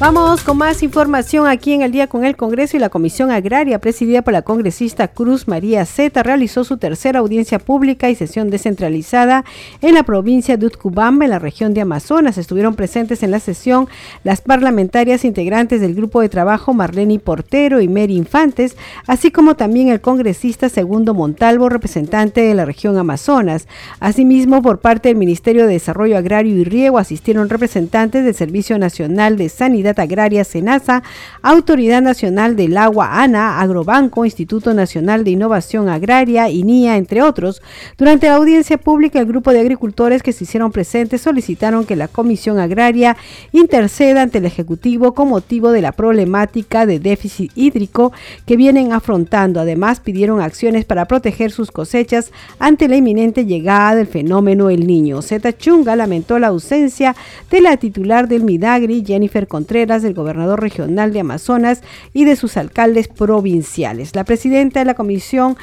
Vamos 0.00 0.44
con 0.44 0.56
más 0.56 0.82
información 0.82 1.46
aquí 1.46 1.74
en 1.74 1.82
el 1.82 1.92
día 1.92 2.06
con 2.06 2.24
el 2.24 2.34
Congreso 2.34 2.74
y 2.74 2.80
la 2.80 2.88
Comisión 2.88 3.30
Agraria, 3.30 3.80
presidida 3.80 4.22
por 4.22 4.32
la 4.32 4.40
congresista 4.40 5.08
Cruz 5.08 5.46
María 5.46 5.84
Zeta, 5.84 6.22
realizó 6.22 6.64
su 6.64 6.78
tercera 6.78 7.18
audiencia 7.18 7.58
pública 7.58 8.08
y 8.08 8.14
sesión 8.14 8.48
descentralizada 8.48 9.44
en 9.82 9.92
la 9.92 10.02
provincia 10.02 10.56
de 10.56 10.64
Utcubamba, 10.64 11.26
en 11.26 11.32
la 11.32 11.38
región 11.38 11.74
de 11.74 11.82
Amazonas. 11.82 12.38
Estuvieron 12.38 12.76
presentes 12.76 13.22
en 13.22 13.30
la 13.30 13.40
sesión 13.40 13.88
las 14.24 14.40
parlamentarias 14.40 15.22
integrantes 15.26 15.82
del 15.82 15.94
grupo 15.94 16.22
de 16.22 16.30
trabajo 16.30 16.72
Marlene 16.72 17.18
Portero 17.18 17.82
y 17.82 17.88
Mary 17.88 18.16
Infantes, 18.16 18.78
así 19.06 19.30
como 19.30 19.54
también 19.54 19.88
el 19.88 20.00
congresista 20.00 20.70
Segundo 20.70 21.12
Montalvo, 21.12 21.68
representante 21.68 22.40
de 22.40 22.54
la 22.54 22.64
región 22.64 22.96
Amazonas. 22.96 23.68
Asimismo, 24.00 24.62
por 24.62 24.80
parte 24.80 25.10
del 25.10 25.18
Ministerio 25.18 25.66
de 25.66 25.74
Desarrollo 25.74 26.16
Agrario 26.16 26.56
y 26.56 26.64
Riego 26.64 26.96
asistieron 26.96 27.50
representantes 27.50 28.24
del 28.24 28.34
Servicio 28.34 28.78
Nacional 28.78 29.36
de 29.36 29.50
Sanidad 29.50 29.89
Agraria 29.98 30.44
Senasa, 30.44 31.02
Autoridad 31.42 32.02
Nacional 32.02 32.56
del 32.56 32.76
Agua 32.76 33.22
ANA, 33.22 33.60
Agrobanco, 33.60 34.24
Instituto 34.24 34.74
Nacional 34.74 35.24
de 35.24 35.32
Innovación 35.32 35.88
Agraria, 35.88 36.48
INIA, 36.48 36.96
entre 36.96 37.22
otros. 37.22 37.62
Durante 37.98 38.28
la 38.28 38.36
audiencia 38.36 38.78
pública, 38.78 39.18
el 39.18 39.26
grupo 39.26 39.52
de 39.52 39.60
agricultores 39.60 40.22
que 40.22 40.32
se 40.32 40.44
hicieron 40.44 40.72
presentes 40.72 41.22
solicitaron 41.22 41.84
que 41.84 41.96
la 41.96 42.08
Comisión 42.08 42.58
Agraria 42.58 43.16
interceda 43.52 44.22
ante 44.22 44.38
el 44.38 44.46
Ejecutivo 44.46 45.14
con 45.14 45.28
motivo 45.28 45.72
de 45.72 45.82
la 45.82 45.92
problemática 45.92 46.86
de 46.86 46.98
déficit 46.98 47.50
hídrico 47.54 48.12
que 48.46 48.56
vienen 48.56 48.92
afrontando. 48.92 49.60
Además, 49.60 50.00
pidieron 50.00 50.40
acciones 50.40 50.84
para 50.84 51.06
proteger 51.06 51.50
sus 51.50 51.70
cosechas 51.70 52.32
ante 52.58 52.88
la 52.88 52.96
inminente 52.96 53.46
llegada 53.46 53.94
del 53.94 54.06
fenómeno 54.06 54.70
El 54.70 54.86
Niño. 54.86 55.22
Zeta 55.22 55.56
Chunga 55.56 55.96
lamentó 55.96 56.38
la 56.38 56.48
ausencia 56.48 57.14
de 57.50 57.60
la 57.60 57.76
titular 57.76 58.28
del 58.28 58.44
Midagri, 58.44 59.04
Jennifer 59.06 59.46
Contreras, 59.46 59.79
del 59.86 60.14
gobernador 60.14 60.60
regional 60.60 61.12
de 61.12 61.20
Amazonas 61.20 61.82
y 62.12 62.24
de 62.24 62.36
sus 62.36 62.56
alcaldes 62.56 63.08
provinciales. 63.08 64.14
La 64.14 64.24
presidenta 64.24 64.80
de 64.80 64.84
la 64.84 64.94
Comisión 64.94 65.56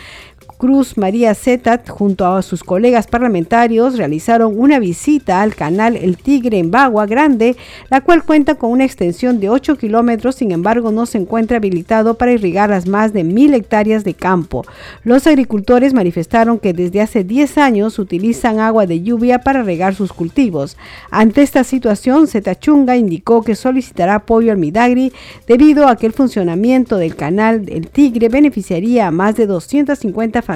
Cruz 0.58 0.98
María 0.98 1.36
Zetat, 1.36 1.88
junto 1.88 2.26
a 2.26 2.42
sus 2.42 2.64
colegas 2.64 3.06
parlamentarios, 3.06 3.96
realizaron 3.96 4.60
una 4.60 4.80
visita 4.80 5.44
al 5.44 5.54
canal 5.54 5.96
El 5.96 6.18
Tigre 6.18 6.58
en 6.58 6.72
Bagua 6.72 7.06
Grande, 7.06 7.56
la 7.92 8.02
cual 8.02 8.24
cuenta 8.24 8.56
con 8.56 8.72
una 8.72 8.84
extensión 8.84 9.40
de 9.40 9.52
8 9.52 9.78
kilómetros, 9.78 10.38
sin 10.38 10.52
embargo 10.52 10.92
no 10.92 11.06
se 11.06 11.20
encuentra 11.20 11.58
habilitado 11.58 12.16
para 12.16 12.32
irrigar 12.32 12.72
las 12.72 12.88
más 12.88 13.14
de 13.14 13.24
mil 13.24 13.54
hectáreas 13.54 14.04
de 14.04 14.16
campo. 14.16 14.66
Los 15.04 15.28
agricultores 15.28 15.94
manifestaron 15.94 16.58
que 16.58 16.74
desde 16.74 17.02
hace 17.02 17.24
10 17.24 17.60
años 17.60 18.00
utilizan 18.00 18.60
agua 18.60 18.88
de 18.88 19.04
lluvia 19.04 19.42
para 19.42 19.62
regar 19.62 19.94
sus 19.94 20.12
cultivos. 20.12 20.76
Ante 21.12 21.44
esta 21.44 21.64
situación, 21.64 22.28
Zetachunga 22.28 22.98
indicó 22.98 23.44
que 23.44 23.54
solicitará 23.54 24.16
apoyo 24.16 24.52
al 24.52 24.58
Midagri 24.58 25.14
debido 25.46 25.88
a 25.88 25.98
que 25.98 26.08
el 26.08 26.14
funcionamiento 26.14 26.98
del 26.98 27.16
canal 27.16 27.66
El 27.70 27.90
Tigre 27.90 28.30
beneficiaría 28.30 29.06
a 29.06 29.12
más 29.12 29.36
de 29.36 29.46
250 29.46 30.42
familias 30.42 30.47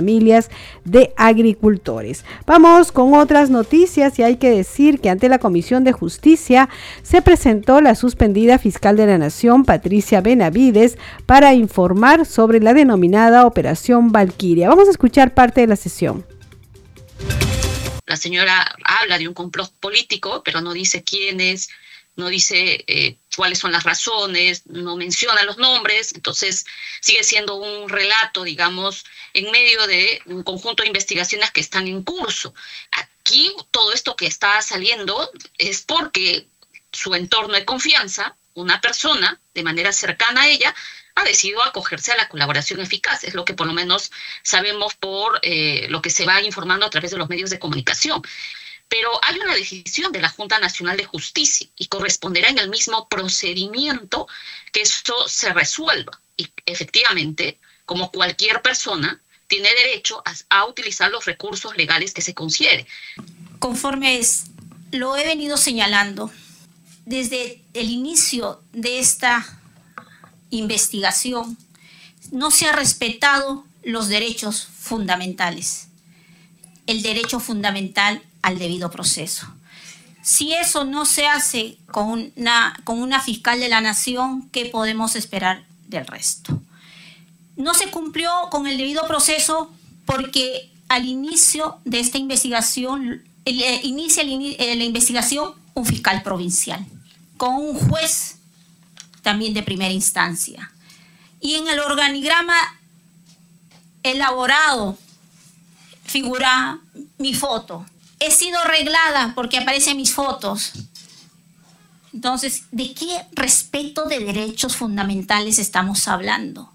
de 0.86 1.14
agricultores. 1.18 2.24
Vamos 2.46 2.92
con 2.92 3.14
otras 3.14 3.50
noticias 3.50 4.18
y 4.20 4.24
hay 4.24 4.38
que 4.38 4.50
decir 4.50 5.00
que 5.00 5.10
ante 5.10 5.30
la 5.30 5.40
Comisión 5.40 5.84
de 5.84 5.92
Justicia 5.92 6.70
se 7.04 7.22
presentó 7.22 7.82
la 7.82 7.96
suspendida 7.96 8.58
fiscal 8.58 8.96
de 8.96 9.08
la 9.08 9.18
Nación, 9.18 9.66
Patricia 9.66 10.22
Benavides, 10.22 10.98
para 11.26 11.54
informar 11.54 12.26
sobre 12.26 12.60
la 12.60 12.74
denominada 12.74 13.46
Operación 13.46 14.12
Valquiria. 14.12 14.70
Vamos 14.70 14.88
a 14.88 14.92
escuchar 14.92 15.34
parte 15.34 15.62
de 15.62 15.68
la 15.68 15.76
sesión. 15.76 16.26
La 18.06 18.18
señora 18.18 18.66
habla 18.84 19.18
de 19.18 19.28
un 19.28 19.34
complot 19.34 19.72
político, 19.80 20.42
pero 20.44 20.62
no 20.62 20.74
dice 20.74 21.04
quiénes, 21.04 21.70
no 22.16 22.28
dice 22.28 22.84
eh, 22.88 23.18
cuáles 23.36 23.60
son 23.60 23.72
las 23.72 23.84
razones, 23.84 24.64
no 24.66 24.96
menciona 24.96 25.44
los 25.44 25.58
nombres, 25.58 26.14
entonces 26.14 26.66
sigue 27.00 27.24
siendo 27.24 27.56
un 27.56 27.90
relato, 27.90 28.44
digamos, 28.44 29.06
en 29.34 29.50
medio 29.52 29.88
de 29.88 30.22
un 30.26 30.44
conjunto 30.44 30.84
de 30.84 30.88
investigaciones 30.88 31.52
que 31.52 31.62
están 31.62 31.88
en 31.88 32.04
curso. 32.04 32.54
Aquí 32.92 33.56
todo 33.72 33.94
esto 33.94 34.16
que 34.16 34.28
está 34.28 34.62
saliendo 34.62 35.32
es 35.58 35.82
porque 35.82 36.48
su 36.92 37.16
entorno 37.16 37.56
de 37.56 37.66
confianza, 37.66 38.36
una 38.54 38.82
persona 38.82 39.40
de 39.54 39.64
manera 39.64 39.94
cercana 39.94 40.42
a 40.42 40.48
ella, 40.50 40.76
ha 41.16 41.24
decidido 41.24 41.64
acogerse 41.64 42.12
a 42.12 42.18
la 42.18 42.30
colaboración 42.30 42.80
eficaz. 42.82 43.24
Es 43.24 43.34
lo 43.34 43.46
que 43.46 43.54
por 43.54 43.68
lo 43.68 43.74
menos 43.74 44.12
sabemos 44.44 44.96
por 44.96 45.40
eh, 45.44 45.88
lo 45.90 46.02
que 46.02 46.10
se 46.10 46.26
va 46.26 46.42
informando 46.42 46.86
a 46.86 46.90
través 46.90 47.12
de 47.12 47.18
los 47.18 47.30
medios 47.30 47.50
de 47.50 47.60
comunicación 47.60 48.22
pero 48.92 49.10
hay 49.24 49.40
una 49.40 49.56
decisión 49.56 50.12
de 50.12 50.20
la 50.20 50.28
Junta 50.28 50.60
Nacional 50.60 50.98
de 50.98 51.06
Justicia 51.06 51.66
y 51.78 51.88
corresponderá 51.88 52.50
en 52.50 52.60
el 52.60 52.70
mismo 52.70 53.08
procedimiento 53.08 54.28
que 54.74 54.82
esto 54.82 55.30
se 55.30 55.54
resuelva. 55.54 56.20
Y 56.36 56.50
efectivamente, 56.66 57.58
como 57.86 58.12
cualquier 58.12 58.62
persona, 58.62 59.22
tiene 59.48 59.70
derecho 59.70 60.22
a, 60.50 60.66
utilizar 60.66 61.10
los 61.10 61.24
recursos 61.24 61.78
legales 61.78 62.14
que 62.14 62.22
se 62.22 62.34
considere. 62.34 62.86
Conforme 63.60 64.20
es, 64.20 64.48
lo 64.92 65.16
he 65.16 65.24
venido 65.26 65.56
señalando 65.56 66.30
desde 67.06 67.62
el 67.74 67.90
inicio 67.90 68.62
de 68.74 69.00
esta 69.00 69.48
investigación, 70.50 71.58
no 72.34 72.52
se 72.52 72.68
ha 72.68 72.74
respetado 72.74 73.66
los 73.84 74.10
derechos 74.10 74.68
fundamentales. 74.82 75.88
El 76.88 77.04
derecho 77.04 77.40
fundamental 77.40 78.22
al 78.42 78.60
debido 78.60 78.92
proceso. 78.92 79.48
Si 80.22 80.54
eso 80.54 80.86
no 80.86 81.06
se 81.06 81.26
hace 81.26 81.78
con 81.92 82.32
una, 82.36 82.80
con 82.84 83.02
una 83.02 83.20
fiscal 83.20 83.60
de 83.60 83.70
la 83.70 83.82
nación, 83.82 84.50
¿qué 84.52 84.66
podemos 84.66 85.16
esperar 85.16 85.66
del 85.88 86.06
resto? 86.06 86.62
No 87.56 87.74
se 87.74 87.90
cumplió 87.90 88.30
con 88.52 88.68
el 88.68 88.78
debido 88.78 89.08
proceso 89.08 89.72
porque 90.06 90.70
al 90.90 91.06
inicio 91.08 91.80
de 91.86 92.00
esta 92.00 92.18
investigación, 92.18 93.24
eh, 93.46 93.80
inicia 93.84 94.24
eh, 94.24 94.76
la 94.76 94.84
investigación 94.84 95.54
un 95.74 95.86
fiscal 95.86 96.22
provincial, 96.22 96.86
con 97.38 97.56
un 97.56 97.74
juez 97.74 98.36
también 99.22 99.54
de 99.54 99.64
primera 99.64 99.94
instancia. 99.94 100.72
Y 101.40 101.56
en 101.56 101.68
el 101.68 101.80
organigrama 101.80 102.56
elaborado 104.04 104.98
figura 106.04 106.80
mi 107.18 107.34
foto, 107.34 107.86
he 108.22 108.32
sido 108.32 108.60
arreglada 108.60 109.34
porque 109.36 109.58
aparecen 109.58 109.98
mis 109.98 110.14
fotos. 110.14 110.74
Entonces, 112.14 112.64
¿de 112.72 112.94
qué 112.94 113.26
respeto 113.32 114.06
de 114.06 114.20
derechos 114.20 114.76
fundamentales 114.76 115.58
estamos 115.58 116.08
hablando? 116.08 116.72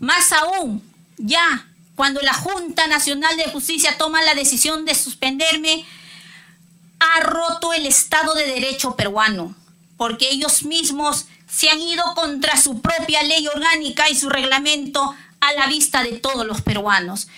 Más 0.00 0.32
aún, 0.32 0.82
ya 1.16 1.68
cuando 1.94 2.20
la 2.20 2.34
Junta 2.34 2.88
Nacional 2.88 3.36
de 3.36 3.50
Justicia 3.50 3.96
toma 3.96 4.22
la 4.22 4.34
decisión 4.34 4.84
de 4.84 4.96
suspenderme, 4.96 5.86
ha 6.98 7.20
roto 7.20 7.72
el 7.72 7.86
Estado 7.86 8.34
de 8.34 8.46
Derecho 8.46 8.96
peruano, 8.96 9.54
porque 9.96 10.30
ellos 10.30 10.64
mismos 10.64 11.26
se 11.48 11.70
han 11.70 11.80
ido 11.80 12.02
contra 12.14 12.60
su 12.60 12.80
propia 12.80 13.22
ley 13.22 13.46
orgánica 13.46 14.10
y 14.10 14.16
su 14.16 14.28
reglamento 14.28 15.14
a 15.40 15.52
la 15.52 15.68
vista 15.68 16.02
de 16.02 16.18
todos 16.18 16.44
los 16.44 16.62
peruanos. 16.62 17.28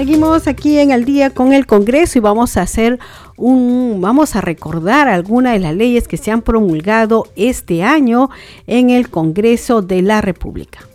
Seguimos 0.00 0.48
aquí 0.48 0.78
en 0.78 0.92
el 0.92 1.04
día 1.04 1.28
con 1.28 1.52
el 1.52 1.66
Congreso 1.66 2.16
y 2.16 2.22
vamos 2.22 2.56
a 2.56 2.62
hacer 2.62 2.98
un, 3.36 3.98
vamos 4.00 4.34
a 4.34 4.40
recordar 4.40 5.08
algunas 5.08 5.52
de 5.52 5.58
las 5.58 5.74
leyes 5.74 6.08
que 6.08 6.16
se 6.16 6.30
han 6.30 6.40
promulgado 6.40 7.26
este 7.36 7.82
año 7.82 8.30
en 8.66 8.88
el 8.88 9.10
Congreso 9.10 9.82
de 9.82 10.00
la 10.00 10.22
República. 10.22 10.88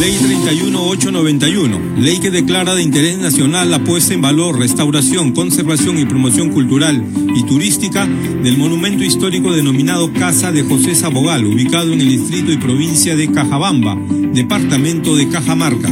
Ley 0.00 0.16
31891, 0.16 1.96
ley 1.98 2.18
que 2.20 2.30
declara 2.30 2.76
de 2.76 2.82
interés 2.82 3.18
nacional 3.18 3.68
la 3.68 3.82
puesta 3.82 4.14
en 4.14 4.20
valor, 4.20 4.56
restauración, 4.56 5.32
conservación 5.32 5.98
y 5.98 6.04
promoción 6.04 6.50
cultural 6.50 7.04
y 7.34 7.42
turística 7.42 8.06
del 8.06 8.56
monumento 8.56 9.02
histórico 9.02 9.52
denominado 9.52 10.12
Casa 10.12 10.52
de 10.52 10.62
José 10.62 10.94
Sabogal, 10.94 11.44
ubicado 11.44 11.92
en 11.92 12.00
el 12.00 12.08
distrito 12.10 12.52
y 12.52 12.58
provincia 12.58 13.16
de 13.16 13.32
Cajabamba, 13.32 13.98
departamento 14.32 15.16
de 15.16 15.28
Cajamarca, 15.30 15.88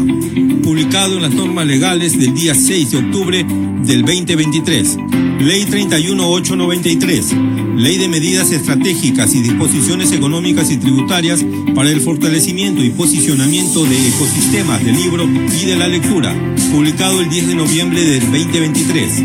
publicado 0.63 1.17
en 1.17 1.23
las 1.23 1.35
normas 1.35 1.67
legales 1.67 2.17
del 2.17 2.33
día 2.33 2.55
6 2.55 2.91
de 2.93 2.99
octubre 2.99 3.45
del 3.83 4.03
2023. 4.03 4.99
Ley 5.41 5.65
31893, 5.67 7.35
Ley 7.77 7.99
de 7.99 8.09
Medidas 8.09 8.51
Estratégicas 8.53 9.35
y 9.35 9.43
Disposiciones 9.43 10.11
Económicas 10.13 10.71
y 10.71 10.79
Tributarias 10.79 11.45
para 11.75 11.91
el 11.91 12.01
Fortalecimiento 12.01 12.83
y 12.83 12.91
Posicionamiento 12.91 13.85
de 13.85 13.96
de 14.03 14.09
ecosistemas 14.09 14.85
del 14.85 14.95
libro 14.95 15.25
y 15.25 15.65
de 15.65 15.77
la 15.77 15.89
lectura, 15.89 16.35
publicado 16.71 17.21
el 17.21 17.29
10 17.29 17.49
de 17.49 17.55
noviembre 17.55 18.05
del 18.05 18.21
2023. 18.21 19.23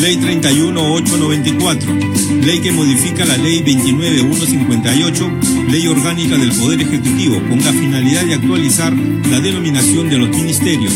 Ley 0.00 0.16
31894, 0.16 1.94
ley 2.42 2.60
que 2.60 2.72
modifica 2.72 3.24
la 3.26 3.36
Ley 3.36 3.60
29158, 3.60 5.30
Ley 5.68 5.86
Orgánica 5.88 6.36
del 6.38 6.52
Poder 6.52 6.80
Ejecutivo, 6.80 7.42
con 7.48 7.58
la 7.58 7.72
finalidad 7.72 8.24
de 8.24 8.34
actualizar 8.34 8.92
la 8.94 9.40
denominación 9.40 10.08
de 10.08 10.18
los 10.18 10.30
ministerios, 10.30 10.94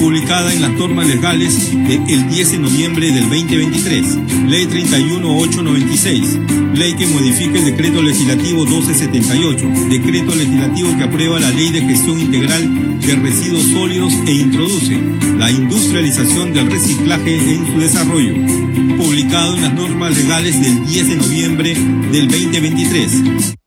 publicada 0.00 0.52
en 0.54 0.62
las 0.62 0.72
normas 0.72 1.06
legales 1.06 1.70
del 1.72 2.28
10 2.30 2.52
de 2.52 2.58
noviembre 2.58 3.12
del 3.12 3.24
2023. 3.24 4.06
Ley 4.48 4.66
31896, 4.66 6.38
ley 6.74 6.94
que 6.94 7.06
modifica 7.06 7.58
el 7.58 7.66
decreto 7.66 8.02
legislativo 8.02 8.64
1278, 8.64 9.68
decreto 9.90 10.34
legislativo 10.34 10.96
que 10.96 11.04
aprueba 11.04 11.38
la 11.38 11.50
Ley 11.50 11.70
de 11.70 11.82
Gestión 11.82 12.18
Integral 12.18 12.98
de 12.98 13.16
Residuos 13.16 13.64
Sólidos 13.64 14.14
e 14.26 14.32
introduce 14.32 14.98
la 15.36 15.50
industrialización 15.50 16.54
del 16.54 16.70
reciclaje 16.70 17.54
en 17.54 17.66
su 17.66 17.78
desarrollo, 17.78 18.34
publicado 18.96 19.56
en 19.56 19.62
las 19.62 19.74
normas 19.74 20.16
legales 20.16 20.60
del 20.62 20.86
10 20.86 21.08
de 21.08 21.16
noviembre 21.16 21.74
del 22.10 22.28
2023. 22.28 23.59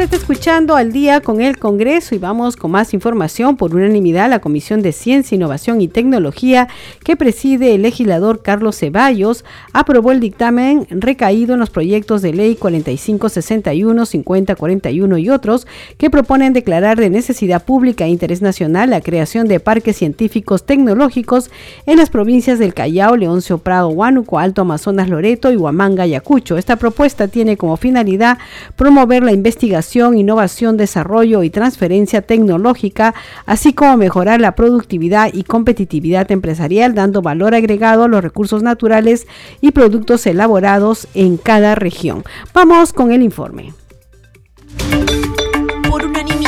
Está 0.00 0.16
escuchando 0.16 0.76
al 0.76 0.92
día 0.92 1.20
con 1.20 1.42
el 1.42 1.58
Congreso 1.58 2.14
y 2.14 2.18
vamos 2.18 2.56
con 2.56 2.70
más 2.70 2.94
información. 2.94 3.58
Por 3.58 3.74
unanimidad, 3.74 4.30
la 4.30 4.38
Comisión 4.38 4.80
de 4.80 4.92
Ciencia, 4.92 5.36
Innovación 5.36 5.82
y 5.82 5.88
Tecnología 5.88 6.68
que 7.04 7.16
preside 7.16 7.74
el 7.74 7.82
legislador 7.82 8.40
Carlos 8.40 8.78
Ceballos 8.78 9.44
aprobó 9.74 10.10
el 10.10 10.18
dictamen 10.18 10.86
recaído 10.88 11.52
en 11.52 11.60
los 11.60 11.68
proyectos 11.68 12.22
de 12.22 12.32
ley 12.32 12.56
4561, 12.56 14.06
5041 14.06 15.18
y 15.18 15.28
otros 15.28 15.66
que 15.98 16.08
proponen 16.08 16.54
declarar 16.54 16.98
de 16.98 17.10
necesidad 17.10 17.62
pública 17.62 18.06
e 18.06 18.08
interés 18.08 18.40
nacional 18.40 18.88
la 18.88 19.02
creación 19.02 19.48
de 19.48 19.60
parques 19.60 19.98
científicos 19.98 20.64
tecnológicos 20.64 21.50
en 21.84 21.98
las 21.98 22.08
provincias 22.08 22.58
del 22.58 22.72
Callao, 22.72 23.16
Leoncio 23.16 23.58
Prado, 23.58 23.90
Huánuco, 23.90 24.38
Alto 24.38 24.62
Amazonas, 24.62 25.10
Loreto 25.10 25.52
y 25.52 25.56
Huamanga, 25.56 26.04
Ayacucho. 26.04 26.56
Esta 26.56 26.76
propuesta 26.76 27.28
tiene 27.28 27.58
como 27.58 27.76
finalidad 27.76 28.38
promover 28.76 29.22
la 29.22 29.32
investigación 29.32 29.89
innovación, 29.96 30.76
desarrollo 30.76 31.42
y 31.42 31.50
transferencia 31.50 32.22
tecnológica, 32.22 33.14
así 33.46 33.72
como 33.72 33.96
mejorar 33.96 34.40
la 34.40 34.54
productividad 34.54 35.30
y 35.32 35.42
competitividad 35.42 36.30
empresarial, 36.30 36.94
dando 36.94 37.22
valor 37.22 37.54
agregado 37.54 38.04
a 38.04 38.08
los 38.08 38.22
recursos 38.22 38.62
naturales 38.62 39.26
y 39.60 39.72
productos 39.72 40.26
elaborados 40.26 41.08
en 41.14 41.36
cada 41.36 41.74
región. 41.74 42.24
Vamos 42.54 42.92
con 42.92 43.12
el 43.12 43.22
informe 43.22 43.72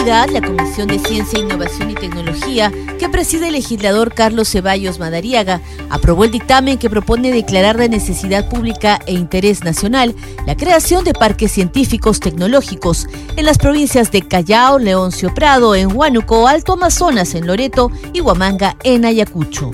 la 0.04 0.42
Comisión 0.44 0.88
de 0.88 0.98
Ciencia, 0.98 1.38
Innovación 1.38 1.92
y 1.92 1.94
Tecnología, 1.94 2.72
que 2.98 3.08
preside 3.08 3.46
el 3.46 3.52
legislador 3.52 4.12
Carlos 4.12 4.48
Ceballos 4.50 4.98
Madariaga, 4.98 5.60
aprobó 5.90 6.24
el 6.24 6.32
dictamen 6.32 6.76
que 6.76 6.90
propone 6.90 7.30
declarar 7.30 7.76
de 7.76 7.88
necesidad 7.88 8.48
pública 8.48 8.98
e 9.06 9.12
interés 9.12 9.62
nacional 9.62 10.16
la 10.44 10.56
creación 10.56 11.04
de 11.04 11.14
parques 11.14 11.52
científicos 11.52 12.18
tecnológicos 12.18 13.06
en 13.36 13.46
las 13.46 13.58
provincias 13.58 14.10
de 14.10 14.22
Callao, 14.22 14.80
Leoncio 14.80 15.32
Prado, 15.34 15.76
en 15.76 15.96
Huánuco, 15.96 16.48
Alto 16.48 16.72
Amazonas, 16.72 17.36
en 17.36 17.46
Loreto 17.46 17.92
y 18.12 18.20
Huamanga, 18.20 18.76
en 18.82 19.04
Ayacucho. 19.04 19.70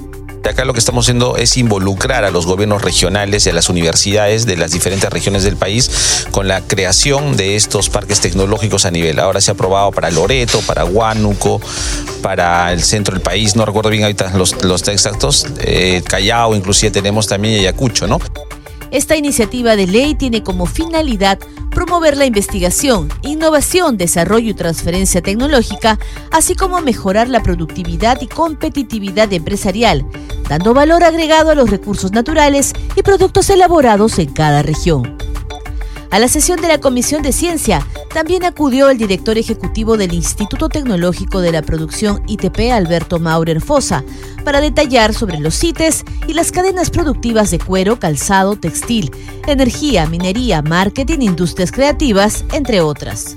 Acá 0.49 0.65
lo 0.65 0.73
que 0.73 0.79
estamos 0.79 1.05
haciendo 1.05 1.37
es 1.37 1.57
involucrar 1.57 2.25
a 2.25 2.31
los 2.31 2.47
gobiernos 2.47 2.83
regionales 2.83 3.47
y 3.47 3.51
a 3.51 3.53
las 3.53 3.69
universidades 3.69 4.47
de 4.47 4.57
las 4.57 4.73
diferentes 4.73 5.11
regiones 5.11 5.43
del 5.45 5.57
país 5.57 6.27
con 6.31 6.49
la 6.49 6.63
creación 6.63 7.37
de 7.37 7.57
estos 7.57 7.91
parques 7.91 8.21
tecnológicos 8.21 8.87
a 8.87 8.91
nivel. 8.91 9.19
Ahora 9.19 9.41
se 9.41 9.51
ha 9.51 9.55
aprobado 9.55 9.93
para 9.93 10.11
Loreto, 10.11 10.61
para 10.63 10.85
Huánuco, 10.85 11.61
para 12.23 12.73
el 12.73 12.83
centro 12.83 13.15
del 13.15 13.23
país, 13.23 13.57
no 13.57 13.67
recuerdo 13.67 13.91
bien 13.91 14.05
ahorita 14.05 14.33
los, 14.37 14.65
los 14.65 14.89
exactos, 14.89 15.47
eh, 15.61 16.03
Callao, 16.09 16.55
inclusive 16.55 16.91
tenemos 16.91 17.27
también 17.27 17.61
Ayacucho, 17.61 18.07
¿no? 18.07 18.19
Esta 18.91 19.17
iniciativa 19.17 19.77
de 19.77 19.87
ley 19.87 20.15
tiene 20.15 20.43
como 20.43 20.67
finalidad 20.67 21.39
promover 21.71 22.17
la 22.17 22.27
investigación, 22.27 23.09
innovación, 23.23 23.97
desarrollo 23.97 24.51
y 24.51 24.55
transferencia 24.55 25.23
tecnológica, 25.23 25.99
así 26.31 26.55
como 26.55 26.81
mejorar 26.81 27.29
la 27.29 27.43
productividad 27.43 28.21
y 28.21 28.27
competitividad 28.27 29.33
empresarial, 29.33 30.07
dando 30.49 30.75
valor 30.75 31.05
agregado 31.05 31.51
a 31.51 31.55
los 31.55 31.71
recursos 31.71 32.13
naturales 32.13 32.73
y 32.97 33.03
productos 33.03 33.51
elaborados 33.51 34.19
en 34.19 34.33
cada 34.33 34.63
región. 34.63 35.28
A 36.11 36.19
la 36.19 36.29
sesión 36.29 36.61
de 36.61 36.69
la 36.69 36.79
Comisión 36.79 37.23
de 37.23 37.33
Ciencia 37.33 37.87
también 38.15 38.45
acudió 38.45 38.89
el 38.89 38.97
director 38.97 39.37
ejecutivo 39.37 39.97
del 39.99 40.15
Instituto 40.15 40.69
Tecnológico 40.69 41.41
de 41.41 41.53
la 41.53 41.63
Producción 41.63 42.23
ITP, 42.27 42.73
Alberto 42.73 43.19
Maurer 43.19 43.61
Fosa, 43.61 44.03
para 44.45 44.63
detallar 44.63 45.13
sobre 45.13 45.39
los 45.39 45.59
CITES 45.59 46.05
y 46.27 46.33
las 46.33 46.51
cadenas 46.51 46.91
productivas 46.91 47.51
de 47.51 47.59
cuero, 47.59 47.99
calzado, 47.99 48.57
textil, 48.57 49.11
energía, 49.47 50.07
minería, 50.07 50.63
marketing, 50.63 51.19
industrias 51.21 51.73
creativas, 51.73 52.45
entre 52.53 52.81
otras. 52.81 53.37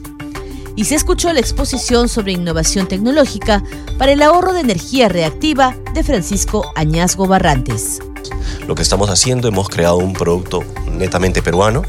Y 0.82 0.86
se 0.86 0.96
escuchó 0.96 1.32
la 1.32 1.40
exposición 1.40 2.10
sobre 2.10 2.32
innovación 2.32 2.88
tecnológica 2.88 3.64
para 4.00 4.14
el 4.14 4.22
ahorro 4.24 4.52
de 4.52 4.62
energía 4.62 5.10
reactiva 5.10 5.76
de 5.94 6.04
Francisco 6.04 6.72
Añazgo 6.76 7.28
Barrantes. 7.28 8.00
Lo 8.66 8.74
que 8.74 8.82
estamos 8.82 9.12
haciendo, 9.12 9.48
hemos 9.48 9.70
creado 9.70 9.98
un 9.98 10.14
producto 10.14 10.64
netamente 10.92 11.44
peruano. 11.44 11.84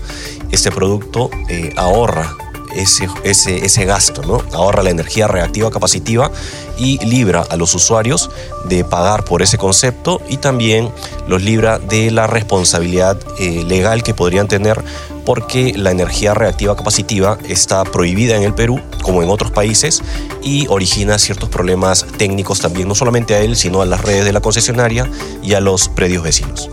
Este 0.51 0.71
producto 0.71 1.31
eh, 1.49 1.73
ahorra 1.79 2.37
ese, 2.77 3.09
ese, 3.25 3.65
ese, 3.65 3.85
gasto, 3.85 4.23
¿no? 4.23 4.43
Ahorra 4.53 4.83
la 4.83 4.91
energía 4.91 5.29
reactiva 5.29 5.71
capacitiva 5.71 6.31
y 6.79 7.05
libra 7.05 7.45
a 7.49 7.57
los 7.57 7.75
usuarios 7.75 8.31
de 8.65 8.85
pagar 8.85 9.25
por 9.25 9.43
ese 9.43 9.59
concepto 9.59 10.21
y 10.29 10.39
también 10.39 10.91
los 11.27 11.43
libra 11.43 11.79
de 11.79 12.11
la 12.11 12.27
responsabilidad 12.27 13.19
eh, 13.39 13.65
legal 13.65 14.03
que 14.03 14.15
podrían 14.15 14.49
tener 14.49 14.83
porque 15.25 15.73
la 15.77 15.91
energía 15.91 16.35
reactiva 16.35 16.77
capacitiva 16.77 17.39
está 17.49 17.85
prohibida 17.85 18.37
en 18.37 18.43
el 18.43 18.55
Perú, 18.55 18.81
como 19.03 19.23
en 19.23 19.31
otros 19.31 19.53
países, 19.53 20.03
y 20.43 20.67
origina 20.69 21.19
ciertos 21.19 21.49
problemas 21.49 22.07
técnicos 22.19 22.61
también, 22.61 22.89
no 22.89 22.95
solamente 22.95 23.35
a 23.35 23.41
él, 23.41 23.57
sino 23.57 23.83
a 23.83 23.87
las 23.87 24.01
redes 24.01 24.25
de 24.25 24.33
la 24.33 24.41
concesionaria 24.41 25.09
y 25.43 25.55
a 25.55 25.61
los 25.61 25.89
predios 25.89 26.25
vecinos. 26.25 26.69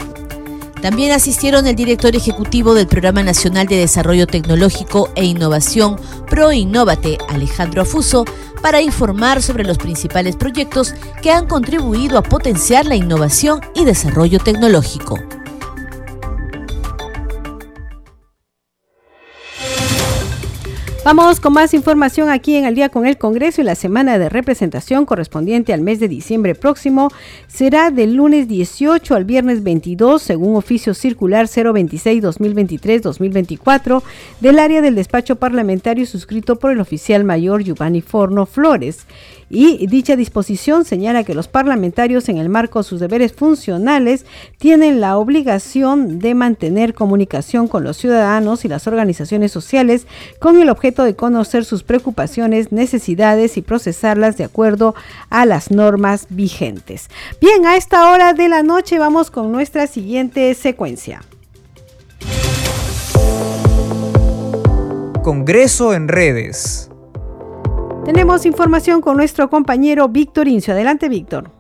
También 0.82 1.12
asistieron 1.12 1.68
el 1.68 1.76
director 1.76 2.16
ejecutivo 2.16 2.74
del 2.74 2.88
Programa 2.88 3.22
Nacional 3.22 3.68
de 3.68 3.76
Desarrollo 3.78 4.28
Tecnológico 4.28 5.10
e 5.16 5.26
Innovación 5.26 5.98
ProInnovate, 6.30 7.18
Alejandro 7.28 7.82
Afuso, 7.82 8.24
para 8.62 8.82
informar 8.82 9.42
sobre 9.42 9.66
los 9.66 9.78
principales 9.78 10.36
proyectos 10.36 10.94
que 11.22 11.32
han 11.32 11.48
contribuido 11.48 12.18
a 12.18 12.24
potenciar 12.24 12.86
la 12.86 12.96
innovación 12.96 13.62
y 13.76 13.84
desarrollo 13.84 14.40
tecnológico. 14.40 15.18
Vamos 21.12 21.40
con 21.40 21.54
más 21.54 21.74
información 21.74 22.30
aquí 22.30 22.56
en 22.56 22.66
el 22.66 22.76
día 22.76 22.90
con 22.90 23.08
el 23.08 23.18
Congreso 23.18 23.62
y 23.62 23.64
la 23.64 23.74
semana 23.74 24.20
de 24.20 24.30
representación 24.30 25.08
correspondiente 25.08 25.74
al 25.74 25.82
mes 25.82 26.00
de 26.00 26.08
diciembre 26.08 26.54
próximo 26.54 27.10
será 27.48 27.90
del 27.90 28.14
lunes 28.14 28.48
18 28.48 29.16
al 29.16 29.26
viernes 29.26 29.64
22 29.64 30.22
según 30.22 30.56
oficio 30.56 30.94
circular 30.94 31.48
026-2023-2024 31.48 34.04
del 34.40 34.60
área 34.60 34.84
del 34.84 34.94
despacho 34.94 35.38
parlamentario 35.38 36.06
suscrito 36.06 36.58
por 36.58 36.74
el 36.74 36.80
oficial 36.80 37.24
mayor 37.24 37.64
Giovanni 37.64 38.02
Forno 38.02 38.46
Flores 38.46 39.08
y 39.50 39.88
dicha 39.88 40.16
disposición 40.16 40.86
señala 40.86 41.24
que 41.24 41.34
los 41.34 41.48
parlamentarios 41.48 42.30
en 42.30 42.38
el 42.38 42.50
marco 42.50 42.80
de 42.80 42.84
sus 42.84 43.00
deberes 43.00 43.34
funcionales 43.34 44.26
tienen 44.58 45.02
la 45.02 45.18
obligación 45.18 46.20
de 46.20 46.36
mantener 46.36 46.94
comunicación 46.94 47.68
con 47.68 47.84
los 47.84 47.98
ciudadanos 47.98 48.66
y 48.66 48.68
las 48.68 48.88
organizaciones 48.88 49.52
sociales 49.52 50.06
con 50.40 50.62
el 50.62 50.70
objeto 50.70 51.04
de 51.04 51.16
conocer 51.16 51.66
sus 51.66 51.84
preocupaciones, 51.84 52.72
necesidades 52.72 53.58
y 53.58 53.62
procesarlas 53.62 54.38
de 54.38 54.44
acuerdo 54.44 54.96
a 55.30 55.46
las 55.46 55.72
normas 55.72 56.28
vigentes. 56.30 57.10
Bien, 57.42 57.66
a 57.66 57.76
esta 57.76 58.12
hora 58.12 58.34
de 58.34 58.50
la 58.50 58.64
noche 58.64 59.00
vamos 59.00 59.32
con 59.32 59.52
nuestra 59.52 59.88
siguiente 59.88 60.54
secuencia. 60.54 61.22
Congreso 65.24 65.94
en 65.94 66.08
redes. 66.08 66.89
Tenemos 68.12 68.44
información 68.48 69.02
con 69.02 69.18
nuestro 69.18 69.52
compañero 69.52 70.08
Víctor 70.08 70.48
Incio. 70.48 70.74
Adelante, 70.74 71.08
Víctor. 71.10 71.52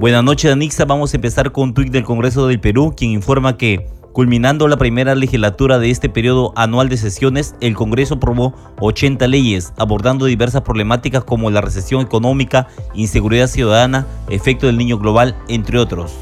Buenas 0.00 0.24
noches, 0.24 0.50
Anixa. 0.50 0.86
Vamos 0.86 1.12
a 1.12 1.18
empezar 1.18 1.52
con 1.52 1.64
un 1.64 1.74
tuit 1.74 1.92
del 1.92 2.04
Congreso 2.04 2.46
del 2.46 2.58
Perú, 2.58 2.94
quien 2.96 3.10
informa 3.10 3.58
que, 3.58 3.86
culminando 4.14 4.66
la 4.66 4.78
primera 4.78 5.14
legislatura 5.14 5.78
de 5.78 5.90
este 5.90 6.08
periodo 6.08 6.54
anual 6.56 6.88
de 6.88 6.96
sesiones, 6.96 7.54
el 7.60 7.74
Congreso 7.74 8.14
aprobó 8.14 8.54
80 8.80 9.26
leyes, 9.26 9.74
abordando 9.76 10.24
diversas 10.24 10.62
problemáticas 10.62 11.22
como 11.22 11.50
la 11.50 11.60
recesión 11.60 12.00
económica, 12.00 12.68
inseguridad 12.94 13.48
ciudadana, 13.48 14.06
efecto 14.30 14.68
del 14.68 14.78
niño 14.78 14.96
global, 14.96 15.36
entre 15.48 15.78
otros. 15.78 16.14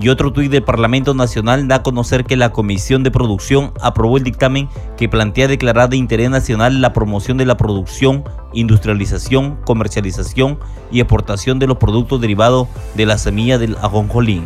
Y 0.00 0.08
otro 0.08 0.32
tuit 0.32 0.50
del 0.50 0.64
Parlamento 0.64 1.14
Nacional 1.14 1.68
da 1.68 1.76
a 1.76 1.82
conocer 1.84 2.24
que 2.24 2.36
la 2.36 2.50
Comisión 2.50 3.04
de 3.04 3.12
Producción 3.12 3.72
aprobó 3.80 4.16
el 4.16 4.24
dictamen 4.24 4.68
que 4.96 5.08
plantea 5.08 5.46
declarar 5.46 5.88
de 5.88 5.96
interés 5.96 6.30
nacional 6.30 6.80
la 6.80 6.92
promoción 6.92 7.38
de 7.38 7.46
la 7.46 7.56
producción, 7.56 8.24
industrialización, 8.52 9.56
comercialización 9.64 10.58
y 10.90 10.98
exportación 10.98 11.60
de 11.60 11.68
los 11.68 11.78
productos 11.78 12.20
derivados 12.20 12.66
de 12.96 13.06
la 13.06 13.18
semilla 13.18 13.56
del 13.56 13.76
ajonjolín. 13.76 14.42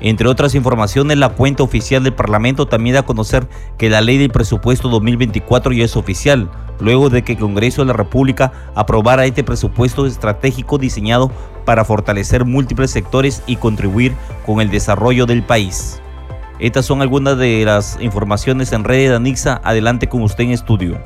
Entre 0.00 0.28
otras 0.28 0.54
informaciones, 0.54 1.18
la 1.18 1.30
cuenta 1.30 1.64
oficial 1.64 2.04
del 2.04 2.14
Parlamento 2.14 2.66
también 2.66 2.94
da 2.94 3.00
a 3.00 3.06
conocer 3.06 3.48
que 3.76 3.90
la 3.90 4.00
ley 4.00 4.16
del 4.16 4.30
presupuesto 4.30 4.88
2024 4.88 5.72
ya 5.72 5.84
es 5.84 5.96
oficial, 5.96 6.48
luego 6.80 7.10
de 7.10 7.22
que 7.22 7.32
el 7.32 7.38
Congreso 7.38 7.82
de 7.82 7.88
la 7.88 7.94
República 7.94 8.52
aprobara 8.76 9.26
este 9.26 9.42
presupuesto 9.42 10.06
estratégico 10.06 10.78
diseñado 10.78 11.32
para 11.68 11.84
fortalecer 11.84 12.46
múltiples 12.46 12.90
sectores 12.90 13.42
y 13.46 13.56
contribuir 13.56 14.14
con 14.46 14.62
el 14.62 14.70
desarrollo 14.70 15.26
del 15.26 15.42
país. 15.42 16.00
Estas 16.60 16.86
son 16.86 17.02
algunas 17.02 17.36
de 17.36 17.62
las 17.66 17.98
informaciones 18.00 18.72
en 18.72 18.84
red 18.84 19.10
de 19.10 19.16
Anixa. 19.16 19.60
Adelante 19.62 20.08
con 20.08 20.22
usted 20.22 20.44
en 20.44 20.52
estudio. 20.52 20.98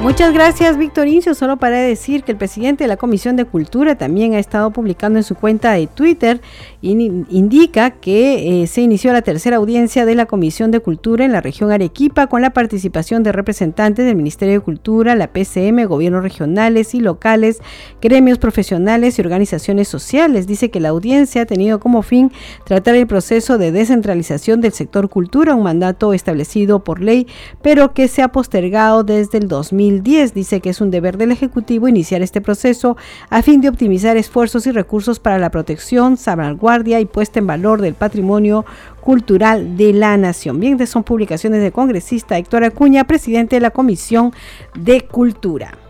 Muchas 0.00 0.32
gracias, 0.32 0.78
Víctor 0.78 1.08
Incio. 1.08 1.34
Solo 1.34 1.56
para 1.56 1.78
decir 1.78 2.22
que 2.22 2.30
el 2.30 2.38
presidente 2.38 2.84
de 2.84 2.88
la 2.88 2.96
Comisión 2.96 3.34
de 3.34 3.44
Cultura 3.44 3.96
también 3.96 4.32
ha 4.34 4.38
estado 4.38 4.70
publicando 4.70 5.18
en 5.18 5.24
su 5.24 5.34
cuenta 5.34 5.72
de 5.72 5.88
Twitter 5.88 6.40
indica 6.80 7.90
que 7.90 8.62
eh, 8.62 8.66
se 8.68 8.80
inició 8.80 9.12
la 9.12 9.22
tercera 9.22 9.56
audiencia 9.56 10.06
de 10.06 10.14
la 10.14 10.26
Comisión 10.26 10.70
de 10.70 10.78
Cultura 10.78 11.24
en 11.24 11.32
la 11.32 11.40
región 11.40 11.72
Arequipa 11.72 12.28
con 12.28 12.42
la 12.42 12.50
participación 12.50 13.24
de 13.24 13.32
representantes 13.32 14.06
del 14.06 14.14
Ministerio 14.14 14.54
de 14.54 14.60
Cultura, 14.60 15.16
la 15.16 15.32
PCM, 15.32 15.86
gobiernos 15.86 16.22
regionales 16.22 16.94
y 16.94 17.00
locales, 17.00 17.58
gremios 18.00 18.38
profesionales 18.38 19.18
y 19.18 19.22
organizaciones 19.22 19.88
sociales. 19.88 20.46
Dice 20.46 20.70
que 20.70 20.78
la 20.78 20.90
audiencia 20.90 21.42
ha 21.42 21.46
tenido 21.46 21.80
como 21.80 22.02
fin 22.02 22.30
tratar 22.64 22.94
el 22.94 23.08
proceso 23.08 23.58
de 23.58 23.72
descentralización 23.72 24.60
del 24.60 24.72
sector 24.72 25.08
cultura, 25.08 25.56
un 25.56 25.64
mandato 25.64 26.14
establecido 26.14 26.84
por 26.84 27.02
ley, 27.02 27.26
pero 27.62 27.92
que 27.94 28.06
se 28.06 28.22
ha 28.22 28.28
postergado 28.28 29.02
desde 29.02 29.38
el 29.38 29.48
2000 29.48 29.87
Dice 29.88 30.60
que 30.60 30.70
es 30.70 30.80
un 30.80 30.90
deber 30.90 31.16
del 31.16 31.32
Ejecutivo 31.32 31.88
iniciar 31.88 32.20
este 32.20 32.40
proceso 32.40 32.96
a 33.30 33.42
fin 33.42 33.60
de 33.60 33.68
optimizar 33.68 34.16
esfuerzos 34.16 34.66
y 34.66 34.70
recursos 34.70 35.18
para 35.18 35.38
la 35.38 35.50
protección, 35.50 36.16
salvaguardia 36.16 37.00
y 37.00 37.06
puesta 37.06 37.38
en 37.38 37.46
valor 37.46 37.80
del 37.80 37.94
patrimonio 37.94 38.66
cultural 39.00 39.76
de 39.76 39.94
la 39.94 40.16
nación. 40.18 40.60
Bien, 40.60 40.86
son 40.86 41.04
publicaciones 41.04 41.62
del 41.62 41.72
congresista 41.72 42.36
Héctor 42.36 42.64
Acuña, 42.64 43.04
presidente 43.04 43.56
de 43.56 43.60
la 43.60 43.70
Comisión 43.70 44.32
de 44.74 45.00
Cultura. 45.00 45.87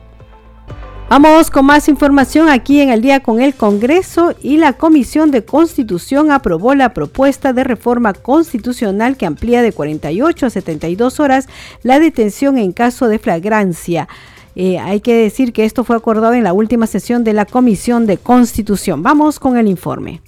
Vamos 1.10 1.50
con 1.50 1.64
más 1.64 1.88
información 1.88 2.50
aquí 2.50 2.82
en 2.82 2.90
el 2.90 3.00
día 3.00 3.20
con 3.20 3.40
el 3.40 3.54
Congreso 3.54 4.34
y 4.42 4.58
la 4.58 4.74
Comisión 4.74 5.30
de 5.30 5.42
Constitución 5.42 6.30
aprobó 6.30 6.74
la 6.74 6.92
propuesta 6.92 7.54
de 7.54 7.64
reforma 7.64 8.12
constitucional 8.12 9.16
que 9.16 9.24
amplía 9.24 9.62
de 9.62 9.72
48 9.72 10.44
a 10.44 10.50
72 10.50 11.18
horas 11.18 11.48
la 11.82 11.98
detención 11.98 12.58
en 12.58 12.72
caso 12.72 13.08
de 13.08 13.18
flagrancia. 13.18 14.06
Eh, 14.54 14.78
hay 14.78 15.00
que 15.00 15.14
decir 15.14 15.54
que 15.54 15.64
esto 15.64 15.82
fue 15.82 15.96
acordado 15.96 16.34
en 16.34 16.44
la 16.44 16.52
última 16.52 16.86
sesión 16.86 17.24
de 17.24 17.32
la 17.32 17.46
Comisión 17.46 18.04
de 18.04 18.18
Constitución. 18.18 19.02
Vamos 19.02 19.38
con 19.38 19.56
el 19.56 19.66
informe 19.66 20.20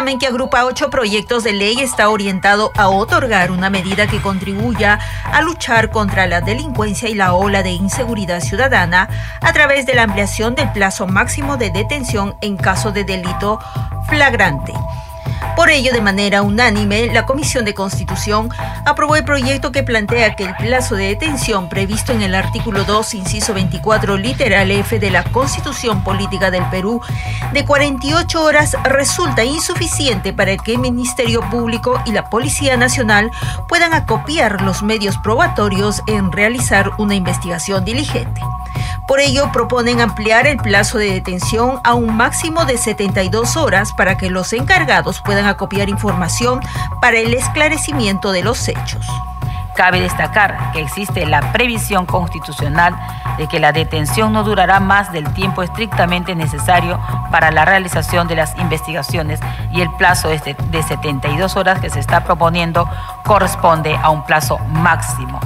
que 0.00 0.26
agrupa 0.26 0.64
ocho 0.64 0.88
proyectos 0.88 1.44
de 1.44 1.52
ley 1.52 1.78
está 1.80 2.08
orientado 2.08 2.72
a 2.74 2.88
otorgar 2.88 3.50
una 3.50 3.68
medida 3.68 4.06
que 4.06 4.22
contribuya 4.22 4.98
a 5.30 5.42
luchar 5.42 5.90
contra 5.90 6.26
la 6.26 6.40
delincuencia 6.40 7.10
y 7.10 7.14
la 7.14 7.34
ola 7.34 7.62
de 7.62 7.72
inseguridad 7.72 8.40
ciudadana 8.40 9.10
a 9.42 9.52
través 9.52 9.84
de 9.84 9.94
la 9.94 10.04
ampliación 10.04 10.54
del 10.54 10.72
plazo 10.72 11.06
máximo 11.06 11.58
de 11.58 11.68
detención 11.70 12.34
en 12.40 12.56
caso 12.56 12.92
de 12.92 13.04
delito 13.04 13.60
flagrante. 14.08 14.72
Por 15.56 15.70
ello, 15.70 15.92
de 15.92 16.00
manera 16.00 16.42
unánime, 16.42 17.06
la 17.12 17.26
Comisión 17.26 17.64
de 17.64 17.74
Constitución 17.74 18.48
aprobó 18.84 19.16
el 19.16 19.24
proyecto 19.24 19.72
que 19.72 19.82
plantea 19.82 20.34
que 20.34 20.44
el 20.44 20.54
plazo 20.56 20.96
de 20.96 21.08
detención 21.08 21.68
previsto 21.68 22.12
en 22.12 22.22
el 22.22 22.34
artículo 22.34 22.84
2, 22.84 23.14
inciso 23.14 23.52
24, 23.52 24.16
literal 24.16 24.70
F 24.70 24.98
de 24.98 25.10
la 25.10 25.24
Constitución 25.24 26.02
Política 26.02 26.50
del 26.50 26.64
Perú, 26.70 27.00
de 27.52 27.64
48 27.64 28.42
horas 28.42 28.76
resulta 28.84 29.44
insuficiente 29.44 30.32
para 30.32 30.56
que 30.56 30.72
el 30.72 30.78
Ministerio 30.78 31.40
Público 31.50 32.00
y 32.06 32.12
la 32.12 32.30
Policía 32.30 32.76
Nacional 32.76 33.30
puedan 33.68 33.92
acopiar 33.92 34.62
los 34.62 34.82
medios 34.82 35.18
probatorios 35.18 36.02
en 36.06 36.32
realizar 36.32 36.90
una 36.98 37.14
investigación 37.14 37.84
diligente. 37.84 38.40
Por 39.10 39.18
ello, 39.18 39.50
proponen 39.50 40.00
ampliar 40.00 40.46
el 40.46 40.56
plazo 40.56 40.96
de 40.96 41.10
detención 41.10 41.80
a 41.82 41.94
un 41.94 42.16
máximo 42.16 42.64
de 42.64 42.78
72 42.78 43.56
horas 43.56 43.92
para 43.92 44.16
que 44.16 44.30
los 44.30 44.52
encargados 44.52 45.20
puedan 45.20 45.46
acopiar 45.46 45.88
información 45.88 46.60
para 47.00 47.18
el 47.18 47.34
esclarecimiento 47.34 48.30
de 48.30 48.44
los 48.44 48.68
hechos. 48.68 49.04
Cabe 49.74 50.00
destacar 50.00 50.70
que 50.70 50.80
existe 50.80 51.26
la 51.26 51.52
previsión 51.52 52.06
constitucional 52.06 52.96
de 53.36 53.48
que 53.48 53.58
la 53.58 53.72
detención 53.72 54.32
no 54.32 54.44
durará 54.44 54.78
más 54.78 55.10
del 55.10 55.28
tiempo 55.32 55.64
estrictamente 55.64 56.36
necesario 56.36 57.00
para 57.32 57.50
la 57.50 57.64
realización 57.64 58.28
de 58.28 58.36
las 58.36 58.56
investigaciones 58.58 59.40
y 59.72 59.80
el 59.80 59.90
plazo 59.96 60.28
de 60.28 60.82
72 60.84 61.56
horas 61.56 61.80
que 61.80 61.90
se 61.90 61.98
está 61.98 62.22
proponiendo 62.22 62.88
corresponde 63.24 63.96
a 64.00 64.10
un 64.10 64.24
plazo 64.24 64.58
máximo 64.58 65.40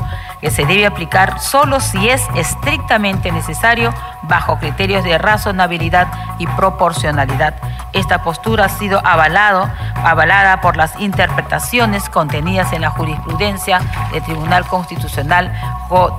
que 0.45 0.51
se 0.51 0.67
debe 0.67 0.85
aplicar 0.85 1.41
solo 1.41 1.81
si 1.81 2.11
es 2.11 2.23
estrictamente 2.35 3.33
necesario 3.33 3.95
bajo 4.25 4.59
criterios 4.59 5.03
de 5.03 5.17
razonabilidad 5.17 6.07
y 6.39 6.47
proporcionalidad. 6.47 7.55
Esta 7.95 8.23
postura 8.23 8.67
ha 8.67 8.69
sido 8.69 9.01
avalado, 9.07 9.71
avalada 10.05 10.61
por 10.61 10.77
las 10.77 11.01
interpretaciones 11.01 12.11
contenidas 12.11 12.75
en 12.75 12.83
la 12.83 12.91
jurisprudencia 12.91 13.81
del 14.13 14.23
Tribunal 14.23 14.67
Constitucional, 14.67 15.51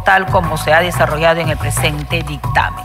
tal 0.06 0.26
como 0.26 0.58
se 0.58 0.74
ha 0.74 0.82
desarrollado 0.82 1.42
en 1.42 1.50
el 1.50 1.58
presente 1.60 2.24
dictamen. 2.24 2.84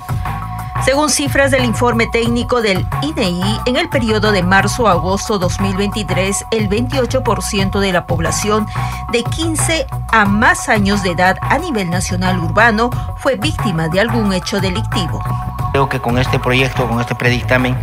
Según 0.85 1.11
cifras 1.11 1.51
del 1.51 1.65
informe 1.65 2.07
técnico 2.07 2.63
del 2.63 2.87
INEI, 3.03 3.61
en 3.67 3.77
el 3.77 3.91
periodo 3.91 4.33
de 4.33 4.43
marzo 4.43 4.89
a 4.89 4.93
agosto 4.93 5.39
2023, 5.39 6.47
el 6.53 6.71
28% 6.71 7.81
de 7.81 7.93
la 7.93 8.07
población 8.07 8.67
de 9.13 9.23
15 9.23 9.87
a 10.11 10.25
más 10.25 10.71
años 10.71 11.03
de 11.03 11.11
edad 11.11 11.37
a 11.43 11.59
nivel 11.59 11.91
nacional 11.91 12.39
urbano 12.39 12.91
fue 13.19 13.37
víctima 13.37 13.89
de 13.89 14.01
algún 14.01 14.33
hecho 14.33 14.59
delictivo. 14.59 15.23
Creo 15.73 15.89
que 15.89 16.01
con 16.01 16.19
este 16.19 16.39
proyecto, 16.39 16.89
con 16.89 16.99
este 16.99 17.15
predictamen, 17.15 17.77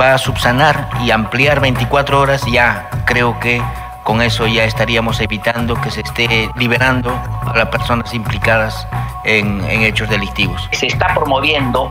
va 0.00 0.14
a 0.14 0.18
subsanar 0.18 0.88
y 1.02 1.10
ampliar 1.10 1.60
24 1.60 2.20
horas. 2.20 2.42
Ya 2.50 2.88
creo 3.06 3.40
que 3.40 3.60
con 4.04 4.22
eso 4.22 4.46
ya 4.46 4.64
estaríamos 4.64 5.20
evitando 5.20 5.74
que 5.80 5.90
se 5.90 6.00
esté 6.00 6.50
liberando 6.56 7.12
a 7.46 7.56
las 7.56 7.68
personas 7.68 8.12
implicadas 8.14 8.86
en, 9.24 9.62
hechos 9.64 10.08
delictivos. 10.08 10.68
Se 10.72 10.86
está 10.86 11.14
promoviendo 11.14 11.90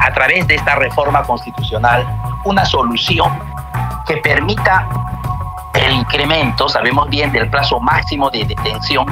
a 0.00 0.12
través 0.12 0.46
de 0.46 0.56
esta 0.56 0.74
reforma 0.74 1.22
constitucional 1.22 2.06
una 2.44 2.64
solución 2.64 3.32
que 4.06 4.16
permita 4.18 4.88
el 5.74 5.92
incremento, 5.92 6.68
sabemos 6.68 7.08
bien, 7.08 7.32
del 7.32 7.48
plazo 7.48 7.80
máximo 7.80 8.30
de 8.30 8.44
detención 8.44 9.06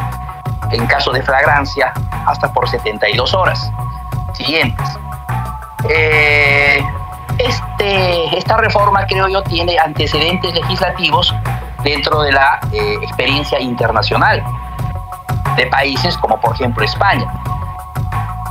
en 0.72 0.86
caso 0.86 1.12
de 1.12 1.22
flagrancia 1.22 1.92
hasta 2.26 2.52
por 2.52 2.68
72 2.68 3.34
horas. 3.34 3.70
Siguientes. 4.34 4.98
Eh, 5.88 6.84
este, 7.38 8.36
esta 8.36 8.56
reforma, 8.58 9.06
creo 9.06 9.28
yo, 9.28 9.42
tiene 9.42 9.78
antecedentes 9.78 10.52
legislativos 10.54 11.34
dentro 11.82 12.22
de 12.22 12.32
la 12.32 12.60
eh, 12.72 12.98
experiencia 13.02 13.60
internacional 13.60 14.42
de 15.56 15.66
países 15.66 16.16
como 16.18 16.40
por 16.40 16.54
ejemplo 16.54 16.84
España. 16.84 17.26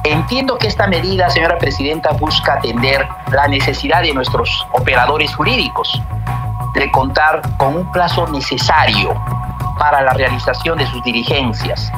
Entiendo 0.04 0.58
que 0.58 0.68
esta 0.68 0.88
medida, 0.88 1.30
señora 1.30 1.58
presidenta, 1.58 2.12
busca 2.14 2.54
atender 2.54 3.08
la 3.32 3.48
necesidad 3.48 4.02
de 4.02 4.14
nuestros 4.14 4.66
operadores 4.72 5.34
jurídicos 5.36 6.02
de 6.74 6.90
contar 6.92 7.42
con 7.58 7.76
un 7.76 7.92
plazo 7.92 8.28
necesario 8.28 9.14
para 9.78 10.02
la 10.02 10.14
realización 10.14 10.78
de 10.78 10.88
sus 10.88 11.04
diligencias. 11.04 11.92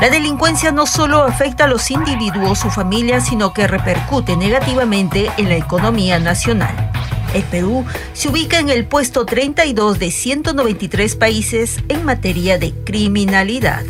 La 0.00 0.08
delincuencia 0.08 0.72
no 0.72 0.86
solo 0.86 1.22
afecta 1.22 1.64
a 1.64 1.66
los 1.68 1.90
individuos 1.90 2.64
o 2.64 2.70
familias, 2.70 3.26
sino 3.26 3.52
que 3.52 3.66
repercute 3.66 4.36
negativamente 4.36 5.30
en 5.36 5.48
la 5.48 5.56
economía 5.56 6.18
nacional. 6.18 6.74
El 7.34 7.44
Perú 7.44 7.84
se 8.12 8.28
ubica 8.28 8.58
en 8.58 8.70
el 8.70 8.86
puesto 8.86 9.24
32 9.24 10.00
de 10.00 10.10
193 10.10 11.14
países 11.14 11.76
en 11.88 12.04
materia 12.04 12.58
de 12.58 12.72
criminalidad. 12.84 13.84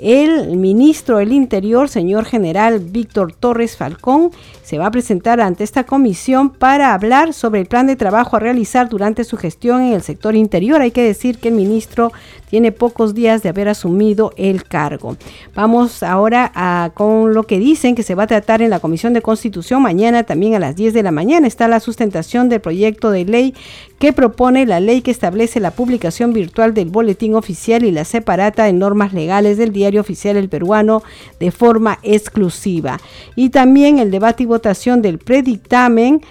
el 0.01 0.57
ministro 0.57 1.17
del 1.17 1.31
Interior, 1.31 1.87
señor 1.87 2.25
general 2.25 2.79
Víctor 2.79 3.33
Torres 3.33 3.77
Falcón, 3.77 4.31
se 4.63 4.79
va 4.79 4.87
a 4.87 4.91
presentar 4.91 5.39
ante 5.39 5.63
esta 5.63 5.83
comisión 5.83 6.49
para 6.49 6.93
hablar 6.93 7.33
sobre 7.33 7.59
el 7.59 7.67
plan 7.67 7.85
de 7.85 7.95
trabajo 7.95 8.35
a 8.35 8.39
realizar 8.39 8.89
durante 8.89 9.23
su 9.23 9.37
gestión 9.37 9.81
en 9.81 9.93
el 9.93 10.01
sector 10.01 10.35
interior. 10.35 10.81
Hay 10.81 10.91
que 10.91 11.03
decir 11.03 11.37
que 11.37 11.49
el 11.49 11.55
ministro 11.55 12.11
tiene 12.49 12.71
pocos 12.71 13.13
días 13.13 13.43
de 13.43 13.49
haber 13.49 13.69
asumido 13.69 14.33
el 14.37 14.63
cargo. 14.63 15.17
Vamos 15.53 16.03
ahora 16.03 16.51
a, 16.55 16.91
con 16.93 17.33
lo 17.33 17.43
que 17.43 17.59
dicen 17.59 17.95
que 17.95 18.03
se 18.03 18.15
va 18.15 18.23
a 18.23 18.27
tratar 18.27 18.61
en 18.61 18.69
la 18.69 18.79
Comisión 18.79 19.13
de 19.13 19.21
Constitución. 19.21 19.81
Mañana 19.81 20.23
también 20.23 20.55
a 20.55 20.59
las 20.59 20.75
10 20.75 20.93
de 20.93 21.03
la 21.03 21.11
mañana 21.11 21.47
está 21.47 21.67
la 21.67 21.79
sustentación 21.79 22.49
del 22.49 22.59
proyecto 22.59 23.11
de 23.11 23.25
ley 23.25 23.53
que 23.99 24.13
propone 24.13 24.65
la 24.65 24.79
ley 24.79 25.01
que 25.01 25.11
establece 25.11 25.59
la 25.59 25.71
publicación 25.71 26.33
virtual 26.33 26.73
del 26.73 26.89
boletín 26.89 27.35
oficial 27.35 27.83
y 27.83 27.91
la 27.91 28.03
separata 28.03 28.63
de 28.63 28.73
normas 28.73 29.13
legales 29.13 29.57
del 29.57 29.71
diario 29.71 29.90
oficial 29.99 30.37
El 30.37 30.49
Peruano 30.49 31.03
de 31.39 31.51
forma 31.51 31.99
exclusiva. 32.03 32.99
Y 33.35 33.49
también 33.49 33.99
el 33.99 34.11
debate 34.11 34.43
y 34.43 34.45
votación 34.45 35.01
del 35.01 35.17
predictamen 35.17 36.21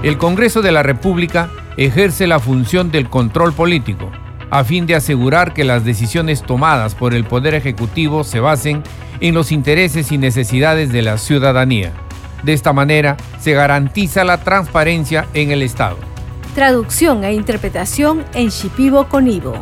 El 0.04 0.18
Congreso 0.18 0.62
de 0.62 0.72
la 0.72 0.84
República 0.84 1.50
ejerce 1.78 2.28
la 2.28 2.40
función 2.40 2.92
del 2.92 3.10
control 3.10 3.54
político 3.54 4.12
a 4.54 4.64
fin 4.64 4.86
de 4.86 4.94
asegurar 4.94 5.56
que 5.56 5.64
las 5.64 5.84
decisiones 5.84 6.44
tomadas 6.44 6.94
por 6.94 7.16
el 7.16 7.24
Poder 7.24 7.56
Ejecutivo 7.56 8.24
se 8.24 8.40
basen 8.40 8.84
en 9.20 9.34
los 9.34 9.52
intereses 9.52 10.12
y 10.12 10.20
necesidades 10.20 10.92
de 10.92 11.02
la 11.02 11.18
ciudadanía. 11.18 11.92
De 12.44 12.54
esta 12.54 12.72
manera 12.72 13.18
se 13.40 13.54
garantiza 13.54 14.24
la 14.24 14.38
transparencia 14.38 15.26
en 15.34 15.50
el 15.50 15.64
Estado. 15.64 15.98
Traducción 16.54 17.24
e 17.24 17.34
interpretación 17.34 18.24
en 18.36 18.50
Shipibo 18.50 19.10
Conibo. 19.10 19.56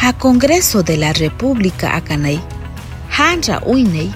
Ha 0.00 0.12
Congreso 0.12 0.84
de 0.84 0.98
la 0.98 1.12
República 1.12 1.96
Akanay, 1.96 2.40
Hanja 3.10 3.60
Uinei, 3.66 4.12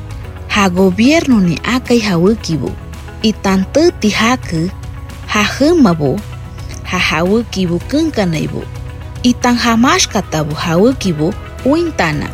Ha 0.55 0.69
Gobierno 0.69 1.41
ni 1.41 1.57
Akai 1.65 1.99
Hawukibu, 2.01 2.71
y 3.23 3.33
tanto 3.33 3.91
Tihaku, 4.01 4.69
Ha 5.27 5.45
Humabo, 5.47 6.17
Ha 6.85 7.23
Kunkanaibu, 7.91 8.63
y 9.23 9.33
tan 9.33 9.57
Hamash 9.57 10.09
Katabu 10.09 10.55
Hawukibu 10.55 11.33
Uintana. 11.65 12.29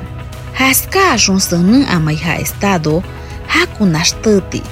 Haska 0.52 1.16
Junsanun 1.16 1.86
Amai 1.86 2.16
Ha 2.16 2.38
Estado, 2.38 3.04
Hakunashtati. 3.46 4.62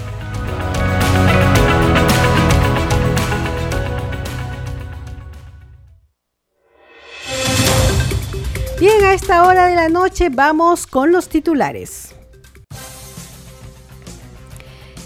Bien, 8.81 9.05
a 9.05 9.13
esta 9.15 9.45
hora 9.45 9.67
de 9.67 9.77
la 9.77 9.89
noche 9.89 10.31
vamos 10.31 10.89
con 10.89 11.13
los 11.13 11.29
titulares. 11.29 12.16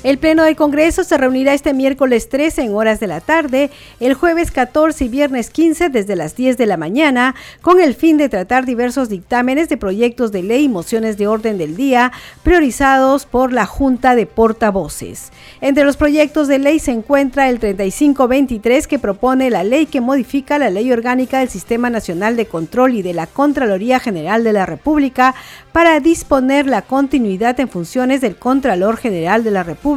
El 0.03 0.17
Pleno 0.17 0.45
del 0.45 0.57
Congreso 0.57 1.05
se 1.05 1.19
reunirá 1.19 1.53
este 1.53 1.75
miércoles 1.75 2.31
13 2.31 2.63
en 2.63 2.75
horas 2.75 3.01
de 3.01 3.07
la 3.07 3.21
tarde, 3.21 3.71
el 4.01 4.15
jueves 4.15 4.51
14 4.51 5.05
y 5.05 5.09
viernes 5.09 5.51
15 5.51 5.91
desde 5.91 6.17
las 6.17 6.35
10 6.35 6.57
de 6.57 6.65
la 6.65 6.79
mañana, 6.79 7.35
con 7.61 7.83
el 7.83 7.95
fin 7.95 8.17
de 8.17 8.31
tratar 8.31 8.65
diversos 8.65 9.11
dictámenes 9.11 9.69
de 9.69 9.77
proyectos 9.77 10.33
de 10.33 10.43
ley 10.43 10.65
y 10.65 10.69
mociones 10.71 11.19
de 11.19 11.27
orden 11.27 11.59
del 11.59 11.77
día 11.77 12.13
priorizados 12.43 13.27
por 13.27 13.53
la 13.53 13.67
Junta 13.67 14.15
de 14.15 14.25
Portavoces. 14.25 15.33
Entre 15.61 15.85
los 15.85 15.99
proyectos 15.99 16.49
de 16.49 16.61
ley 16.61 16.79
se 16.79 16.93
encuentra 16.93 17.51
el 17.51 17.59
3523 17.59 18.87
que 18.87 18.99
propone 18.99 19.51
la 19.51 19.65
ley 19.65 19.85
que 19.85 20.01
modifica 20.01 20.59
la 20.59 20.71
Ley 20.71 20.91
Orgánica 20.91 21.41
del 21.41 21.51
Sistema 21.51 21.91
Nacional 21.91 22.37
de 22.37 22.47
Control 22.47 22.95
y 22.95 23.03
de 23.03 23.13
la 23.13 23.27
Contraloría 23.27 24.01
General 24.01 24.45
de 24.45 24.55
la 24.55 24.65
República 24.65 25.35
para 25.73 26.01
disponer 26.01 26.67
la 26.67 26.81
continuidad 26.81 27.61
en 27.61 27.69
funciones 27.69 28.23
del 28.23 28.37
Contralor 28.37 28.97
General 28.97 29.45
de 29.45 29.51
la 29.51 29.63
República 29.63 29.90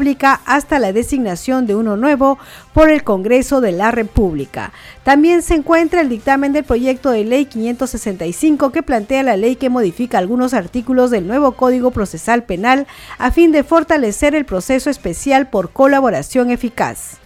Hasta 0.45 0.79
la 0.79 0.91
designación 0.91 1.67
de 1.67 1.75
uno 1.75 1.97
nuevo 1.97 2.39
por 2.73 2.89
el 2.89 3.03
Congreso 3.03 3.61
de 3.61 3.71
la 3.71 3.91
República. 3.91 4.71
También 5.03 5.43
se 5.43 5.53
encuentra 5.53 6.01
el 6.01 6.09
dictamen 6.09 6.51
del 6.51 6.63
proyecto 6.63 7.11
de 7.11 7.23
ley 7.23 7.45
565 7.45 8.71
que 8.71 8.81
plantea 8.81 9.21
la 9.21 9.37
ley 9.37 9.55
que 9.55 9.69
modifica 9.69 10.17
algunos 10.17 10.53
artículos 10.53 11.11
del 11.11 11.27
nuevo 11.27 11.51
Código 11.51 11.91
Procesal 11.91 12.43
Penal 12.43 12.87
a 13.19 13.29
fin 13.31 13.51
de 13.51 13.63
fortalecer 13.63 14.33
el 14.33 14.45
proceso 14.45 14.89
especial 14.89 15.49
por 15.49 15.71
colaboración 15.71 16.49
eficaz. 16.49 17.22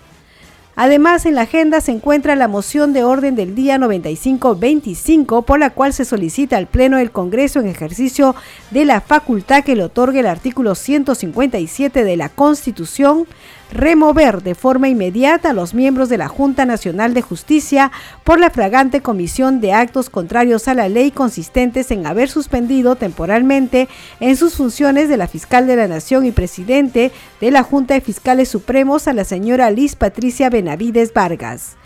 Además, 0.79 1.25
en 1.25 1.33
la 1.33 1.41
agenda 1.41 1.81
se 1.81 1.91
encuentra 1.91 2.35
la 2.35 2.47
moción 2.47 2.93
de 2.93 3.03
orden 3.03 3.35
del 3.35 3.55
día 3.55 3.79
9525, 3.79 5.41
por 5.41 5.57
la 5.57 5.71
cual 5.71 5.91
se 5.91 6.05
solicita 6.05 6.55
al 6.55 6.67
Pleno 6.67 6.97
del 6.97 7.09
Congreso 7.09 7.59
en 7.59 7.65
ejercicio 7.65 8.35
de 8.69 8.85
la 8.85 9.01
facultad 9.01 9.63
que 9.63 9.75
le 9.75 9.83
otorgue 9.83 10.19
el 10.19 10.27
artículo 10.27 10.75
157 10.75 12.03
de 12.03 12.15
la 12.15 12.29
Constitución 12.29 13.25
remover 13.71 14.41
de 14.43 14.55
forma 14.55 14.87
inmediata 14.87 15.49
a 15.49 15.53
los 15.53 15.73
miembros 15.73 16.09
de 16.09 16.17
la 16.17 16.27
Junta 16.27 16.65
Nacional 16.65 17.13
de 17.13 17.21
Justicia 17.21 17.91
por 18.23 18.39
la 18.39 18.49
fragante 18.49 19.01
comisión 19.01 19.61
de 19.61 19.73
actos 19.73 20.09
contrarios 20.09 20.67
a 20.67 20.73
la 20.73 20.89
ley 20.89 21.11
consistentes 21.11 21.91
en 21.91 22.05
haber 22.05 22.29
suspendido 22.29 22.95
temporalmente 22.95 23.87
en 24.19 24.35
sus 24.35 24.55
funciones 24.55 25.09
de 25.09 25.17
la 25.17 25.27
fiscal 25.27 25.67
de 25.67 25.75
la 25.75 25.87
Nación 25.87 26.25
y 26.25 26.31
presidente 26.31 27.11
de 27.41 27.51
la 27.51 27.63
Junta 27.63 27.93
de 27.93 28.01
Fiscales 28.01 28.49
Supremos 28.49 29.07
a 29.07 29.13
la 29.13 29.23
señora 29.23 29.71
Liz 29.71 29.95
Patricia 29.95 30.49
Benavides 30.49 31.13
Vargas. 31.13 31.77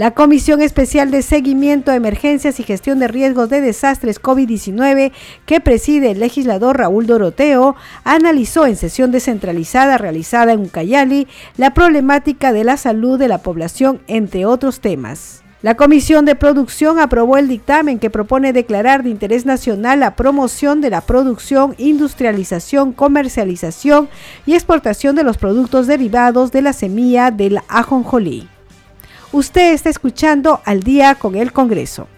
La 0.00 0.12
Comisión 0.12 0.62
Especial 0.62 1.10
de 1.10 1.20
Seguimiento, 1.20 1.92
Emergencias 1.92 2.58
y 2.58 2.62
Gestión 2.62 3.00
de 3.00 3.06
Riesgos 3.06 3.50
de 3.50 3.60
Desastres 3.60 4.18
COVID-19, 4.18 5.12
que 5.44 5.60
preside 5.60 6.12
el 6.12 6.20
legislador 6.20 6.78
Raúl 6.78 7.06
Doroteo, 7.06 7.76
analizó 8.02 8.64
en 8.64 8.76
sesión 8.76 9.10
descentralizada 9.10 9.98
realizada 9.98 10.54
en 10.54 10.60
Ucayali 10.60 11.28
la 11.58 11.74
problemática 11.74 12.54
de 12.54 12.64
la 12.64 12.78
salud 12.78 13.18
de 13.18 13.28
la 13.28 13.42
población, 13.42 14.00
entre 14.06 14.46
otros 14.46 14.80
temas. 14.80 15.42
La 15.60 15.74
Comisión 15.74 16.24
de 16.24 16.34
Producción 16.34 16.98
aprobó 16.98 17.36
el 17.36 17.48
dictamen 17.48 17.98
que 17.98 18.08
propone 18.08 18.54
declarar 18.54 19.02
de 19.02 19.10
interés 19.10 19.44
nacional 19.44 20.00
la 20.00 20.16
promoción 20.16 20.80
de 20.80 20.88
la 20.88 21.02
producción, 21.02 21.74
industrialización, 21.76 22.94
comercialización 22.94 24.08
y 24.46 24.54
exportación 24.54 25.14
de 25.14 25.24
los 25.24 25.36
productos 25.36 25.86
derivados 25.86 26.52
de 26.52 26.62
la 26.62 26.72
semilla 26.72 27.30
del 27.30 27.58
ajonjolí. 27.68 28.48
Usted 29.32 29.74
está 29.74 29.90
escuchando 29.90 30.60
al 30.64 30.82
día 30.82 31.14
con 31.14 31.36
el 31.36 31.52
Congreso. 31.52 32.08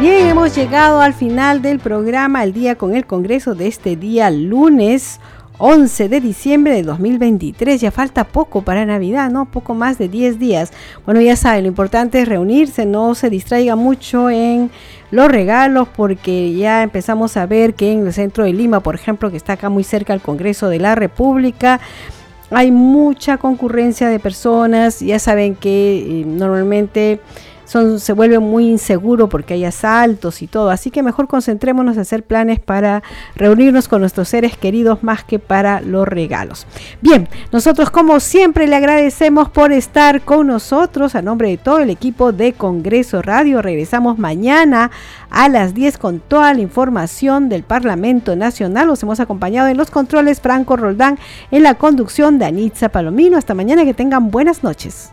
Bien, 0.00 0.26
hemos 0.26 0.56
llegado 0.56 1.00
al 1.00 1.14
final 1.14 1.62
del 1.62 1.78
programa 1.78 2.40
Al 2.40 2.52
día 2.52 2.74
con 2.74 2.96
el 2.96 3.06
Congreso 3.06 3.54
de 3.54 3.68
este 3.68 3.94
día 3.94 4.30
lunes 4.30 5.20
11 5.60 6.08
de 6.08 6.20
diciembre 6.20 6.74
de 6.74 6.82
2023. 6.82 7.80
Ya 7.80 7.90
falta 7.90 8.24
poco 8.24 8.62
para 8.62 8.86
Navidad, 8.86 9.30
¿no? 9.30 9.44
Poco 9.44 9.74
más 9.74 9.98
de 9.98 10.08
10 10.08 10.38
días. 10.38 10.72
Bueno, 11.04 11.20
ya 11.20 11.36
saben, 11.36 11.64
lo 11.64 11.68
importante 11.68 12.22
es 12.22 12.28
reunirse, 12.28 12.86
no 12.86 13.14
se 13.14 13.30
distraiga 13.30 13.76
mucho 13.76 14.30
en 14.30 14.70
los 15.10 15.30
regalos 15.30 15.86
porque 15.94 16.54
ya 16.54 16.82
empezamos 16.82 17.36
a 17.36 17.46
ver 17.46 17.74
que 17.74 17.92
en 17.92 18.06
el 18.06 18.12
centro 18.12 18.44
de 18.44 18.52
Lima, 18.52 18.80
por 18.80 18.94
ejemplo, 18.94 19.30
que 19.30 19.36
está 19.36 19.52
acá 19.52 19.68
muy 19.68 19.84
cerca 19.84 20.14
al 20.14 20.22
Congreso 20.22 20.68
de 20.68 20.78
la 20.78 20.94
República, 20.94 21.78
hay 22.50 22.70
mucha 22.70 23.36
concurrencia 23.36 24.08
de 24.08 24.18
personas. 24.18 25.00
Ya 25.00 25.18
saben 25.18 25.54
que 25.54 26.20
eh, 26.20 26.24
normalmente 26.26 27.20
se 27.98 28.12
vuelve 28.12 28.38
muy 28.40 28.68
inseguro 28.68 29.28
porque 29.28 29.54
hay 29.54 29.64
asaltos 29.64 30.42
y 30.42 30.46
todo. 30.46 30.70
Así 30.70 30.90
que 30.90 31.02
mejor 31.02 31.28
concentrémonos 31.28 31.94
en 31.94 32.02
hacer 32.02 32.24
planes 32.24 32.58
para 32.58 33.02
reunirnos 33.36 33.86
con 33.86 34.00
nuestros 34.00 34.28
seres 34.28 34.56
queridos 34.56 35.02
más 35.02 35.22
que 35.22 35.38
para 35.38 35.80
los 35.80 36.08
regalos. 36.08 36.66
Bien, 37.00 37.28
nosotros 37.52 37.90
como 37.90 38.18
siempre 38.18 38.66
le 38.66 38.76
agradecemos 38.76 39.48
por 39.48 39.72
estar 39.72 40.22
con 40.22 40.48
nosotros 40.48 41.14
a 41.14 41.22
nombre 41.22 41.48
de 41.48 41.58
todo 41.58 41.78
el 41.78 41.90
equipo 41.90 42.32
de 42.32 42.52
Congreso 42.54 43.22
Radio. 43.22 43.62
Regresamos 43.62 44.18
mañana 44.18 44.90
a 45.30 45.48
las 45.48 45.72
10 45.72 45.98
con 45.98 46.18
toda 46.18 46.52
la 46.54 46.60
información 46.60 47.48
del 47.48 47.62
Parlamento 47.62 48.34
Nacional. 48.34 48.88
Los 48.88 49.02
hemos 49.02 49.20
acompañado 49.20 49.68
en 49.68 49.76
los 49.76 49.90
controles 49.90 50.40
Franco 50.40 50.76
Roldán, 50.76 51.18
en 51.50 51.62
la 51.62 51.74
conducción 51.74 52.38
de 52.38 52.46
Anitza 52.46 52.88
Palomino. 52.88 53.38
Hasta 53.38 53.54
mañana, 53.54 53.84
que 53.84 53.94
tengan 53.94 54.30
buenas 54.30 54.64
noches. 54.64 55.12